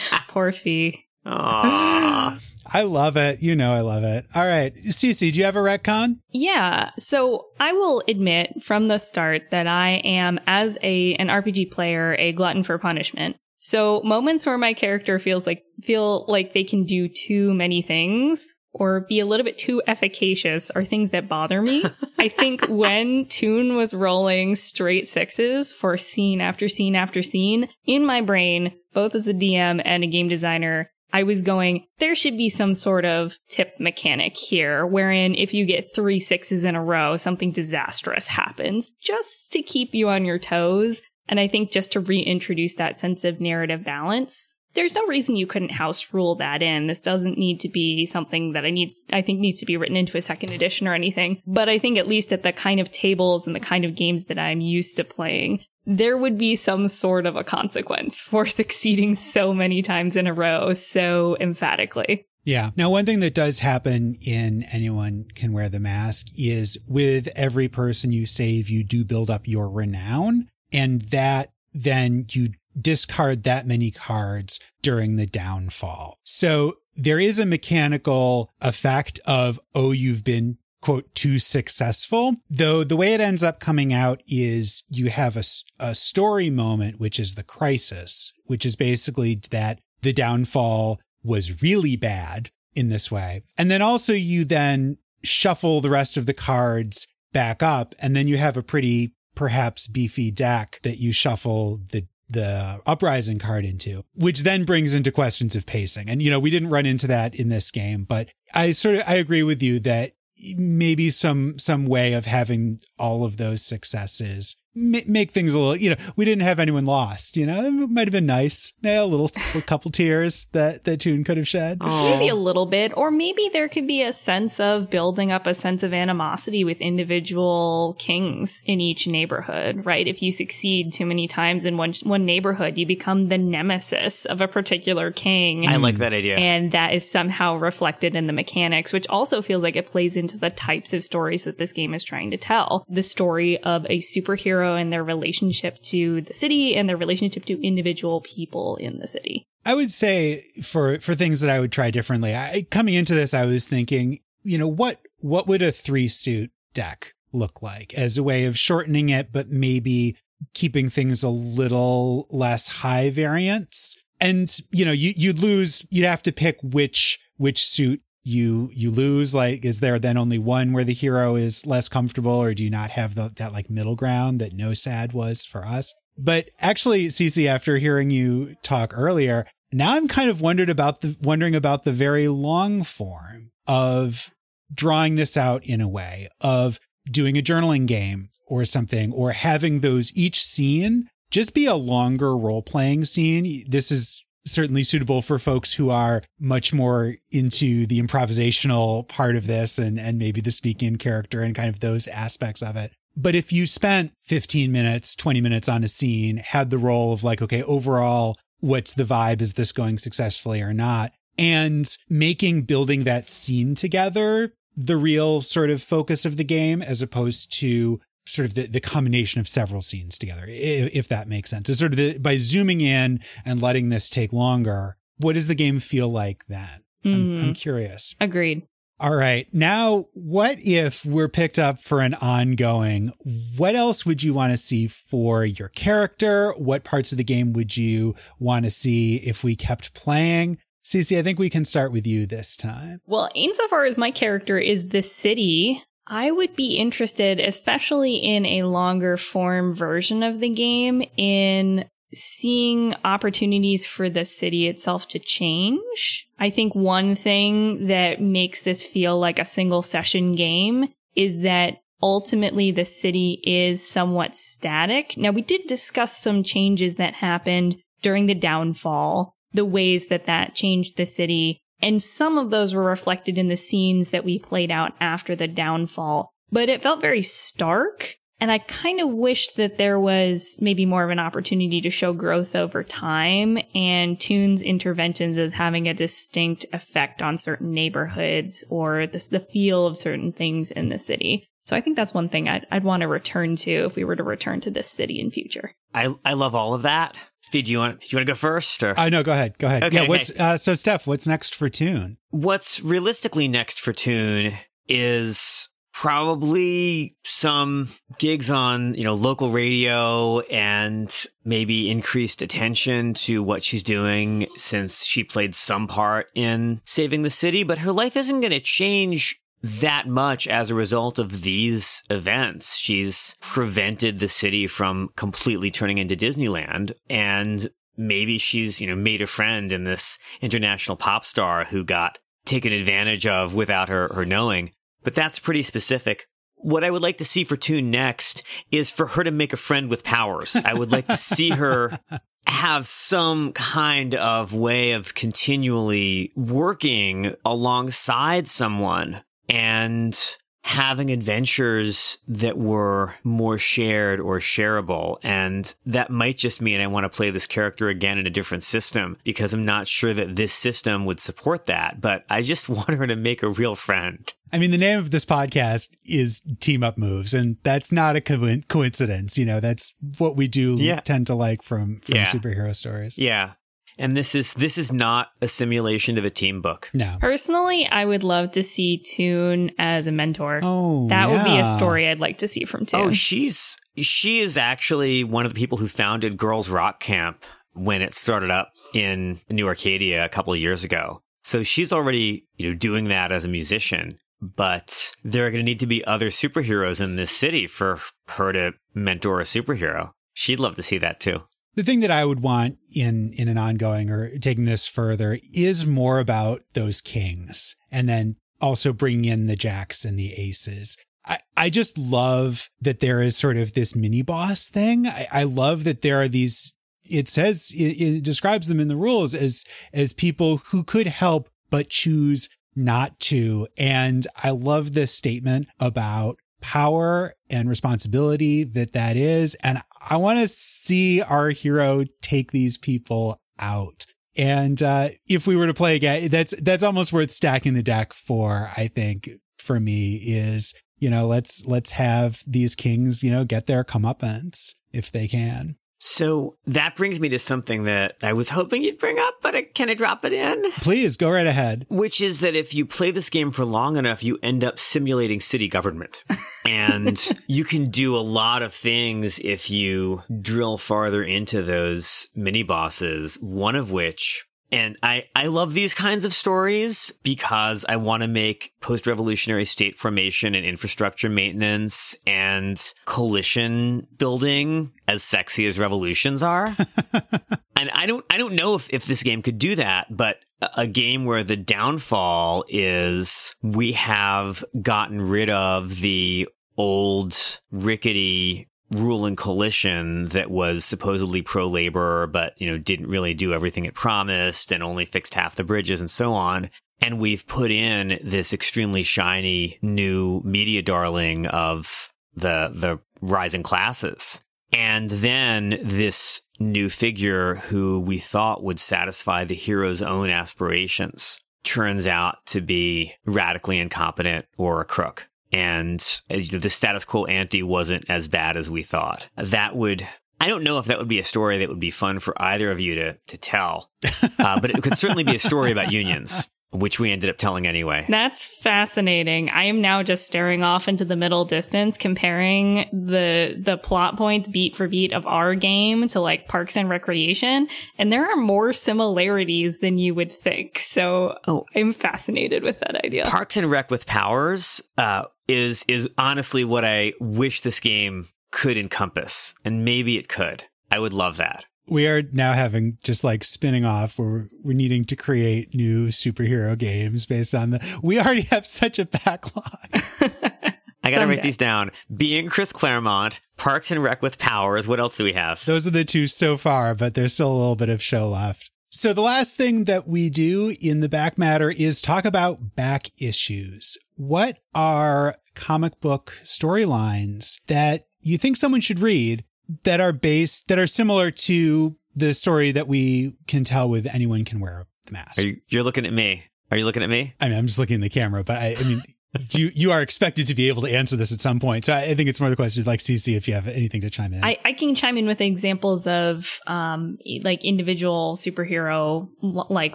Poor 0.28 0.52
Fee. 0.52 1.04
Aww. 1.26 1.32
Ah. 1.32 2.38
I 2.72 2.82
love 2.82 3.16
it. 3.16 3.42
You 3.42 3.56
know, 3.56 3.72
I 3.72 3.80
love 3.80 4.04
it. 4.04 4.24
All 4.36 4.44
right. 4.44 4.76
Ceci, 4.76 5.32
do 5.32 5.38
you 5.40 5.44
have 5.46 5.56
a 5.56 5.60
retcon? 5.60 6.18
Yeah. 6.30 6.90
So 6.96 7.46
I 7.58 7.72
will 7.72 8.04
admit 8.06 8.62
from 8.62 8.86
the 8.86 8.98
start 8.98 9.50
that 9.50 9.66
I 9.66 10.00
am, 10.04 10.38
as 10.46 10.78
a, 10.82 11.14
an 11.16 11.26
RPG 11.26 11.72
player, 11.72 12.14
a 12.20 12.32
glutton 12.32 12.62
for 12.62 12.78
punishment. 12.78 13.36
So 13.58 14.00
moments 14.02 14.46
where 14.46 14.58
my 14.58 14.74
character 14.74 15.18
feels 15.18 15.44
like, 15.44 15.64
feel 15.82 16.24
like 16.28 16.54
they 16.54 16.64
can 16.64 16.84
do 16.84 17.08
too 17.08 17.52
many 17.54 17.82
things 17.82 18.46
or 18.78 19.00
be 19.00 19.20
a 19.20 19.26
little 19.26 19.44
bit 19.44 19.58
too 19.58 19.82
efficacious 19.86 20.70
are 20.70 20.84
things 20.84 21.10
that 21.10 21.28
bother 21.28 21.62
me. 21.62 21.84
I 22.18 22.28
think 22.28 22.66
when 22.68 23.26
Tune 23.26 23.76
was 23.76 23.94
rolling 23.94 24.54
straight 24.54 25.08
sixes 25.08 25.72
for 25.72 25.96
scene 25.96 26.40
after 26.40 26.68
scene 26.68 26.94
after 26.94 27.22
scene, 27.22 27.68
in 27.84 28.04
my 28.04 28.20
brain, 28.20 28.72
both 28.92 29.14
as 29.14 29.28
a 29.28 29.34
DM 29.34 29.80
and 29.84 30.04
a 30.04 30.06
game 30.06 30.28
designer, 30.28 30.90
I 31.12 31.22
was 31.22 31.40
going, 31.40 31.86
there 31.98 32.14
should 32.14 32.36
be 32.36 32.50
some 32.50 32.74
sort 32.74 33.04
of 33.04 33.38
tip 33.48 33.74
mechanic 33.78 34.36
here, 34.36 34.84
wherein 34.84 35.34
if 35.34 35.54
you 35.54 35.64
get 35.64 35.94
three 35.94 36.20
sixes 36.20 36.64
in 36.64 36.74
a 36.74 36.84
row, 36.84 37.16
something 37.16 37.52
disastrous 37.52 38.28
happens, 38.28 38.90
just 39.00 39.52
to 39.52 39.62
keep 39.62 39.94
you 39.94 40.08
on 40.08 40.24
your 40.24 40.38
toes. 40.38 41.02
And 41.28 41.40
I 41.40 41.48
think 41.48 41.72
just 41.72 41.92
to 41.92 42.00
reintroduce 42.00 42.74
that 42.74 42.98
sense 42.98 43.24
of 43.24 43.40
narrative 43.40 43.84
balance, 43.84 44.48
there's 44.76 44.94
no 44.94 45.06
reason 45.06 45.34
you 45.34 45.46
couldn't 45.46 45.72
house 45.72 46.12
rule 46.12 46.36
that 46.36 46.62
in. 46.62 46.86
This 46.86 47.00
doesn't 47.00 47.38
need 47.38 47.58
to 47.60 47.68
be 47.68 48.06
something 48.06 48.52
that 48.52 48.64
I 48.64 48.70
need, 48.70 48.90
I 49.12 49.22
think 49.22 49.40
needs 49.40 49.60
to 49.60 49.66
be 49.66 49.76
written 49.76 49.96
into 49.96 50.16
a 50.16 50.22
second 50.22 50.52
edition 50.52 50.86
or 50.86 50.94
anything. 50.94 51.42
But 51.46 51.68
I 51.68 51.78
think 51.78 51.98
at 51.98 52.06
least 52.06 52.32
at 52.32 52.42
the 52.42 52.52
kind 52.52 52.78
of 52.78 52.92
tables 52.92 53.46
and 53.46 53.56
the 53.56 53.60
kind 53.60 53.84
of 53.84 53.96
games 53.96 54.26
that 54.26 54.38
I'm 54.38 54.60
used 54.60 54.96
to 54.96 55.04
playing, 55.04 55.64
there 55.86 56.16
would 56.16 56.38
be 56.38 56.54
some 56.56 56.86
sort 56.88 57.26
of 57.26 57.36
a 57.36 57.44
consequence 57.44 58.20
for 58.20 58.46
succeeding 58.46 59.16
so 59.16 59.52
many 59.52 59.82
times 59.82 60.14
in 60.14 60.26
a 60.26 60.34
row 60.34 60.72
so 60.72 61.36
emphatically. 61.40 62.26
Yeah. 62.44 62.70
Now, 62.76 62.90
one 62.90 63.04
thing 63.04 63.18
that 63.20 63.34
does 63.34 63.58
happen 63.58 64.18
in 64.20 64.62
Anyone 64.70 65.26
Can 65.34 65.52
Wear 65.52 65.68
the 65.68 65.80
Mask 65.80 66.28
is 66.38 66.78
with 66.86 67.28
every 67.34 67.66
person 67.66 68.12
you 68.12 68.24
save, 68.24 68.70
you 68.70 68.84
do 68.84 69.04
build 69.04 69.30
up 69.30 69.48
your 69.48 69.68
renown, 69.68 70.48
and 70.72 71.00
that 71.00 71.50
then 71.74 72.26
you 72.30 72.50
discard 72.80 73.42
that 73.42 73.66
many 73.66 73.90
cards 73.90 74.60
during 74.82 75.16
the 75.16 75.26
downfall. 75.26 76.18
So 76.24 76.78
there 76.94 77.20
is 77.20 77.38
a 77.38 77.46
mechanical 77.46 78.50
effect 78.60 79.20
of, 79.26 79.60
oh, 79.74 79.92
you've 79.92 80.24
been 80.24 80.58
quote 80.82 81.12
too 81.14 81.38
successful 81.38 82.36
though 82.48 82.84
the 82.84 82.94
way 82.94 83.14
it 83.14 83.20
ends 83.20 83.42
up 83.42 83.58
coming 83.58 83.92
out 83.92 84.22
is 84.28 84.84
you 84.88 85.08
have 85.08 85.36
a, 85.36 85.42
a 85.80 85.94
story 85.94 86.50
moment 86.50 87.00
which 87.00 87.18
is 87.18 87.34
the 87.34 87.42
crisis 87.42 88.32
which 88.44 88.64
is 88.64 88.76
basically 88.76 89.40
that 89.50 89.80
the 90.02 90.12
downfall 90.12 91.00
was 91.24 91.60
really 91.62 91.96
bad 91.96 92.50
in 92.74 92.88
this 92.88 93.10
way 93.10 93.42
and 93.56 93.68
then 93.68 93.82
also 93.82 94.12
you 94.12 94.44
then 94.44 94.96
shuffle 95.24 95.80
the 95.80 95.90
rest 95.90 96.16
of 96.16 96.26
the 96.26 96.34
cards 96.34 97.08
back 97.32 97.62
up 97.62 97.94
and 97.98 98.14
then 98.14 98.28
you 98.28 98.36
have 98.36 98.56
a 98.56 98.62
pretty 98.62 99.12
perhaps 99.34 99.86
beefy 99.86 100.30
deck 100.30 100.78
that 100.82 100.98
you 100.98 101.12
shuffle 101.12 101.80
the 101.90 102.06
the 102.28 102.80
uprising 102.86 103.38
card 103.38 103.64
into, 103.64 104.04
which 104.14 104.42
then 104.42 104.64
brings 104.64 104.94
into 104.94 105.12
questions 105.12 105.54
of 105.54 105.66
pacing. 105.66 106.08
And, 106.08 106.20
you 106.20 106.30
know, 106.30 106.40
we 106.40 106.50
didn't 106.50 106.70
run 106.70 106.86
into 106.86 107.06
that 107.06 107.34
in 107.34 107.48
this 107.48 107.70
game, 107.70 108.04
but 108.04 108.30
I 108.54 108.72
sort 108.72 108.96
of, 108.96 109.04
I 109.06 109.14
agree 109.14 109.42
with 109.42 109.62
you 109.62 109.78
that 109.80 110.12
maybe 110.56 111.08
some 111.10 111.58
some 111.58 111.86
way 111.86 112.12
of 112.12 112.26
having 112.26 112.78
all 112.98 113.24
of 113.24 113.36
those 113.36 113.64
successes 113.64 114.56
make 114.76 115.30
things 115.30 115.54
a 115.54 115.58
little, 115.58 115.76
you 115.76 115.90
know, 115.90 115.96
we 116.16 116.24
didn't 116.24 116.42
have 116.42 116.58
anyone 116.58 116.84
lost, 116.84 117.36
you 117.36 117.46
know, 117.46 117.64
it 117.64 117.90
might 117.90 118.06
have 118.06 118.12
been 118.12 118.26
nice. 118.26 118.74
Yeah, 118.82 119.02
a 119.02 119.04
little, 119.04 119.30
a 119.54 119.62
couple 119.62 119.90
tears 119.90 120.46
that, 120.52 120.84
that 120.84 121.00
Tune 121.00 121.24
could 121.24 121.38
have 121.38 121.48
shed. 121.48 121.80
Maybe 121.80 122.28
a 122.28 122.34
little 122.34 122.66
bit, 122.66 122.92
or 122.96 123.10
maybe 123.10 123.48
there 123.52 123.68
could 123.68 123.86
be 123.86 124.02
a 124.02 124.12
sense 124.12 124.60
of 124.60 124.90
building 124.90 125.32
up 125.32 125.46
a 125.46 125.54
sense 125.54 125.82
of 125.82 125.94
animosity 125.94 126.62
with 126.62 126.78
individual 126.80 127.96
kings 127.98 128.62
in 128.66 128.80
each 128.80 129.06
neighborhood, 129.06 129.86
right? 129.86 130.06
If 130.06 130.22
you 130.22 130.30
succeed 130.30 130.92
too 130.92 131.06
many 131.06 131.26
times 131.26 131.64
in 131.64 131.78
one, 131.78 131.94
one 132.02 132.26
neighborhood, 132.26 132.76
you 132.76 132.86
become 132.86 133.28
the 133.28 133.38
nemesis 133.38 134.26
of 134.26 134.42
a 134.42 134.48
particular 134.48 135.10
king. 135.10 135.66
I 135.66 135.76
like 135.76 135.96
that 135.96 136.12
idea. 136.12 136.36
And 136.36 136.72
that 136.72 136.92
is 136.92 137.10
somehow 137.10 137.56
reflected 137.56 138.14
in 138.14 138.26
the 138.26 138.32
mechanics, 138.34 138.92
which 138.92 139.06
also 139.08 139.40
feels 139.40 139.62
like 139.62 139.76
it 139.76 139.90
plays 139.90 140.16
into 140.16 140.36
the 140.36 140.50
types 140.50 140.92
of 140.92 141.02
stories 141.02 141.44
that 141.44 141.56
this 141.56 141.72
game 141.72 141.94
is 141.94 142.04
trying 142.04 142.30
to 142.32 142.36
tell. 142.36 142.84
The 142.90 143.02
story 143.02 143.62
of 143.62 143.86
a 143.86 143.98
superhero 144.00 144.65
and 144.74 144.92
their 144.92 145.04
relationship 145.04 145.80
to 145.82 146.22
the 146.22 146.34
city 146.34 146.76
and 146.76 146.88
their 146.88 146.96
relationship 146.96 147.44
to 147.46 147.64
individual 147.64 148.20
people 148.20 148.76
in 148.76 148.98
the 148.98 149.06
city. 149.06 149.46
I 149.64 149.74
would 149.74 149.90
say 149.90 150.46
for 150.62 150.98
for 151.00 151.14
things 151.14 151.40
that 151.40 151.50
I 151.50 151.60
would 151.60 151.72
try 151.72 151.90
differently. 151.90 152.34
I 152.34 152.66
coming 152.70 152.94
into 152.94 153.14
this 153.14 153.34
I 153.34 153.44
was 153.44 153.68
thinking, 153.68 154.20
you 154.42 154.58
know, 154.58 154.68
what 154.68 155.00
what 155.20 155.46
would 155.46 155.62
a 155.62 155.72
three 155.72 156.08
suit 156.08 156.50
deck 156.72 157.14
look 157.32 157.62
like 157.62 157.92
as 157.94 158.16
a 158.16 158.22
way 158.22 158.44
of 158.44 158.58
shortening 158.58 159.08
it 159.08 159.30
but 159.32 159.50
maybe 159.50 160.16
keeping 160.54 160.88
things 160.88 161.22
a 161.22 161.28
little 161.28 162.26
less 162.30 162.68
high 162.68 163.10
variance. 163.10 163.96
And 164.20 164.50
you 164.70 164.84
know, 164.84 164.92
you 164.92 165.12
you'd 165.16 165.38
lose 165.38 165.86
you'd 165.90 166.06
have 166.06 166.22
to 166.22 166.32
pick 166.32 166.58
which 166.62 167.20
which 167.36 167.66
suit 167.66 168.00
you 168.26 168.70
you 168.72 168.90
lose 168.90 169.34
like 169.34 169.64
is 169.64 169.78
there 169.80 169.98
then 169.98 170.16
only 170.16 170.38
one 170.38 170.72
where 170.72 170.84
the 170.84 170.92
hero 170.92 171.36
is 171.36 171.64
less 171.64 171.88
comfortable 171.88 172.32
or 172.32 172.54
do 172.54 172.64
you 172.64 172.70
not 172.70 172.90
have 172.90 173.14
the, 173.14 173.32
that 173.36 173.52
like 173.52 173.70
middle 173.70 173.94
ground 173.94 174.40
that 174.40 174.52
no 174.52 174.74
sad 174.74 175.12
was 175.12 175.46
for 175.46 175.64
us? 175.64 175.94
But 176.18 176.48
actually 176.58 177.08
Ceci 177.10 177.46
after 177.46 177.76
hearing 177.76 178.10
you 178.10 178.56
talk 178.62 178.92
earlier 178.94 179.46
now 179.72 179.94
i'm 179.94 180.08
kind 180.08 180.30
of 180.30 180.40
wondered 180.40 180.70
about 180.70 181.00
the 181.02 181.16
wondering 181.22 181.54
about 181.54 181.84
the 181.84 181.92
very 181.92 182.28
long 182.28 182.82
form 182.82 183.50
of 183.66 184.30
drawing 184.74 185.14
this 185.14 185.36
out 185.36 185.64
in 185.64 185.80
a 185.80 185.88
way 185.88 186.28
of 186.40 186.80
doing 187.10 187.38
a 187.38 187.42
journaling 187.42 187.86
game 187.86 188.30
or 188.46 188.64
something 188.64 189.12
or 189.12 189.32
having 189.32 189.80
those 189.80 190.16
each 190.16 190.42
scene 190.42 191.08
just 191.30 191.54
be 191.54 191.66
a 191.66 191.74
longer 191.74 192.36
role 192.36 192.62
playing 192.62 193.04
scene. 193.04 193.64
This 193.68 193.90
is 193.90 194.24
certainly 194.46 194.84
suitable 194.84 195.22
for 195.22 195.38
folks 195.38 195.74
who 195.74 195.90
are 195.90 196.22
much 196.38 196.72
more 196.72 197.16
into 197.30 197.86
the 197.86 198.00
improvisational 198.00 199.06
part 199.08 199.36
of 199.36 199.46
this 199.46 199.78
and, 199.78 199.98
and 199.98 200.18
maybe 200.18 200.40
the 200.40 200.50
speaking 200.50 200.96
character 200.96 201.42
and 201.42 201.54
kind 201.54 201.68
of 201.68 201.80
those 201.80 202.06
aspects 202.08 202.62
of 202.62 202.76
it. 202.76 202.92
But 203.16 203.34
if 203.34 203.52
you 203.52 203.66
spent 203.66 204.12
15 204.24 204.70
minutes, 204.70 205.16
20 205.16 205.40
minutes 205.40 205.68
on 205.68 205.82
a 205.82 205.88
scene, 205.88 206.36
had 206.36 206.70
the 206.70 206.78
role 206.78 207.12
of 207.12 207.24
like, 207.24 207.40
okay, 207.40 207.62
overall, 207.62 208.36
what's 208.60 208.94
the 208.94 209.04
vibe? 209.04 209.40
Is 209.40 209.54
this 209.54 209.72
going 209.72 209.98
successfully 209.98 210.60
or 210.60 210.74
not? 210.74 211.12
And 211.38 211.88
making 212.08 212.62
building 212.62 213.04
that 213.04 213.28
scene 213.28 213.74
together 213.74 214.52
the 214.76 214.96
real 214.96 215.40
sort 215.40 215.70
of 215.70 215.82
focus 215.82 216.26
of 216.26 216.36
the 216.36 216.44
game 216.44 216.82
as 216.82 217.00
opposed 217.00 217.52
to 217.60 218.00
sort 218.26 218.46
of 218.46 218.54
the, 218.54 218.66
the 218.66 218.80
combination 218.80 219.40
of 219.40 219.48
several 219.48 219.80
scenes 219.80 220.18
together, 220.18 220.44
if, 220.48 220.94
if 220.94 221.08
that 221.08 221.28
makes 221.28 221.50
sense. 221.50 221.68
It's 221.68 221.78
sort 221.78 221.92
of 221.92 221.96
the, 221.96 222.18
by 222.18 222.38
zooming 222.38 222.80
in 222.80 223.20
and 223.44 223.62
letting 223.62 223.88
this 223.88 224.10
take 224.10 224.32
longer, 224.32 224.96
what 225.18 225.34
does 225.34 225.48
the 225.48 225.54
game 225.54 225.78
feel 225.78 226.08
like 226.08 226.44
then? 226.46 226.82
Mm. 227.04 227.14
I'm, 227.14 227.14
I'm 227.14 227.36
mm-hmm. 227.36 227.52
curious. 227.52 228.14
Agreed. 228.20 228.66
All 228.98 229.14
right. 229.14 229.46
Now, 229.52 230.06
what 230.14 230.58
if 230.58 231.04
we're 231.04 231.28
picked 231.28 231.58
up 231.58 231.78
for 231.78 232.00
an 232.00 232.14
ongoing? 232.14 233.12
What 233.56 233.76
else 233.76 234.06
would 234.06 234.22
you 234.22 234.32
want 234.32 234.52
to 234.54 234.56
see 234.56 234.86
for 234.86 235.44
your 235.44 235.68
character? 235.68 236.52
What 236.56 236.82
parts 236.82 237.12
of 237.12 237.18
the 237.18 237.24
game 237.24 237.52
would 237.52 237.76
you 237.76 238.14
want 238.38 238.64
to 238.64 238.70
see 238.70 239.16
if 239.16 239.44
we 239.44 239.54
kept 239.54 239.92
playing? 239.92 240.58
Ceci, 240.82 241.18
I 241.18 241.22
think 241.22 241.38
we 241.38 241.50
can 241.50 241.66
start 241.66 241.92
with 241.92 242.06
you 242.06 242.24
this 242.24 242.56
time. 242.56 243.00
Well, 243.06 243.28
insofar 243.34 243.84
as 243.84 243.98
my 243.98 244.10
character 244.10 244.58
is 244.58 244.88
the 244.88 245.02
city, 245.02 245.82
I 246.06 246.30
would 246.30 246.54
be 246.54 246.76
interested, 246.76 247.40
especially 247.40 248.16
in 248.16 248.46
a 248.46 248.62
longer 248.62 249.16
form 249.16 249.74
version 249.74 250.22
of 250.22 250.40
the 250.40 250.48
game, 250.48 251.02
in 251.16 251.86
seeing 252.12 252.94
opportunities 253.04 253.86
for 253.86 254.08
the 254.08 254.24
city 254.24 254.68
itself 254.68 255.08
to 255.08 255.18
change. 255.18 256.28
I 256.38 256.50
think 256.50 256.74
one 256.74 257.16
thing 257.16 257.88
that 257.88 258.20
makes 258.20 258.62
this 258.62 258.84
feel 258.84 259.18
like 259.18 259.38
a 259.38 259.44
single 259.44 259.82
session 259.82 260.34
game 260.34 260.88
is 261.14 261.40
that 261.40 261.78
ultimately 262.02 262.70
the 262.70 262.84
city 262.84 263.40
is 263.44 263.86
somewhat 263.86 264.36
static. 264.36 265.16
Now, 265.16 265.30
we 265.30 265.42
did 265.42 265.66
discuss 265.66 266.16
some 266.16 266.42
changes 266.42 266.96
that 266.96 267.14
happened 267.14 267.76
during 268.02 268.26
the 268.26 268.34
downfall, 268.34 269.34
the 269.52 269.64
ways 269.64 270.08
that 270.08 270.26
that 270.26 270.54
changed 270.54 270.96
the 270.96 271.06
city. 271.06 271.60
And 271.80 272.02
some 272.02 272.38
of 272.38 272.50
those 272.50 272.74
were 272.74 272.82
reflected 272.82 273.38
in 273.38 273.48
the 273.48 273.56
scenes 273.56 274.10
that 274.10 274.24
we 274.24 274.38
played 274.38 274.70
out 274.70 274.92
after 275.00 275.36
the 275.36 275.48
downfall. 275.48 276.32
But 276.50 276.68
it 276.68 276.82
felt 276.82 277.00
very 277.00 277.22
stark. 277.22 278.16
And 278.38 278.50
I 278.50 278.58
kind 278.58 279.00
of 279.00 279.08
wished 279.08 279.56
that 279.56 279.78
there 279.78 279.98
was 279.98 280.56
maybe 280.60 280.84
more 280.84 281.04
of 281.04 281.10
an 281.10 281.18
opportunity 281.18 281.80
to 281.80 281.90
show 281.90 282.12
growth 282.12 282.54
over 282.54 282.84
time 282.84 283.58
and 283.74 284.20
Toon's 284.20 284.60
interventions 284.60 285.38
as 285.38 285.54
having 285.54 285.88
a 285.88 285.94
distinct 285.94 286.66
effect 286.72 287.22
on 287.22 287.38
certain 287.38 287.72
neighborhoods 287.72 288.62
or 288.68 289.06
the, 289.06 289.26
the 289.30 289.40
feel 289.40 289.86
of 289.86 289.96
certain 289.96 290.32
things 290.32 290.70
in 290.70 290.90
the 290.90 290.98
city. 290.98 291.48
So 291.66 291.74
I 291.74 291.80
think 291.80 291.96
that's 291.96 292.14
one 292.14 292.28
thing 292.28 292.48
I'd, 292.48 292.66
I'd 292.70 292.84
want 292.84 293.00
to 293.00 293.08
return 293.08 293.56
to 293.56 293.86
if 293.86 293.96
we 293.96 294.04
were 294.04 294.16
to 294.16 294.22
return 294.22 294.60
to 294.62 294.70
this 294.70 294.88
city 294.88 295.20
in 295.20 295.30
future. 295.32 295.74
I, 295.92 296.14
I 296.24 296.34
love 296.34 296.54
all 296.54 296.74
of 296.74 296.82
that. 296.82 297.16
Fee, 297.42 297.62
do 297.62 297.72
you 297.72 297.78
want 297.78 298.12
you 298.12 298.16
want 298.16 298.26
to 298.26 298.30
go 298.30 298.36
first? 298.36 298.82
Or 298.82 298.98
I 298.98 299.06
uh, 299.06 299.08
know. 299.08 299.22
Go 299.22 299.32
ahead. 299.32 299.58
Go 299.58 299.66
ahead. 299.68 299.84
Okay, 299.84 300.02
yeah. 300.02 300.08
What's 300.08 300.30
uh, 300.30 300.56
so, 300.56 300.74
Steph? 300.74 301.06
What's 301.06 301.28
next 301.28 301.54
for 301.54 301.68
Tune? 301.68 302.16
What's 302.30 302.82
realistically 302.82 303.46
next 303.46 303.80
for 303.80 303.92
Tune 303.92 304.54
is 304.88 305.68
probably 305.92 307.16
some 307.24 307.88
gigs 308.18 308.50
on 308.50 308.94
you 308.94 309.04
know 309.04 309.14
local 309.14 309.50
radio 309.50 310.40
and 310.40 311.14
maybe 311.44 311.88
increased 311.88 312.42
attention 312.42 313.14
to 313.14 313.44
what 313.44 313.62
she's 313.62 313.82
doing 313.82 314.48
since 314.56 315.04
she 315.04 315.22
played 315.22 315.54
some 315.54 315.86
part 315.86 316.26
in 316.34 316.80
saving 316.84 317.22
the 317.22 317.30
city. 317.30 317.62
But 317.62 317.78
her 317.78 317.92
life 317.92 318.16
isn't 318.16 318.40
going 318.40 318.50
to 318.50 318.60
change 318.60 319.40
that 319.66 320.06
much 320.06 320.46
as 320.46 320.70
a 320.70 320.74
result 320.74 321.18
of 321.18 321.42
these 321.42 322.02
events. 322.08 322.76
She's 322.76 323.34
prevented 323.40 324.18
the 324.18 324.28
city 324.28 324.66
from 324.66 325.10
completely 325.16 325.70
turning 325.70 325.98
into 325.98 326.16
Disneyland 326.16 326.92
and 327.10 327.68
maybe 327.96 328.38
she's, 328.38 328.80
you 328.80 328.86
know, 328.86 328.94
made 328.94 329.22
a 329.22 329.26
friend 329.26 329.72
in 329.72 329.84
this 329.84 330.18
international 330.40 330.96
pop 330.96 331.24
star 331.24 331.64
who 331.64 331.84
got 331.84 332.18
taken 332.44 332.72
advantage 332.72 333.26
of 333.26 333.54
without 333.54 333.88
her, 333.88 334.08
her 334.14 334.24
knowing. 334.24 334.70
But 335.02 335.14
that's 335.14 335.38
pretty 335.38 335.62
specific. 335.62 336.26
What 336.56 336.84
I 336.84 336.90
would 336.90 337.02
like 337.02 337.18
to 337.18 337.24
see 337.24 337.44
for 337.44 337.56
Toon 337.56 337.90
next 337.90 338.42
is 338.70 338.90
for 338.90 339.06
her 339.08 339.24
to 339.24 339.30
make 339.30 339.52
a 339.52 339.58
friend 339.58 339.90
with 339.90 340.04
powers. 340.04 340.56
I 340.64 340.74
would 340.74 340.92
like 340.92 341.06
to 341.08 341.16
see 341.16 341.50
her 341.50 341.98
have 342.46 342.86
some 342.86 343.52
kind 343.52 344.14
of 344.14 344.54
way 344.54 344.92
of 344.92 345.14
continually 345.14 346.32
working 346.36 347.34
alongside 347.44 348.46
someone 348.48 349.22
and 349.48 350.18
having 350.66 351.12
adventures 351.12 352.18
that 352.26 352.58
were 352.58 353.14
more 353.22 353.56
shared 353.56 354.18
or 354.18 354.40
shareable. 354.40 355.16
And 355.22 355.72
that 355.86 356.10
might 356.10 356.36
just 356.36 356.60
mean 356.60 356.80
I 356.80 356.88
want 356.88 357.04
to 357.04 357.16
play 357.16 357.30
this 357.30 357.46
character 357.46 357.86
again 357.86 358.18
in 358.18 358.26
a 358.26 358.30
different 358.30 358.64
system 358.64 359.16
because 359.22 359.54
I'm 359.54 359.64
not 359.64 359.86
sure 359.86 360.12
that 360.12 360.34
this 360.34 360.52
system 360.52 361.04
would 361.04 361.20
support 361.20 361.66
that. 361.66 362.00
But 362.00 362.24
I 362.28 362.42
just 362.42 362.68
want 362.68 362.88
her 362.88 363.06
to 363.06 363.14
make 363.14 363.44
a 363.44 363.48
real 363.48 363.76
friend. 363.76 364.32
I 364.52 364.58
mean, 364.58 364.72
the 364.72 364.78
name 364.78 364.98
of 364.98 365.12
this 365.12 365.24
podcast 365.24 365.94
is 366.04 366.42
Team 366.58 366.82
Up 366.82 366.98
Moves, 366.98 367.32
and 367.32 367.58
that's 367.62 367.92
not 367.92 368.16
a 368.16 368.20
co- 368.20 368.60
coincidence. 368.66 369.38
You 369.38 369.44
know, 369.44 369.60
that's 369.60 369.94
what 370.18 370.34
we 370.34 370.48
do 370.48 370.74
yeah. 370.80 370.98
tend 370.98 371.28
to 371.28 371.36
like 371.36 371.62
from, 371.62 372.00
from 372.00 372.16
yeah. 372.16 372.26
superhero 372.26 372.74
stories. 372.74 373.20
Yeah 373.20 373.52
and 373.98 374.16
this 374.16 374.34
is 374.34 374.52
this 374.54 374.76
is 374.78 374.92
not 374.92 375.28
a 375.40 375.48
simulation 375.48 376.18
of 376.18 376.24
a 376.24 376.30
team 376.30 376.60
book. 376.60 376.90
No. 376.92 377.16
Personally, 377.20 377.86
I 377.86 378.04
would 378.04 378.24
love 378.24 378.52
to 378.52 378.62
see 378.62 378.98
Toon 378.98 379.70
as 379.78 380.06
a 380.06 380.12
mentor. 380.12 380.60
Oh, 380.62 381.08
that 381.08 381.28
yeah. 381.28 381.34
would 381.34 381.44
be 381.44 381.58
a 381.58 381.64
story 381.64 382.08
I'd 382.08 382.20
like 382.20 382.38
to 382.38 382.48
see 382.48 382.64
from 382.64 382.86
Toon. 382.86 383.00
Oh, 383.00 383.12
she's 383.12 383.76
she 383.96 384.40
is 384.40 384.56
actually 384.56 385.24
one 385.24 385.46
of 385.46 385.54
the 385.54 385.58
people 385.58 385.78
who 385.78 385.88
founded 385.88 386.36
Girls 386.36 386.68
Rock 386.68 387.00
Camp 387.00 387.44
when 387.72 388.02
it 388.02 388.14
started 388.14 388.50
up 388.50 388.72
in 388.94 389.38
New 389.48 389.66
Arcadia 389.66 390.24
a 390.24 390.28
couple 390.28 390.52
of 390.52 390.58
years 390.58 390.84
ago. 390.84 391.22
So 391.42 391.62
she's 391.62 391.92
already, 391.92 392.46
you 392.56 392.68
know, 392.68 392.76
doing 392.76 393.06
that 393.08 393.32
as 393.32 393.44
a 393.44 393.48
musician. 393.48 394.18
But 394.42 395.12
there 395.24 395.46
are 395.46 395.50
going 395.50 395.64
to 395.64 395.66
need 395.66 395.80
to 395.80 395.86
be 395.86 396.04
other 396.04 396.28
superheroes 396.28 397.00
in 397.00 397.16
this 397.16 397.30
city 397.30 397.66
for 397.66 398.00
her 398.28 398.52
to 398.52 398.72
mentor 398.94 399.40
a 399.40 399.44
superhero. 399.44 400.10
She'd 400.34 400.60
love 400.60 400.74
to 400.76 400.82
see 400.82 400.98
that 400.98 401.20
too 401.20 401.44
the 401.76 401.82
thing 401.82 402.00
that 402.00 402.10
I 402.10 402.24
would 402.24 402.40
want 402.40 402.78
in 402.90 403.32
in 403.34 403.48
an 403.48 403.58
ongoing 403.58 404.10
or 404.10 404.36
taking 404.38 404.64
this 404.64 404.86
further 404.86 405.38
is 405.52 405.86
more 405.86 406.18
about 406.18 406.62
those 406.72 407.00
kings 407.00 407.76
and 407.92 408.08
then 408.08 408.36
also 408.60 408.92
bringing 408.92 409.26
in 409.26 409.46
the 409.46 409.56
jacks 409.56 410.04
and 410.04 410.18
the 410.18 410.32
aces. 410.34 410.96
I, 411.26 411.38
I 411.56 411.70
just 411.70 411.98
love 411.98 412.70
that 412.80 413.00
there 413.00 413.20
is 413.20 413.36
sort 413.36 413.56
of 413.56 413.74
this 413.74 413.94
mini 413.94 414.22
boss 414.22 414.68
thing. 414.68 415.06
I, 415.06 415.28
I 415.30 415.42
love 415.44 415.84
that 415.84 416.02
there 416.02 416.20
are 416.20 416.28
these 416.28 416.74
it 417.08 417.28
says 417.28 417.72
it, 417.76 418.00
it 418.00 418.22
describes 418.22 418.68
them 418.68 418.80
in 418.80 418.88
the 418.88 418.96
rules 418.96 419.34
as 419.34 419.64
as 419.92 420.12
people 420.12 420.62
who 420.66 420.82
could 420.82 421.06
help 421.06 421.48
but 421.70 421.90
choose 421.90 422.48
not 422.74 423.18
to. 423.18 423.68
And 423.76 424.26
I 424.42 424.50
love 424.50 424.92
this 424.92 425.12
statement 425.12 425.68
about 425.78 426.38
power 426.60 427.34
and 427.48 427.68
responsibility 427.68 428.64
that 428.64 428.92
that 428.92 429.16
is. 429.16 429.54
And 429.56 429.82
I 430.08 430.16
want 430.16 430.38
to 430.38 430.48
see 430.48 431.20
our 431.20 431.50
hero 431.50 432.04
take 432.22 432.52
these 432.52 432.76
people 432.76 433.40
out. 433.58 434.06
And 434.36 434.80
uh, 434.82 435.10
if 435.28 435.46
we 435.46 435.56
were 435.56 435.66
to 435.66 435.74
play 435.74 435.96
again, 435.96 436.28
that's 436.28 436.54
that's 436.60 436.82
almost 436.82 437.12
worth 437.12 437.30
stacking 437.30 437.74
the 437.74 437.82
deck 437.82 438.12
for. 438.12 438.70
I 438.76 438.88
think 438.88 439.30
for 439.58 439.80
me 439.80 440.16
is 440.16 440.74
you 440.98 441.10
know 441.10 441.26
let's 441.26 441.66
let's 441.66 441.92
have 441.92 442.42
these 442.46 442.74
kings 442.74 443.24
you 443.24 443.30
know 443.32 443.44
get 443.44 443.66
their 443.66 443.82
comeuppance 443.82 444.74
if 444.92 445.10
they 445.10 445.26
can. 445.26 445.76
So 445.98 446.56
that 446.66 446.96
brings 446.96 447.20
me 447.20 447.28
to 447.30 447.38
something 447.38 447.84
that 447.84 448.16
I 448.22 448.32
was 448.32 448.50
hoping 448.50 448.82
you'd 448.82 448.98
bring 448.98 449.18
up, 449.18 449.36
but 449.42 449.54
I, 449.56 449.62
can 449.62 449.88
I 449.88 449.94
drop 449.94 450.24
it 450.24 450.32
in? 450.32 450.70
Please 450.80 451.16
go 451.16 451.30
right 451.30 451.46
ahead. 451.46 451.86
Which 451.88 452.20
is 452.20 452.40
that 452.40 452.54
if 452.54 452.74
you 452.74 452.84
play 452.84 453.10
this 453.10 453.30
game 453.30 453.50
for 453.50 453.64
long 453.64 453.96
enough, 453.96 454.22
you 454.22 454.38
end 454.42 454.62
up 454.62 454.78
simulating 454.78 455.40
city 455.40 455.68
government. 455.68 456.22
and 456.66 457.18
you 457.46 457.64
can 457.64 457.90
do 457.90 458.16
a 458.16 458.18
lot 458.18 458.62
of 458.62 458.74
things 458.74 459.38
if 459.38 459.70
you 459.70 460.22
drill 460.40 460.78
farther 460.78 461.22
into 461.22 461.62
those 461.62 462.28
mini 462.34 462.62
bosses, 462.62 463.36
one 463.40 463.76
of 463.76 463.90
which 463.90 464.46
and 464.72 464.96
I, 465.02 465.28
I 465.34 465.46
love 465.46 465.74
these 465.74 465.94
kinds 465.94 466.24
of 466.24 466.32
stories 466.32 467.12
because 467.22 467.84
I 467.88 467.96
want 467.96 468.22
to 468.22 468.28
make 468.28 468.72
post 468.80 469.06
revolutionary 469.06 469.64
state 469.64 469.96
formation 469.96 470.54
and 470.54 470.64
infrastructure 470.64 471.28
maintenance 471.28 472.16
and 472.26 472.80
coalition 473.04 474.08
building 474.18 474.92
as 475.06 475.22
sexy 475.22 475.66
as 475.66 475.78
revolutions 475.78 476.42
are. 476.42 476.66
and 477.76 477.90
I 477.92 478.06
don't, 478.06 478.24
I 478.30 478.38
don't 478.38 478.54
know 478.54 478.74
if, 478.74 478.88
if 478.90 479.06
this 479.06 479.22
game 479.22 479.42
could 479.42 479.58
do 479.58 479.76
that, 479.76 480.08
but 480.10 480.38
a 480.76 480.86
game 480.86 481.24
where 481.24 481.44
the 481.44 481.56
downfall 481.56 482.64
is 482.68 483.54
we 483.62 483.92
have 483.92 484.64
gotten 484.82 485.20
rid 485.20 485.50
of 485.50 486.00
the 486.00 486.48
old 486.76 487.60
rickety 487.70 488.68
rule 488.90 489.26
and 489.26 489.36
coalition 489.36 490.26
that 490.26 490.50
was 490.50 490.84
supposedly 490.84 491.42
pro 491.42 491.68
labor, 491.68 492.26
but, 492.26 492.54
you 492.60 492.70
know, 492.70 492.78
didn't 492.78 493.08
really 493.08 493.34
do 493.34 493.52
everything 493.52 493.84
it 493.84 493.94
promised 493.94 494.72
and 494.72 494.82
only 494.82 495.04
fixed 495.04 495.34
half 495.34 495.56
the 495.56 495.64
bridges 495.64 496.00
and 496.00 496.10
so 496.10 496.32
on. 496.32 496.70
And 497.00 497.18
we've 497.18 497.46
put 497.46 497.70
in 497.70 498.18
this 498.22 498.52
extremely 498.52 499.02
shiny 499.02 499.78
new 499.82 500.40
media 500.44 500.82
darling 500.82 501.46
of 501.46 502.12
the, 502.34 502.70
the 502.72 503.00
rising 503.20 503.62
classes. 503.62 504.40
And 504.72 505.10
then 505.10 505.78
this 505.82 506.40
new 506.58 506.88
figure 506.88 507.56
who 507.56 508.00
we 508.00 508.18
thought 508.18 508.62
would 508.62 508.80
satisfy 508.80 509.44
the 509.44 509.54
hero's 509.54 510.02
own 510.02 510.30
aspirations 510.30 511.40
turns 511.64 512.06
out 512.06 512.38
to 512.46 512.60
be 512.60 513.12
radically 513.26 513.78
incompetent 513.78 514.46
or 514.56 514.80
a 514.80 514.84
crook 514.84 515.28
and 515.52 516.20
uh, 516.30 516.36
you 516.36 516.52
know, 516.52 516.58
the 516.58 516.70
status 516.70 517.04
quo 517.04 517.24
ante 517.24 517.62
wasn't 517.62 518.08
as 518.08 518.28
bad 518.28 518.56
as 518.56 518.70
we 518.70 518.82
thought. 518.82 519.28
That 519.36 519.76
would 519.76 520.06
I 520.40 520.48
don't 520.48 520.64
know 520.64 520.78
if 520.78 520.86
that 520.86 520.98
would 520.98 521.08
be 521.08 521.18
a 521.18 521.24
story 521.24 521.58
that 521.58 521.68
would 521.68 521.80
be 521.80 521.90
fun 521.90 522.18
for 522.18 522.40
either 522.40 522.70
of 522.70 522.80
you 522.80 522.94
to 522.96 523.14
to 523.14 523.38
tell, 523.38 523.90
uh, 524.38 524.60
but 524.60 524.70
it 524.70 524.82
could 524.82 524.98
certainly 524.98 525.24
be 525.24 525.36
a 525.36 525.40
story 525.40 525.72
about 525.72 525.92
unions 525.92 526.48
which 526.72 527.00
we 527.00 527.12
ended 527.12 527.30
up 527.30 527.38
telling 527.38 527.66
anyway. 527.66 528.04
That's 528.08 528.42
fascinating. 528.42 529.50
I 529.50 529.64
am 529.64 529.80
now 529.80 530.02
just 530.02 530.26
staring 530.26 530.62
off 530.62 530.88
into 530.88 531.04
the 531.04 531.16
middle 531.16 531.44
distance, 531.44 531.96
comparing 531.96 532.88
the 532.92 533.56
the 533.58 533.76
plot 533.76 534.16
points 534.16 534.48
beat 534.48 534.76
for 534.76 534.88
beat 534.88 535.12
of 535.12 535.26
our 535.26 535.54
game 535.54 536.06
to 536.08 536.20
like 536.20 536.48
Parks 536.48 536.76
and 536.76 536.88
Recreation, 536.88 537.68
and 537.98 538.12
there 538.12 538.30
are 538.30 538.36
more 538.36 538.72
similarities 538.72 539.78
than 539.78 539.98
you 539.98 540.14
would 540.14 540.32
think. 540.32 540.78
So 540.78 541.38
oh, 541.46 541.64
I'm 541.74 541.92
fascinated 541.92 542.62
with 542.62 542.80
that 542.80 543.04
idea. 543.04 543.24
Parks 543.24 543.56
and 543.56 543.70
Rec 543.70 543.90
with 543.90 544.06
powers 544.06 544.82
uh, 544.98 545.24
is 545.48 545.84
is 545.88 546.08
honestly 546.18 546.64
what 546.64 546.84
I 546.84 547.12
wish 547.20 547.60
this 547.60 547.80
game 547.80 548.26
could 548.50 548.78
encompass, 548.78 549.54
and 549.64 549.84
maybe 549.84 550.18
it 550.18 550.28
could. 550.28 550.64
I 550.90 550.98
would 550.98 551.12
love 551.12 551.36
that. 551.36 551.66
We 551.88 552.06
are 552.08 552.22
now 552.32 552.52
having 552.52 552.98
just 553.04 553.22
like 553.22 553.44
spinning 553.44 553.84
off 553.84 554.18
where 554.18 554.28
we're, 554.28 554.46
we're, 554.64 554.72
needing 554.72 555.04
to 555.04 555.14
create 555.14 555.74
new 555.74 556.08
superhero 556.08 556.76
games 556.76 557.26
based 557.26 557.54
on 557.54 557.70
the 557.70 557.98
we 558.02 558.18
already 558.18 558.42
have 558.42 558.66
such 558.66 558.98
a 558.98 559.04
backlog. 559.04 559.64
I 559.92 561.10
gotta 561.12 561.28
write 561.28 561.42
these 561.42 561.56
down. 561.56 561.92
Being 562.12 562.48
chris 562.48 562.72
claremont 562.72 563.40
parks 563.56 563.92
and 563.92 564.02
rec 564.02 564.22
with 564.22 564.38
powers 564.38 564.88
what 564.88 564.98
else 564.98 565.16
do 565.16 565.22
we 565.22 565.34
have? 565.34 565.64
Those 565.64 565.86
are 565.86 565.92
the 565.92 566.04
two 566.04 566.26
so 566.26 566.56
far 566.56 566.94
but 566.96 567.14
there's 567.14 567.34
still 567.34 567.52
a 567.52 567.56
little 567.56 567.76
bit 567.76 567.88
of 567.88 568.02
show 568.02 568.28
left. 568.28 568.70
So 568.90 569.12
the 569.12 569.22
last 569.22 569.56
thing 569.56 569.84
that 569.84 570.08
we 570.08 570.30
do 570.30 570.74
in 570.80 571.00
the 571.00 571.08
back 571.08 571.38
matter 571.38 571.70
is 571.70 572.00
talk 572.00 572.24
about 572.24 572.74
back 572.74 573.10
issues 573.18 573.96
what 574.16 574.58
are 574.74 575.34
comic 575.54 576.00
book 576.00 576.38
storylines 576.42 577.60
that 577.66 578.08
you 578.20 578.36
think 578.36 578.56
someone 578.56 578.80
should 578.80 579.00
read 579.00 579.44
that 579.84 580.00
are 580.00 580.12
based 580.12 580.68
that 580.68 580.78
are 580.78 580.86
similar 580.86 581.30
to 581.30 581.96
the 582.14 582.32
story 582.34 582.72
that 582.72 582.88
we 582.88 583.34
can 583.46 583.64
tell 583.64 583.88
with 583.88 584.06
anyone 584.06 584.44
can 584.44 584.60
wear 584.60 584.86
the 585.06 585.12
mask. 585.12 585.38
Are 585.38 585.46
you, 585.46 585.60
you're 585.68 585.82
looking 585.82 586.06
at 586.06 586.12
me. 586.12 586.44
Are 586.70 586.76
you 586.76 586.84
looking 586.84 587.02
at 587.02 587.10
me? 587.10 587.34
I 587.40 587.48
mean, 587.48 587.58
I'm 587.58 587.66
just 587.66 587.78
looking 587.78 587.96
at 587.96 588.00
the 588.00 588.08
camera, 588.08 588.42
but 588.42 588.56
I, 588.56 588.76
I 588.78 588.82
mean, 588.82 589.02
you 589.50 589.70
you 589.74 589.92
are 589.92 590.00
expected 590.00 590.46
to 590.48 590.54
be 590.54 590.68
able 590.68 590.82
to 590.82 590.90
answer 590.90 591.14
this 591.14 591.32
at 591.32 591.40
some 591.40 591.60
point. 591.60 591.84
So 591.84 591.92
I, 591.92 592.02
I 592.02 592.14
think 592.14 592.28
it's 592.28 592.40
more 592.40 592.50
the 592.50 592.56
question 592.56 592.82
like 592.84 593.00
Ceci 593.00 593.36
if 593.36 593.46
you 593.46 593.54
have 593.54 593.68
anything 593.68 594.00
to 594.00 594.10
chime 594.10 594.32
in. 594.32 594.42
I, 594.42 594.58
I 594.64 594.72
can 594.72 594.94
chime 594.94 595.18
in 595.18 595.26
with 595.26 595.40
examples 595.40 596.06
of 596.06 596.58
um 596.66 597.18
like 597.42 597.64
individual 597.64 598.36
superhero 598.36 599.28
like 599.42 599.94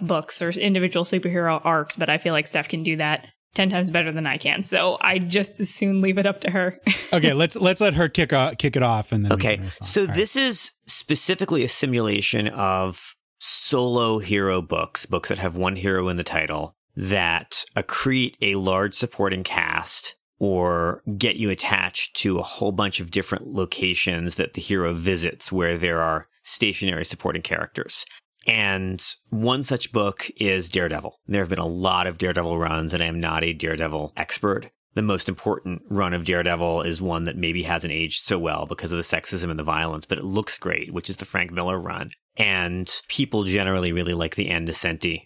books 0.00 0.40
or 0.40 0.50
individual 0.50 1.04
superhero 1.04 1.60
arcs, 1.64 1.96
but 1.96 2.08
I 2.08 2.18
feel 2.18 2.32
like 2.32 2.46
Steph 2.46 2.68
can 2.68 2.82
do 2.82 2.96
that 2.96 3.26
10 3.54 3.70
times 3.70 3.90
better 3.90 4.12
than 4.12 4.26
I 4.26 4.38
can. 4.38 4.62
So 4.62 4.98
I 5.00 5.18
just 5.18 5.60
as 5.60 5.68
soon 5.70 6.00
leave 6.00 6.18
it 6.18 6.26
up 6.26 6.40
to 6.40 6.50
her. 6.50 6.78
okay, 7.12 7.32
let's 7.32 7.56
let's 7.56 7.80
let 7.80 7.94
her 7.94 8.08
kick 8.08 8.32
off, 8.32 8.58
kick 8.58 8.76
it 8.76 8.82
off 8.82 9.12
and 9.12 9.24
then 9.24 9.32
Okay. 9.32 9.60
So 9.82 10.02
All 10.02 10.06
this 10.08 10.36
right. 10.36 10.44
is 10.44 10.72
specifically 10.86 11.62
a 11.64 11.68
simulation 11.68 12.48
of 12.48 13.14
solo 13.38 14.18
hero 14.18 14.62
books, 14.62 15.06
books 15.06 15.28
that 15.28 15.38
have 15.38 15.56
one 15.56 15.76
hero 15.76 16.08
in 16.08 16.16
the 16.16 16.24
title 16.24 16.74
that 16.94 17.64
accrete 17.76 18.36
a 18.40 18.54
large 18.56 18.94
supporting 18.94 19.42
cast 19.42 20.14
or 20.38 21.02
get 21.16 21.36
you 21.36 21.50
attached 21.50 22.16
to 22.16 22.38
a 22.38 22.42
whole 22.42 22.72
bunch 22.72 23.00
of 23.00 23.10
different 23.10 23.46
locations 23.46 24.36
that 24.36 24.54
the 24.54 24.60
hero 24.60 24.92
visits 24.92 25.52
where 25.52 25.78
there 25.78 26.00
are 26.00 26.26
stationary 26.42 27.04
supporting 27.04 27.42
characters. 27.42 28.04
And 28.46 29.04
one 29.30 29.62
such 29.62 29.92
book 29.92 30.28
is 30.36 30.68
Daredevil. 30.68 31.20
There 31.26 31.42
have 31.42 31.50
been 31.50 31.58
a 31.58 31.66
lot 31.66 32.06
of 32.06 32.18
Daredevil 32.18 32.58
runs, 32.58 32.92
and 32.92 33.02
I 33.02 33.06
am 33.06 33.20
not 33.20 33.44
a 33.44 33.52
Daredevil 33.52 34.12
expert. 34.16 34.70
The 34.94 35.02
most 35.02 35.28
important 35.28 35.82
run 35.88 36.12
of 36.12 36.24
Daredevil 36.24 36.82
is 36.82 37.00
one 37.00 37.24
that 37.24 37.36
maybe 37.36 37.62
hasn't 37.62 37.94
aged 37.94 38.24
so 38.24 38.38
well 38.38 38.66
because 38.66 38.92
of 38.92 38.98
the 38.98 39.02
sexism 39.02 39.48
and 39.48 39.58
the 39.58 39.64
violence, 39.64 40.04
but 40.04 40.18
it 40.18 40.24
looks 40.24 40.58
great, 40.58 40.92
which 40.92 41.08
is 41.08 41.16
the 41.16 41.24
Frank 41.24 41.50
Miller 41.50 41.78
run. 41.78 42.10
And 42.36 42.92
people 43.08 43.44
generally 43.44 43.92
really 43.92 44.12
like 44.12 44.34
the 44.34 44.50
Ann 44.50 44.68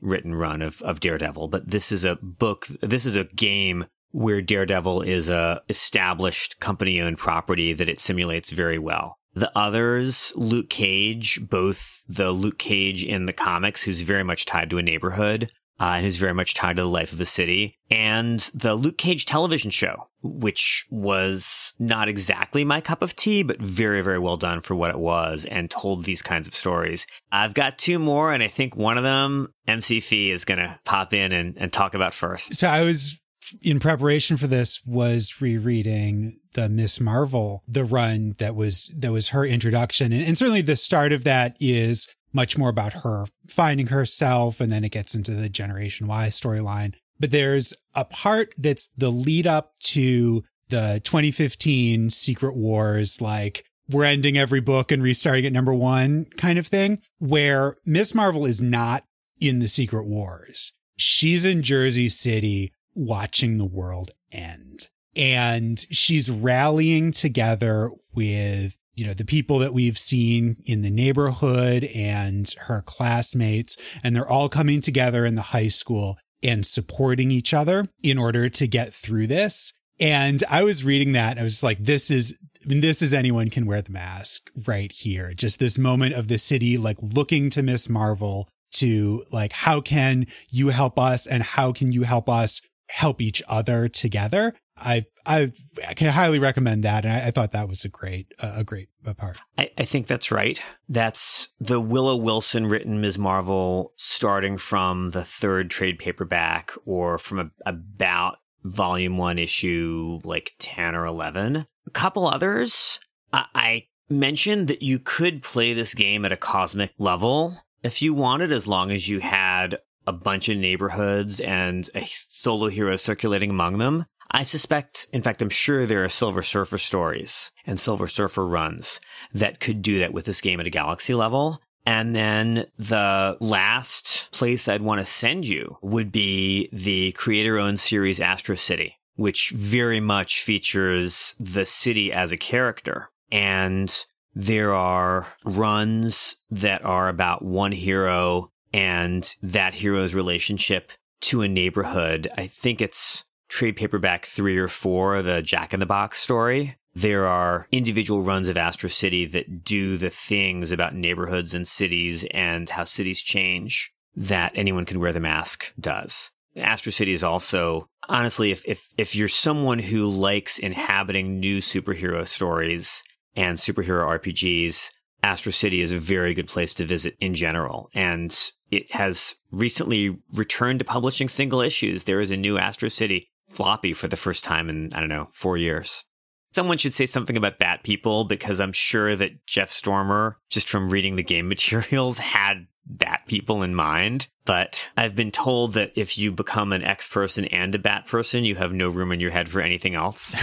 written 0.02 0.34
run 0.34 0.62
of, 0.62 0.82
of 0.82 1.00
Daredevil. 1.00 1.48
But 1.48 1.68
this 1.68 1.90
is 1.90 2.04
a 2.04 2.16
book, 2.22 2.66
this 2.80 3.06
is 3.06 3.16
a 3.16 3.24
game 3.24 3.86
where 4.12 4.40
Daredevil 4.40 5.02
is 5.02 5.28
a 5.28 5.62
established 5.68 6.60
company 6.60 7.00
owned 7.00 7.18
property 7.18 7.72
that 7.72 7.88
it 7.88 8.00
simulates 8.00 8.50
very 8.50 8.78
well. 8.78 9.18
The 9.36 9.52
others, 9.56 10.32
Luke 10.34 10.70
Cage, 10.70 11.40
both 11.46 12.02
the 12.08 12.32
Luke 12.32 12.58
Cage 12.58 13.04
in 13.04 13.26
the 13.26 13.34
comics, 13.34 13.82
who's 13.82 14.00
very 14.00 14.24
much 14.24 14.46
tied 14.46 14.70
to 14.70 14.78
a 14.78 14.82
neighborhood, 14.82 15.52
uh, 15.78 15.92
and 15.96 16.06
who's 16.06 16.16
very 16.16 16.32
much 16.32 16.54
tied 16.54 16.76
to 16.76 16.82
the 16.82 16.88
life 16.88 17.12
of 17.12 17.18
the 17.18 17.26
city, 17.26 17.78
and 17.90 18.50
the 18.54 18.74
Luke 18.74 18.96
Cage 18.96 19.26
television 19.26 19.70
show, 19.70 20.08
which 20.22 20.86
was 20.90 21.74
not 21.78 22.08
exactly 22.08 22.64
my 22.64 22.80
cup 22.80 23.02
of 23.02 23.14
tea, 23.14 23.42
but 23.42 23.60
very, 23.60 24.00
very 24.00 24.18
well 24.18 24.38
done 24.38 24.62
for 24.62 24.74
what 24.74 24.90
it 24.90 24.98
was 24.98 25.44
and 25.44 25.70
told 25.70 26.04
these 26.04 26.22
kinds 26.22 26.48
of 26.48 26.54
stories. 26.54 27.06
I've 27.30 27.52
got 27.52 27.76
two 27.76 27.98
more, 27.98 28.32
and 28.32 28.42
I 28.42 28.48
think 28.48 28.74
one 28.74 28.96
of 28.96 29.04
them, 29.04 29.52
MC 29.68 30.00
Fee, 30.00 30.30
is 30.30 30.46
going 30.46 30.60
to 30.60 30.80
pop 30.86 31.12
in 31.12 31.32
and, 31.32 31.54
and 31.58 31.70
talk 31.70 31.92
about 31.92 32.14
first. 32.14 32.54
So 32.54 32.68
I 32.68 32.80
was 32.80 33.20
in 33.62 33.80
preparation 33.80 34.36
for 34.36 34.46
this 34.46 34.80
was 34.84 35.40
rereading 35.40 36.38
the 36.52 36.68
Miss 36.68 37.00
Marvel, 37.00 37.62
the 37.68 37.84
run 37.84 38.34
that 38.38 38.54
was 38.54 38.92
that 38.96 39.12
was 39.12 39.28
her 39.28 39.44
introduction, 39.44 40.12
and, 40.12 40.24
and 40.24 40.38
certainly 40.38 40.62
the 40.62 40.76
start 40.76 41.12
of 41.12 41.24
that 41.24 41.56
is 41.60 42.08
much 42.32 42.58
more 42.58 42.68
about 42.68 42.92
her 42.92 43.24
finding 43.48 43.88
herself, 43.88 44.60
and 44.60 44.70
then 44.70 44.84
it 44.84 44.90
gets 44.90 45.14
into 45.14 45.32
the 45.32 45.48
Generation 45.48 46.06
Why 46.06 46.28
storyline. 46.28 46.94
But 47.18 47.30
there's 47.30 47.72
a 47.94 48.04
part 48.04 48.54
that's 48.58 48.88
the 48.88 49.10
lead 49.10 49.46
up 49.46 49.72
to 49.84 50.44
the 50.68 51.00
2015 51.04 52.10
Secret 52.10 52.56
Wars, 52.56 53.20
like 53.20 53.64
we're 53.88 54.04
ending 54.04 54.36
every 54.36 54.60
book 54.60 54.90
and 54.90 55.02
restarting 55.02 55.46
at 55.46 55.52
number 55.52 55.72
one 55.72 56.26
kind 56.36 56.58
of 56.58 56.66
thing, 56.66 57.00
where 57.18 57.76
Miss 57.84 58.14
Marvel 58.14 58.44
is 58.44 58.60
not 58.60 59.04
in 59.40 59.58
the 59.60 59.68
Secret 59.68 60.06
Wars. 60.06 60.72
She's 60.96 61.44
in 61.44 61.62
Jersey 61.62 62.08
City 62.08 62.72
watching 62.96 63.58
the 63.58 63.64
world 63.64 64.10
end. 64.32 64.88
And 65.14 65.78
she's 65.90 66.30
rallying 66.30 67.12
together 67.12 67.90
with, 68.14 68.76
you 68.94 69.06
know, 69.06 69.14
the 69.14 69.24
people 69.24 69.58
that 69.60 69.72
we've 69.72 69.98
seen 69.98 70.56
in 70.64 70.82
the 70.82 70.90
neighborhood 70.90 71.84
and 71.84 72.52
her 72.62 72.82
classmates. 72.82 73.78
And 74.02 74.14
they're 74.14 74.28
all 74.28 74.48
coming 74.48 74.80
together 74.80 75.24
in 75.24 75.36
the 75.36 75.42
high 75.42 75.68
school 75.68 76.18
and 76.42 76.66
supporting 76.66 77.30
each 77.30 77.54
other 77.54 77.88
in 78.02 78.18
order 78.18 78.48
to 78.48 78.66
get 78.66 78.92
through 78.92 79.28
this. 79.28 79.72
And 79.98 80.44
I 80.50 80.62
was 80.62 80.84
reading 80.84 81.12
that. 81.12 81.38
I 81.38 81.42
was 81.42 81.62
like, 81.62 81.78
this 81.78 82.10
is, 82.10 82.38
I 82.64 82.68
mean, 82.68 82.80
this 82.80 83.00
is 83.00 83.14
anyone 83.14 83.48
can 83.48 83.64
wear 83.64 83.80
the 83.80 83.92
mask 83.92 84.50
right 84.66 84.92
here. 84.92 85.32
Just 85.32 85.58
this 85.58 85.78
moment 85.78 86.14
of 86.14 86.28
the 86.28 86.36
city, 86.36 86.76
like 86.76 86.98
looking 87.00 87.48
to 87.50 87.62
Miss 87.62 87.88
Marvel 87.88 88.48
to 88.72 89.24
like, 89.32 89.52
how 89.52 89.80
can 89.80 90.26
you 90.50 90.68
help 90.68 90.98
us? 90.98 91.26
And 91.26 91.42
how 91.42 91.72
can 91.72 91.92
you 91.92 92.02
help 92.02 92.28
us 92.28 92.60
help 92.88 93.20
each 93.20 93.42
other 93.48 93.88
together. 93.88 94.54
I 94.76 95.06
I 95.24 95.50
can 95.94 96.12
highly 96.12 96.38
recommend 96.38 96.84
that, 96.84 97.04
and 97.04 97.12
I, 97.12 97.28
I 97.28 97.30
thought 97.30 97.52
that 97.52 97.68
was 97.68 97.84
a 97.84 97.88
great 97.88 98.32
uh, 98.38 98.54
a 98.56 98.64
great 98.64 98.88
part. 99.16 99.38
I, 99.56 99.70
I, 99.78 99.84
think 99.84 100.06
that's 100.06 100.30
right. 100.30 100.60
That's 100.88 101.48
the 101.58 101.80
Willow 101.80 102.16
Wilson 102.16 102.66
written 102.66 103.00
Ms. 103.00 103.18
Marvel, 103.18 103.92
starting 103.96 104.58
from 104.58 105.10
the 105.10 105.24
third 105.24 105.70
trade 105.70 105.98
paperback 105.98 106.72
or 106.84 107.16
from 107.16 107.38
a, 107.38 107.50
about 107.64 108.36
volume 108.64 109.16
one 109.16 109.38
issue 109.38 110.20
like 110.24 110.52
ten 110.58 110.94
or 110.94 111.06
eleven. 111.06 111.66
A 111.86 111.90
couple 111.90 112.26
others. 112.26 113.00
I, 113.32 113.46
I 113.54 113.86
mentioned 114.08 114.68
that 114.68 114.82
you 114.82 114.98
could 114.98 115.42
play 115.42 115.72
this 115.72 115.94
game 115.94 116.24
at 116.24 116.32
a 116.32 116.36
cosmic 116.36 116.92
level 116.98 117.56
if 117.82 118.02
you 118.02 118.14
wanted, 118.14 118.52
as 118.52 118.68
long 118.68 118.90
as 118.90 119.08
you 119.08 119.20
had 119.20 119.78
a 120.06 120.12
bunch 120.12 120.48
of 120.48 120.56
neighborhoods 120.56 121.40
and 121.40 121.88
a 121.94 122.04
solo 122.06 122.68
hero 122.68 122.96
circulating 122.96 123.50
among 123.50 123.78
them. 123.78 124.06
I 124.30 124.42
suspect, 124.42 125.06
in 125.12 125.22
fact, 125.22 125.40
I'm 125.40 125.50
sure 125.50 125.86
there 125.86 126.04
are 126.04 126.08
Silver 126.08 126.42
Surfer 126.42 126.78
stories 126.78 127.50
and 127.64 127.78
Silver 127.78 128.06
Surfer 128.06 128.44
runs 128.44 129.00
that 129.32 129.60
could 129.60 129.82
do 129.82 129.98
that 130.00 130.12
with 130.12 130.26
this 130.26 130.40
game 130.40 130.60
at 130.60 130.66
a 130.66 130.70
galaxy 130.70 131.14
level. 131.14 131.60
And 131.86 132.16
then 132.16 132.66
the 132.76 133.36
last 133.40 134.28
place 134.32 134.66
I'd 134.66 134.82
want 134.82 135.00
to 135.00 135.04
send 135.04 135.46
you 135.46 135.78
would 135.80 136.10
be 136.10 136.68
the 136.72 137.12
creator 137.12 137.58
owned 137.58 137.78
series 137.78 138.20
Astro 138.20 138.56
City, 138.56 138.96
which 139.14 139.52
very 139.54 140.00
much 140.00 140.42
features 140.42 141.36
the 141.38 141.64
city 141.64 142.12
as 142.12 142.32
a 142.32 142.36
character. 142.36 143.10
And 143.30 143.94
there 144.34 144.74
are 144.74 145.28
runs 145.44 146.36
that 146.50 146.84
are 146.84 147.08
about 147.08 147.44
one 147.44 147.72
hero 147.72 148.50
and 148.76 149.34
that 149.42 149.74
hero's 149.74 150.14
relationship 150.14 150.92
to 151.22 151.40
a 151.40 151.48
neighborhood. 151.48 152.28
I 152.36 152.46
think 152.46 152.82
it's 152.82 153.24
trade 153.48 153.74
paperback 153.74 154.26
three 154.26 154.58
or 154.58 154.68
four, 154.68 155.22
the 155.22 155.40
Jack 155.40 155.72
in 155.72 155.80
the 155.80 155.86
Box 155.86 156.18
story. 156.18 156.76
There 156.94 157.26
are 157.26 157.68
individual 157.72 158.20
runs 158.20 158.48
of 158.48 158.58
Astro 158.58 158.90
City 158.90 159.24
that 159.26 159.64
do 159.64 159.96
the 159.96 160.10
things 160.10 160.72
about 160.72 160.94
neighborhoods 160.94 161.54
and 161.54 161.66
cities 161.66 162.24
and 162.32 162.68
how 162.68 162.84
cities 162.84 163.22
change 163.22 163.92
that 164.14 164.52
anyone 164.54 164.84
can 164.84 165.00
wear 165.00 165.12
the 165.12 165.20
mask 165.20 165.72
does. 165.80 166.30
Astro 166.54 166.92
City 166.92 167.12
is 167.12 167.22
also 167.22 167.88
honestly, 168.08 168.50
if 168.50 168.62
if 168.66 168.88
if 168.98 169.16
you're 169.16 169.28
someone 169.28 169.78
who 169.78 170.06
likes 170.06 170.58
inhabiting 170.58 171.40
new 171.40 171.58
superhero 171.58 172.26
stories 172.26 173.02
and 173.34 173.56
superhero 173.56 174.06
RPGs, 174.18 174.90
Astro 175.26 175.50
City 175.50 175.80
is 175.80 175.90
a 175.90 175.98
very 175.98 176.34
good 176.34 176.46
place 176.46 176.72
to 176.74 176.84
visit 176.84 177.16
in 177.20 177.34
general. 177.34 177.90
And 177.92 178.34
it 178.70 178.92
has 178.92 179.34
recently 179.50 180.16
returned 180.32 180.78
to 180.78 180.84
publishing 180.84 181.28
single 181.28 181.60
issues. 181.60 182.04
There 182.04 182.20
is 182.20 182.30
a 182.30 182.36
new 182.36 182.58
Astro 182.58 182.88
City 182.88 183.28
floppy 183.48 183.92
for 183.92 184.06
the 184.06 184.16
first 184.16 184.44
time 184.44 184.70
in, 184.70 184.90
I 184.94 185.00
don't 185.00 185.08
know, 185.08 185.28
four 185.32 185.56
years. 185.56 186.04
Someone 186.52 186.78
should 186.78 186.94
say 186.94 187.06
something 187.06 187.36
about 187.36 187.58
Bat 187.58 187.82
People 187.82 188.24
because 188.24 188.60
I'm 188.60 188.72
sure 188.72 189.16
that 189.16 189.44
Jeff 189.46 189.70
Stormer, 189.70 190.38
just 190.48 190.68
from 190.68 190.90
reading 190.90 191.16
the 191.16 191.24
game 191.24 191.48
materials, 191.48 192.18
had 192.18 192.68
Bat 192.86 193.22
People 193.26 193.64
in 193.64 193.74
mind. 193.74 194.28
But 194.44 194.86
I've 194.96 195.16
been 195.16 195.32
told 195.32 195.74
that 195.74 195.90
if 195.96 196.16
you 196.16 196.30
become 196.30 196.72
an 196.72 196.84
X 196.84 197.08
person 197.08 197.46
and 197.46 197.74
a 197.74 197.80
Bat 197.80 198.06
person, 198.06 198.44
you 198.44 198.54
have 198.54 198.72
no 198.72 198.88
room 198.88 199.10
in 199.10 199.18
your 199.18 199.32
head 199.32 199.48
for 199.48 199.60
anything 199.60 199.96
else. 199.96 200.36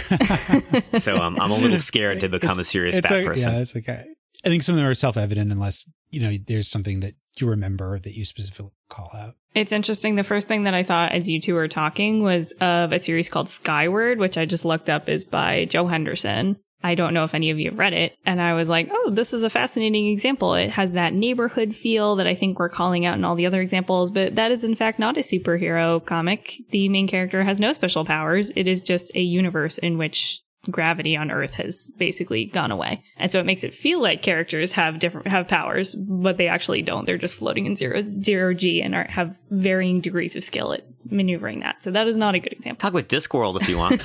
so 0.92 1.16
um, 1.16 1.40
I'm 1.40 1.50
a 1.50 1.56
little 1.56 1.78
scared 1.78 2.20
to 2.20 2.28
become 2.28 2.50
it's, 2.50 2.60
a 2.60 2.64
serious 2.66 3.00
Bat 3.00 3.22
a, 3.22 3.24
person. 3.24 3.52
Yeah, 3.54 3.60
it's 3.60 3.74
okay. 3.74 4.06
I 4.44 4.48
think 4.48 4.62
some 4.62 4.74
of 4.74 4.78
them 4.78 4.86
are 4.86 4.94
self 4.94 5.16
evident 5.16 5.52
unless, 5.52 5.88
you 6.10 6.20
know, 6.20 6.36
there's 6.46 6.68
something 6.68 7.00
that 7.00 7.14
you 7.38 7.48
remember 7.48 7.98
that 7.98 8.16
you 8.16 8.24
specifically 8.24 8.72
call 8.88 9.10
out. 9.14 9.34
It's 9.54 9.72
interesting. 9.72 10.16
The 10.16 10.22
first 10.22 10.48
thing 10.48 10.64
that 10.64 10.74
I 10.74 10.82
thought 10.82 11.12
as 11.12 11.28
you 11.28 11.40
two 11.40 11.54
were 11.54 11.68
talking 11.68 12.22
was 12.22 12.52
of 12.60 12.92
a 12.92 12.98
series 12.98 13.28
called 13.28 13.48
Skyward, 13.48 14.18
which 14.18 14.36
I 14.36 14.44
just 14.44 14.64
looked 14.64 14.90
up 14.90 15.08
is 15.08 15.24
by 15.24 15.64
Joe 15.66 15.86
Henderson. 15.86 16.58
I 16.82 16.94
don't 16.96 17.14
know 17.14 17.24
if 17.24 17.32
any 17.34 17.50
of 17.50 17.58
you 17.58 17.70
have 17.70 17.78
read 17.78 17.94
it. 17.94 18.14
And 18.26 18.42
I 18.42 18.52
was 18.52 18.68
like, 18.68 18.90
oh, 18.92 19.10
this 19.10 19.32
is 19.32 19.42
a 19.42 19.48
fascinating 19.48 20.08
example. 20.08 20.54
It 20.54 20.70
has 20.70 20.92
that 20.92 21.14
neighborhood 21.14 21.74
feel 21.74 22.16
that 22.16 22.26
I 22.26 22.34
think 22.34 22.58
we're 22.58 22.68
calling 22.68 23.06
out 23.06 23.16
in 23.16 23.24
all 23.24 23.36
the 23.36 23.46
other 23.46 23.62
examples, 23.62 24.10
but 24.10 24.34
that 24.34 24.50
is 24.50 24.64
in 24.64 24.74
fact 24.74 24.98
not 24.98 25.16
a 25.16 25.20
superhero 25.20 26.04
comic. 26.04 26.56
The 26.70 26.90
main 26.90 27.08
character 27.08 27.42
has 27.42 27.58
no 27.58 27.72
special 27.72 28.04
powers. 28.04 28.52
It 28.54 28.68
is 28.68 28.82
just 28.82 29.16
a 29.16 29.22
universe 29.22 29.78
in 29.78 29.96
which 29.96 30.42
gravity 30.70 31.16
on 31.16 31.30
Earth 31.30 31.54
has 31.54 31.90
basically 31.98 32.46
gone 32.46 32.70
away. 32.70 33.02
And 33.16 33.30
so 33.30 33.40
it 33.40 33.46
makes 33.46 33.64
it 33.64 33.74
feel 33.74 34.00
like 34.00 34.22
characters 34.22 34.72
have 34.72 34.98
different 34.98 35.28
have 35.28 35.48
powers, 35.48 35.94
but 35.94 36.36
they 36.36 36.48
actually 36.48 36.82
don't. 36.82 37.06
They're 37.06 37.18
just 37.18 37.36
floating 37.36 37.66
in 37.66 37.76
zero 37.76 38.02
zero 38.02 38.54
G 38.54 38.82
and 38.82 38.94
are, 38.94 39.06
have 39.08 39.36
varying 39.50 40.00
degrees 40.00 40.36
of 40.36 40.44
skill 40.44 40.72
at 40.72 40.86
maneuvering 41.10 41.60
that. 41.60 41.82
So 41.82 41.90
that 41.90 42.06
is 42.06 42.16
not 42.16 42.34
a 42.34 42.38
good 42.38 42.52
example. 42.52 42.80
Talk 42.80 42.92
about 42.92 43.08
Discworld 43.08 43.60
if 43.60 43.68
you 43.68 43.78
want. 43.78 44.02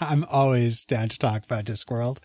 I'm 0.00 0.24
always 0.24 0.84
down 0.84 1.08
to 1.08 1.18
talk 1.18 1.44
about 1.44 1.64
Discworld. 1.64 2.18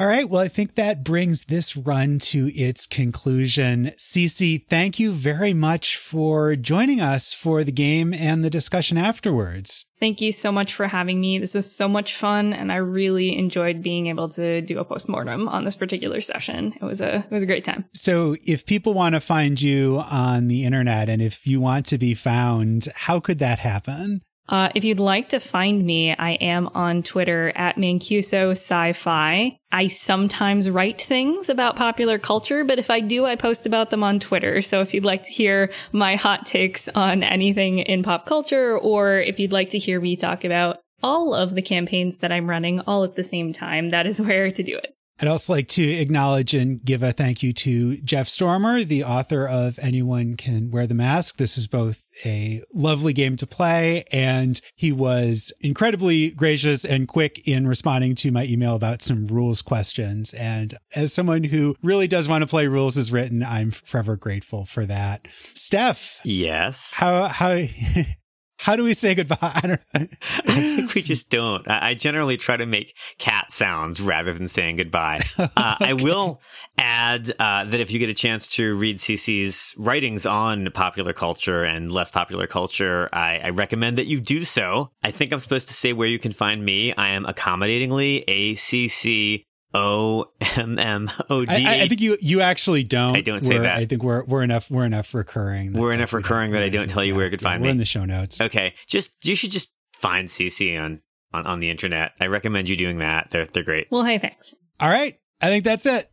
All 0.00 0.06
right. 0.06 0.30
Well, 0.30 0.40
I 0.40 0.46
think 0.46 0.76
that 0.76 1.02
brings 1.02 1.46
this 1.46 1.76
run 1.76 2.20
to 2.20 2.52
its 2.54 2.86
conclusion. 2.86 3.90
Ceci, 3.96 4.58
thank 4.58 5.00
you 5.00 5.10
very 5.10 5.52
much 5.52 5.96
for 5.96 6.54
joining 6.54 7.00
us 7.00 7.34
for 7.34 7.64
the 7.64 7.72
game 7.72 8.14
and 8.14 8.44
the 8.44 8.50
discussion 8.50 8.96
afterwards. 8.96 9.86
Thank 9.98 10.20
you 10.20 10.30
so 10.30 10.52
much 10.52 10.72
for 10.72 10.86
having 10.86 11.20
me. 11.20 11.40
This 11.40 11.54
was 11.54 11.74
so 11.74 11.88
much 11.88 12.14
fun 12.14 12.52
and 12.52 12.70
I 12.70 12.76
really 12.76 13.36
enjoyed 13.36 13.82
being 13.82 14.06
able 14.06 14.28
to 14.30 14.60
do 14.60 14.78
a 14.78 14.84
postmortem 14.84 15.48
on 15.48 15.64
this 15.64 15.74
particular 15.74 16.20
session. 16.20 16.74
It 16.80 16.84
was 16.84 17.00
a 17.00 17.16
it 17.16 17.30
was 17.32 17.42
a 17.42 17.46
great 17.46 17.64
time. 17.64 17.84
So, 17.92 18.36
if 18.46 18.66
people 18.66 18.94
want 18.94 19.16
to 19.16 19.20
find 19.20 19.60
you 19.60 19.98
on 20.08 20.46
the 20.46 20.64
internet 20.64 21.08
and 21.08 21.20
if 21.20 21.44
you 21.44 21.60
want 21.60 21.86
to 21.86 21.98
be 21.98 22.14
found, 22.14 22.86
how 22.94 23.18
could 23.18 23.40
that 23.40 23.58
happen? 23.58 24.20
Uh, 24.48 24.70
if 24.74 24.82
you'd 24.82 25.00
like 25.00 25.28
to 25.28 25.40
find 25.40 25.84
me, 25.84 26.14
I 26.14 26.32
am 26.32 26.68
on 26.74 27.02
Twitter 27.02 27.52
at 27.54 27.76
Mancuso 27.76 28.52
Sci-Fi. 28.52 29.58
I 29.70 29.86
sometimes 29.88 30.70
write 30.70 31.00
things 31.00 31.50
about 31.50 31.76
popular 31.76 32.18
culture, 32.18 32.64
but 32.64 32.78
if 32.78 32.90
I 32.90 33.00
do, 33.00 33.26
I 33.26 33.36
post 33.36 33.66
about 33.66 33.90
them 33.90 34.02
on 34.02 34.20
Twitter. 34.20 34.62
So 34.62 34.80
if 34.80 34.94
you'd 34.94 35.04
like 35.04 35.24
to 35.24 35.32
hear 35.32 35.70
my 35.92 36.16
hot 36.16 36.46
takes 36.46 36.88
on 36.88 37.22
anything 37.22 37.80
in 37.80 38.02
pop 38.02 38.24
culture, 38.24 38.78
or 38.78 39.16
if 39.16 39.38
you'd 39.38 39.52
like 39.52 39.70
to 39.70 39.78
hear 39.78 40.00
me 40.00 40.16
talk 40.16 40.44
about 40.44 40.78
all 41.02 41.34
of 41.34 41.54
the 41.54 41.62
campaigns 41.62 42.18
that 42.18 42.32
I'm 42.32 42.48
running 42.48 42.80
all 42.80 43.04
at 43.04 43.16
the 43.16 43.22
same 43.22 43.52
time, 43.52 43.90
that 43.90 44.06
is 44.06 44.20
where 44.22 44.50
to 44.50 44.62
do 44.62 44.76
it. 44.76 44.94
I'd 45.20 45.28
also 45.28 45.52
like 45.52 45.66
to 45.68 45.82
acknowledge 45.82 46.54
and 46.54 46.82
give 46.84 47.02
a 47.02 47.12
thank 47.12 47.42
you 47.42 47.52
to 47.52 47.96
Jeff 47.98 48.28
Stormer, 48.28 48.84
the 48.84 49.02
author 49.02 49.48
of 49.48 49.76
Anyone 49.80 50.36
Can 50.36 50.70
Wear 50.70 50.86
the 50.86 50.94
Mask. 50.94 51.38
This 51.38 51.58
is 51.58 51.66
both 51.66 52.07
a 52.24 52.62
lovely 52.72 53.12
game 53.12 53.36
to 53.36 53.46
play, 53.46 54.04
and 54.12 54.60
he 54.74 54.92
was 54.92 55.52
incredibly 55.60 56.30
gracious 56.30 56.84
and 56.84 57.08
quick 57.08 57.46
in 57.46 57.66
responding 57.66 58.14
to 58.16 58.30
my 58.30 58.44
email 58.44 58.74
about 58.74 59.02
some 59.02 59.26
rules 59.26 59.62
questions. 59.62 60.34
And 60.34 60.76
as 60.94 61.12
someone 61.12 61.44
who 61.44 61.76
really 61.82 62.08
does 62.08 62.28
want 62.28 62.42
to 62.42 62.46
play 62.46 62.66
rules 62.66 62.96
as 62.98 63.12
written, 63.12 63.42
I'm 63.42 63.70
forever 63.70 64.16
grateful 64.16 64.64
for 64.64 64.84
that. 64.86 65.28
Steph. 65.54 66.20
Yes. 66.24 66.94
How, 66.94 67.28
how, 67.28 67.64
how 68.58 68.76
do 68.76 68.84
we 68.84 68.92
say 68.92 69.14
goodbye? 69.14 69.38
I, 69.94 70.08
I 70.46 70.74
think 70.76 70.94
we 70.94 71.02
just 71.02 71.30
don't. 71.30 71.66
I, 71.68 71.94
generally 71.94 72.36
try 72.36 72.56
to 72.56 72.66
make 72.66 72.96
cat 73.18 73.50
sounds 73.50 74.00
rather 74.00 74.32
than 74.32 74.48
saying 74.48 74.76
goodbye. 74.76 75.22
Uh, 75.56 75.74
okay. 75.80 75.90
I 75.90 75.92
will 75.94 76.40
add 76.78 77.32
uh, 77.38 77.64
that 77.64 77.80
if 77.80 77.90
you 77.90 77.98
get 77.98 78.08
a 78.08 78.14
chance 78.14 78.46
to 78.48 78.76
read 78.76 79.00
Ceci's 79.00 79.74
writings 79.78 80.26
on 80.26 80.70
popular 80.72 81.12
culture 81.12 81.64
and 81.64 81.90
less 81.90 82.10
popular 82.10 82.46
culture, 82.46 83.08
I, 83.12 83.38
I 83.38 83.48
recommend 83.50 83.98
that 83.98 84.06
you 84.06 84.20
do 84.20 84.44
so. 84.44 84.90
I 85.02 85.10
think 85.10 85.32
I'm 85.32 85.38
supposed 85.38 85.68
to 85.68 85.74
say 85.74 85.92
where 85.92 86.06
you 86.06 86.18
can 86.18 86.32
find 86.32 86.64
me. 86.64 86.92
I 86.94 87.10
am 87.10 87.24
accommodatingly 87.24 88.24
A 88.28 88.54
C 88.56 88.88
C 88.88 89.47
O 89.74 90.30
M 90.56 90.78
M 90.78 91.10
O 91.28 91.44
D. 91.44 91.66
I, 91.66 91.82
I 91.82 91.88
think 91.88 92.00
you 92.00 92.16
you 92.20 92.40
actually 92.40 92.84
don't. 92.84 93.16
I 93.16 93.20
don't 93.20 93.42
say 93.42 93.58
that. 93.58 93.76
I 93.76 93.84
think 93.84 94.02
we're 94.02 94.24
we're 94.24 94.42
enough 94.42 94.70
we're 94.70 94.86
enough 94.86 95.14
recurring. 95.14 95.74
We're 95.74 95.92
enough 95.92 96.12
recurring 96.12 96.52
that 96.52 96.62
I 96.62 96.68
don't 96.68 96.88
tell 96.88 97.04
you 97.04 97.14
where 97.14 97.26
you 97.26 97.30
could 97.30 97.42
find 97.42 97.62
we're 97.62 97.66
me. 97.66 97.72
in 97.72 97.78
the 97.78 97.84
show 97.84 98.04
notes. 98.04 98.40
Okay, 98.40 98.74
just 98.86 99.12
you 99.26 99.34
should 99.34 99.50
just 99.50 99.72
find 99.92 100.30
Ceci 100.30 100.76
on, 100.76 101.00
on 101.32 101.46
on 101.46 101.60
the 101.60 101.70
internet. 101.70 102.12
I 102.20 102.26
recommend 102.26 102.68
you 102.68 102.76
doing 102.76 102.98
that. 102.98 103.30
They're 103.30 103.46
they're 103.46 103.62
great. 103.62 103.88
Well, 103.90 104.04
hey, 104.04 104.18
thanks. 104.18 104.54
All 104.80 104.88
right, 104.88 105.18
I 105.40 105.48
think 105.48 105.64
that's 105.64 105.86
it. 105.86 106.10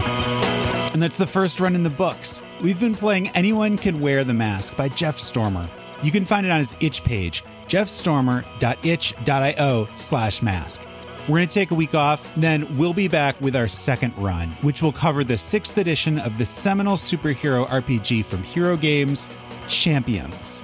And 0.00 1.02
that's 1.02 1.18
the 1.18 1.26
first 1.26 1.60
run 1.60 1.74
in 1.74 1.82
the 1.84 1.90
books. 1.90 2.42
We've 2.60 2.80
been 2.80 2.94
playing 2.94 3.28
Anyone 3.28 3.78
Can 3.78 4.00
Wear 4.00 4.24
the 4.24 4.34
Mask 4.34 4.76
by 4.76 4.88
Jeff 4.88 5.18
Stormer. 5.18 5.68
You 6.02 6.10
can 6.10 6.24
find 6.24 6.46
it 6.46 6.50
on 6.50 6.58
his 6.58 6.76
itch 6.80 7.04
page, 7.04 7.44
jeffstormer.itch.io 7.68 9.88
slash 9.96 10.42
mask. 10.42 10.88
We're 11.28 11.40
going 11.40 11.48
to 11.48 11.54
take 11.54 11.72
a 11.72 11.74
week 11.74 11.94
off, 11.94 12.34
then 12.36 12.78
we'll 12.78 12.94
be 12.94 13.06
back 13.06 13.38
with 13.38 13.54
our 13.54 13.68
second 13.68 14.16
run, 14.16 14.48
which 14.62 14.80
will 14.80 14.92
cover 14.92 15.24
the 15.24 15.36
sixth 15.36 15.76
edition 15.76 16.18
of 16.18 16.38
the 16.38 16.46
seminal 16.46 16.96
superhero 16.96 17.68
RPG 17.68 18.24
from 18.24 18.42
Hero 18.42 18.78
Games, 18.78 19.28
Champions. 19.68 20.62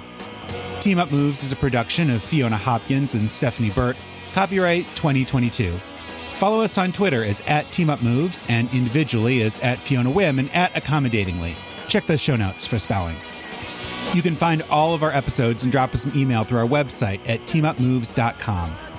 Team 0.80 0.98
Up 0.98 1.12
Moves 1.12 1.42
is 1.42 1.52
a 1.52 1.56
production 1.56 2.08
of 2.08 2.24
Fiona 2.24 2.56
Hopkins 2.56 3.14
and 3.14 3.30
Stephanie 3.30 3.72
Burt. 3.72 3.94
Copyright 4.32 4.86
2022. 4.96 5.70
Follow 6.38 6.62
us 6.62 6.78
on 6.78 6.92
Twitter 6.92 7.22
as 7.22 7.42
at 7.42 7.70
Team 7.70 7.90
Up 7.90 8.02
Moves 8.02 8.46
and 8.48 8.72
individually 8.72 9.42
as 9.42 9.58
at 9.58 9.78
Fiona 9.78 10.10
Whim 10.10 10.38
and 10.38 10.50
at 10.54 10.74
Accommodatingly. 10.74 11.54
Check 11.88 12.06
the 12.06 12.16
show 12.16 12.36
notes 12.36 12.66
for 12.66 12.78
spelling. 12.78 13.16
You 14.14 14.22
can 14.22 14.34
find 14.34 14.62
all 14.70 14.94
of 14.94 15.02
our 15.02 15.12
episodes 15.12 15.64
and 15.64 15.72
drop 15.72 15.94
us 15.94 16.06
an 16.06 16.16
email 16.16 16.42
through 16.42 16.60
our 16.60 16.66
website 16.66 17.20
at 17.28 17.40
teamupmoves.com. 17.40 18.93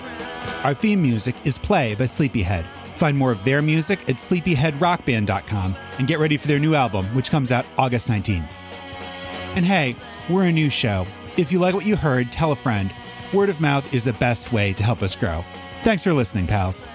Our 0.64 0.74
theme 0.74 1.02
music 1.02 1.36
is 1.46 1.58
Play 1.58 1.96
by 1.96 2.06
Sleepyhead. 2.06 2.66
Find 2.93 3.18
more 3.18 3.32
of 3.32 3.43
their 3.43 3.62
music 3.62 4.02
at 4.10 4.18
sleepyheadrockband.com 4.18 5.76
and 6.00 6.08
get 6.08 6.20
ready 6.20 6.38
for 6.38 6.48
their 6.48 6.60
new 6.60 6.76
album, 6.76 7.06
which 7.16 7.30
comes 7.30 7.52
out 7.52 7.66
August 7.78 8.10
19th. 8.10 8.50
And 9.56 9.66
hey, 9.66 9.96
we're 10.30 10.46
a 10.46 10.52
new 10.52 10.70
show. 10.70 11.06
If 11.38 11.52
you 11.52 11.60
like 11.60 11.76
what 11.76 11.86
you 11.86 11.96
heard, 11.96 12.32
tell 12.32 12.52
a 12.52 12.56
friend. 12.56 12.91
Word 13.34 13.50
of 13.50 13.60
mouth 13.60 13.93
is 13.93 14.04
the 14.04 14.14
best 14.14 14.54
way 14.54 14.74
to 14.74 14.84
help 14.84 15.02
us 15.02 15.16
grow. 15.16 15.43
Thanks 15.84 16.04
for 16.04 16.14
listening, 16.14 16.48
pals. 16.48 16.88